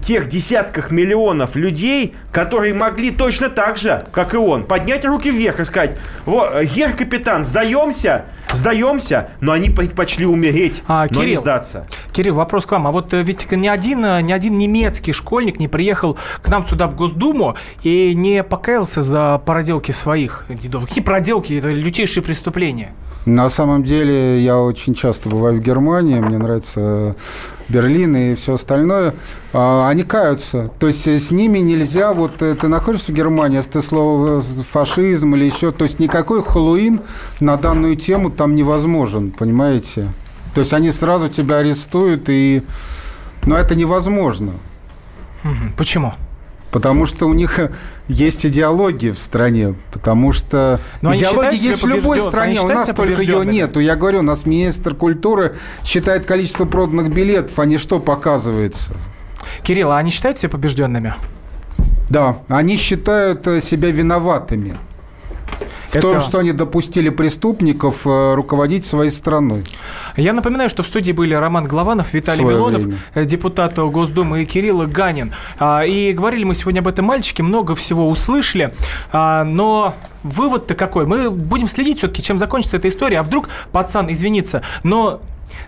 тех 0.01 0.27
десятках 0.27 0.91
миллионов 0.91 1.55
людей, 1.55 2.13
которые 2.31 2.73
могли 2.73 3.11
точно 3.11 3.49
так 3.49 3.77
же, 3.77 4.05
как 4.11 4.33
и 4.33 4.37
он, 4.37 4.63
поднять 4.63 5.05
руки 5.05 5.31
вверх 5.31 5.59
и 5.59 5.63
сказать, 5.63 5.97
вот, 6.25 6.51
гер-капитан, 6.63 7.45
сдаемся, 7.45 8.25
сдаемся, 8.51 9.29
но 9.41 9.53
они 9.53 9.69
предпочли 9.69 10.25
умереть, 10.25 10.83
а, 10.87 11.03
но 11.03 11.07
Кирилл, 11.07 11.29
не 11.29 11.35
сдаться. 11.37 11.87
Кирилл, 12.11 12.35
вопрос 12.35 12.65
к 12.65 12.71
вам. 12.71 12.87
А 12.87 12.91
вот 12.91 13.13
э, 13.13 13.21
ведь 13.21 13.49
ни 13.51 13.67
один, 13.67 14.05
э, 14.05 14.21
ни 14.21 14.31
один 14.31 14.57
немецкий 14.57 15.13
школьник 15.13 15.59
не 15.59 15.67
приехал 15.67 16.17
к 16.41 16.47
нам 16.49 16.67
сюда 16.67 16.87
в 16.87 16.95
Госдуму 16.95 17.55
и 17.83 18.13
не 18.15 18.43
покаялся 18.43 19.01
за 19.01 19.41
проделки 19.45 19.91
своих 19.91 20.45
дедов. 20.49 20.87
Какие 20.87 21.03
проделки? 21.03 21.53
Это 21.53 21.69
лютейшие 21.69 22.23
преступления. 22.23 22.93
На 23.27 23.49
самом 23.49 23.83
деле 23.83 24.41
я 24.41 24.57
очень 24.57 24.93
часто 24.93 25.27
бываю 25.27 25.57
в 25.57 25.59
Германии, 25.59 26.17
мне 26.17 26.37
нравится 26.37 27.13
Берлин 27.67 28.15
и 28.15 28.35
все 28.35 28.53
остальное. 28.53 29.13
А, 29.51 29.89
они 29.89 30.03
каются. 30.03 30.71
То 30.79 30.87
есть 30.87 31.05
с 31.05 31.29
ними 31.31 31.57
нельзя, 31.59 32.13
вот 32.13 32.41
э, 32.41 32.55
ты 32.55 32.69
находишься 32.69 33.11
в 33.11 33.15
Германии, 33.15 33.57
если 33.57 33.71
ты 33.71 33.81
слово 33.81 34.41
фашизм 34.41 35.35
или 35.35 35.43
еще, 35.43 35.71
то 35.71 35.83
есть 35.83 35.99
никакой 35.99 36.41
Хэллоуин 36.41 37.01
на 37.41 37.57
данную 37.57 37.97
тему 37.97 38.29
там 38.29 38.55
невозможен, 38.55 39.31
понимаете? 39.31 40.07
То 40.55 40.61
есть 40.61 40.71
они 40.71 40.93
сразу 40.93 41.27
тебя 41.27 41.57
арестуют, 41.57 42.29
и... 42.29 42.63
но 43.43 43.57
это 43.57 43.75
невозможно. 43.75 44.53
Почему? 45.75 46.13
Потому 46.71 47.05
что 47.05 47.27
у 47.27 47.33
них 47.33 47.59
есть 48.07 48.45
идеология 48.45 49.13
в 49.13 49.19
стране. 49.19 49.75
Потому 49.91 50.33
что 50.33 50.79
Но 51.01 51.15
идеология 51.15 51.57
есть 51.57 51.83
в 51.83 51.87
любой 51.87 52.21
стране. 52.21 52.61
У 52.61 52.67
нас 52.67 52.89
только 52.89 53.21
ее 53.21 53.45
нету. 53.45 53.79
Я 53.79 53.95
говорю, 53.95 54.19
у 54.19 54.23
нас 54.23 54.45
министр 54.45 54.93
культуры 54.95 55.55
считает 55.83 56.25
количество 56.25 56.65
проданных 56.65 57.11
билетов, 57.13 57.57
а 57.59 57.65
не 57.65 57.77
что 57.77 57.99
показывается. 57.99 58.93
Кирилл, 59.63 59.91
а 59.91 59.97
они 59.97 60.09
считают 60.09 60.37
себя 60.37 60.49
побежденными? 60.49 61.13
Да, 62.09 62.37
они 62.47 62.77
считают 62.77 63.45
э, 63.47 63.59
себя 63.61 63.91
виноватыми 63.91 64.77
в 65.87 65.95
это... 65.95 66.01
том, 66.01 66.21
что 66.21 66.39
они 66.39 66.51
допустили 66.51 67.09
преступников 67.09 68.05
э, 68.05 68.33
руководить 68.35 68.85
своей 68.85 69.11
страной. 69.11 69.63
Я 70.17 70.33
напоминаю, 70.33 70.69
что 70.69 70.83
в 70.83 70.87
студии 70.87 71.11
были 71.11 71.33
Роман 71.33 71.65
Главанов, 71.65 72.13
Виталий 72.13 72.43
Милонов, 72.43 72.81
время. 72.81 72.97
Э, 73.13 73.25
депутат 73.25 73.77
Госдумы 73.77 74.43
и 74.43 74.45
Кирилл 74.45 74.85
Ганин. 74.87 75.31
А, 75.59 75.83
и 75.85 76.13
говорили 76.13 76.43
мы 76.43 76.55
сегодня 76.55 76.79
об 76.79 76.87
этом 76.87 77.05
мальчике, 77.05 77.43
много 77.43 77.73
всего 77.75 78.09
услышали, 78.09 78.73
а, 79.11 79.43
но 79.43 79.93
вывод-то 80.23 80.75
какой? 80.75 81.05
Мы 81.05 81.29
будем 81.29 81.67
следить 81.67 81.99
все-таки, 81.99 82.21
чем 82.21 82.37
закончится 82.37 82.77
эта 82.77 82.87
история. 82.87 83.19
А 83.19 83.23
вдруг 83.23 83.49
пацан 83.71 84.11
извинится? 84.11 84.61
Но, 84.83 85.21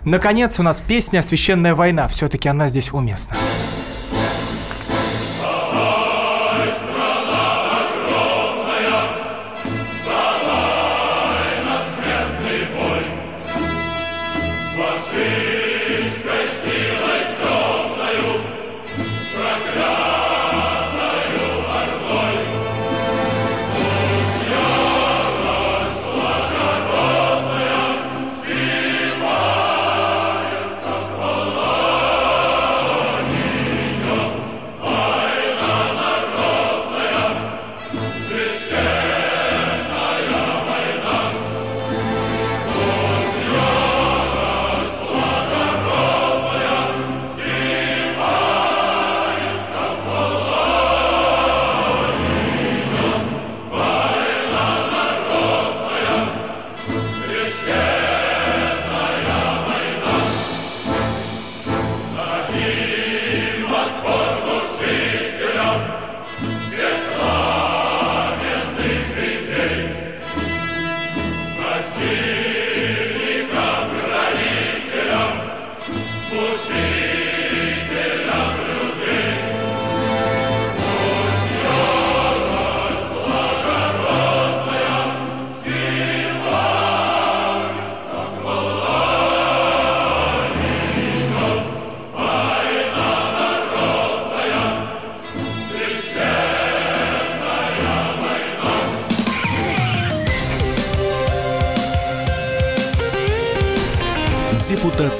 наконец, 0.04 0.60
у 0.60 0.62
нас 0.62 0.82
песня 0.86 1.22
«Священная 1.22 1.74
война». 1.74 2.08
Все-таки 2.08 2.48
она 2.48 2.68
здесь 2.68 2.92
уместна. 2.92 3.36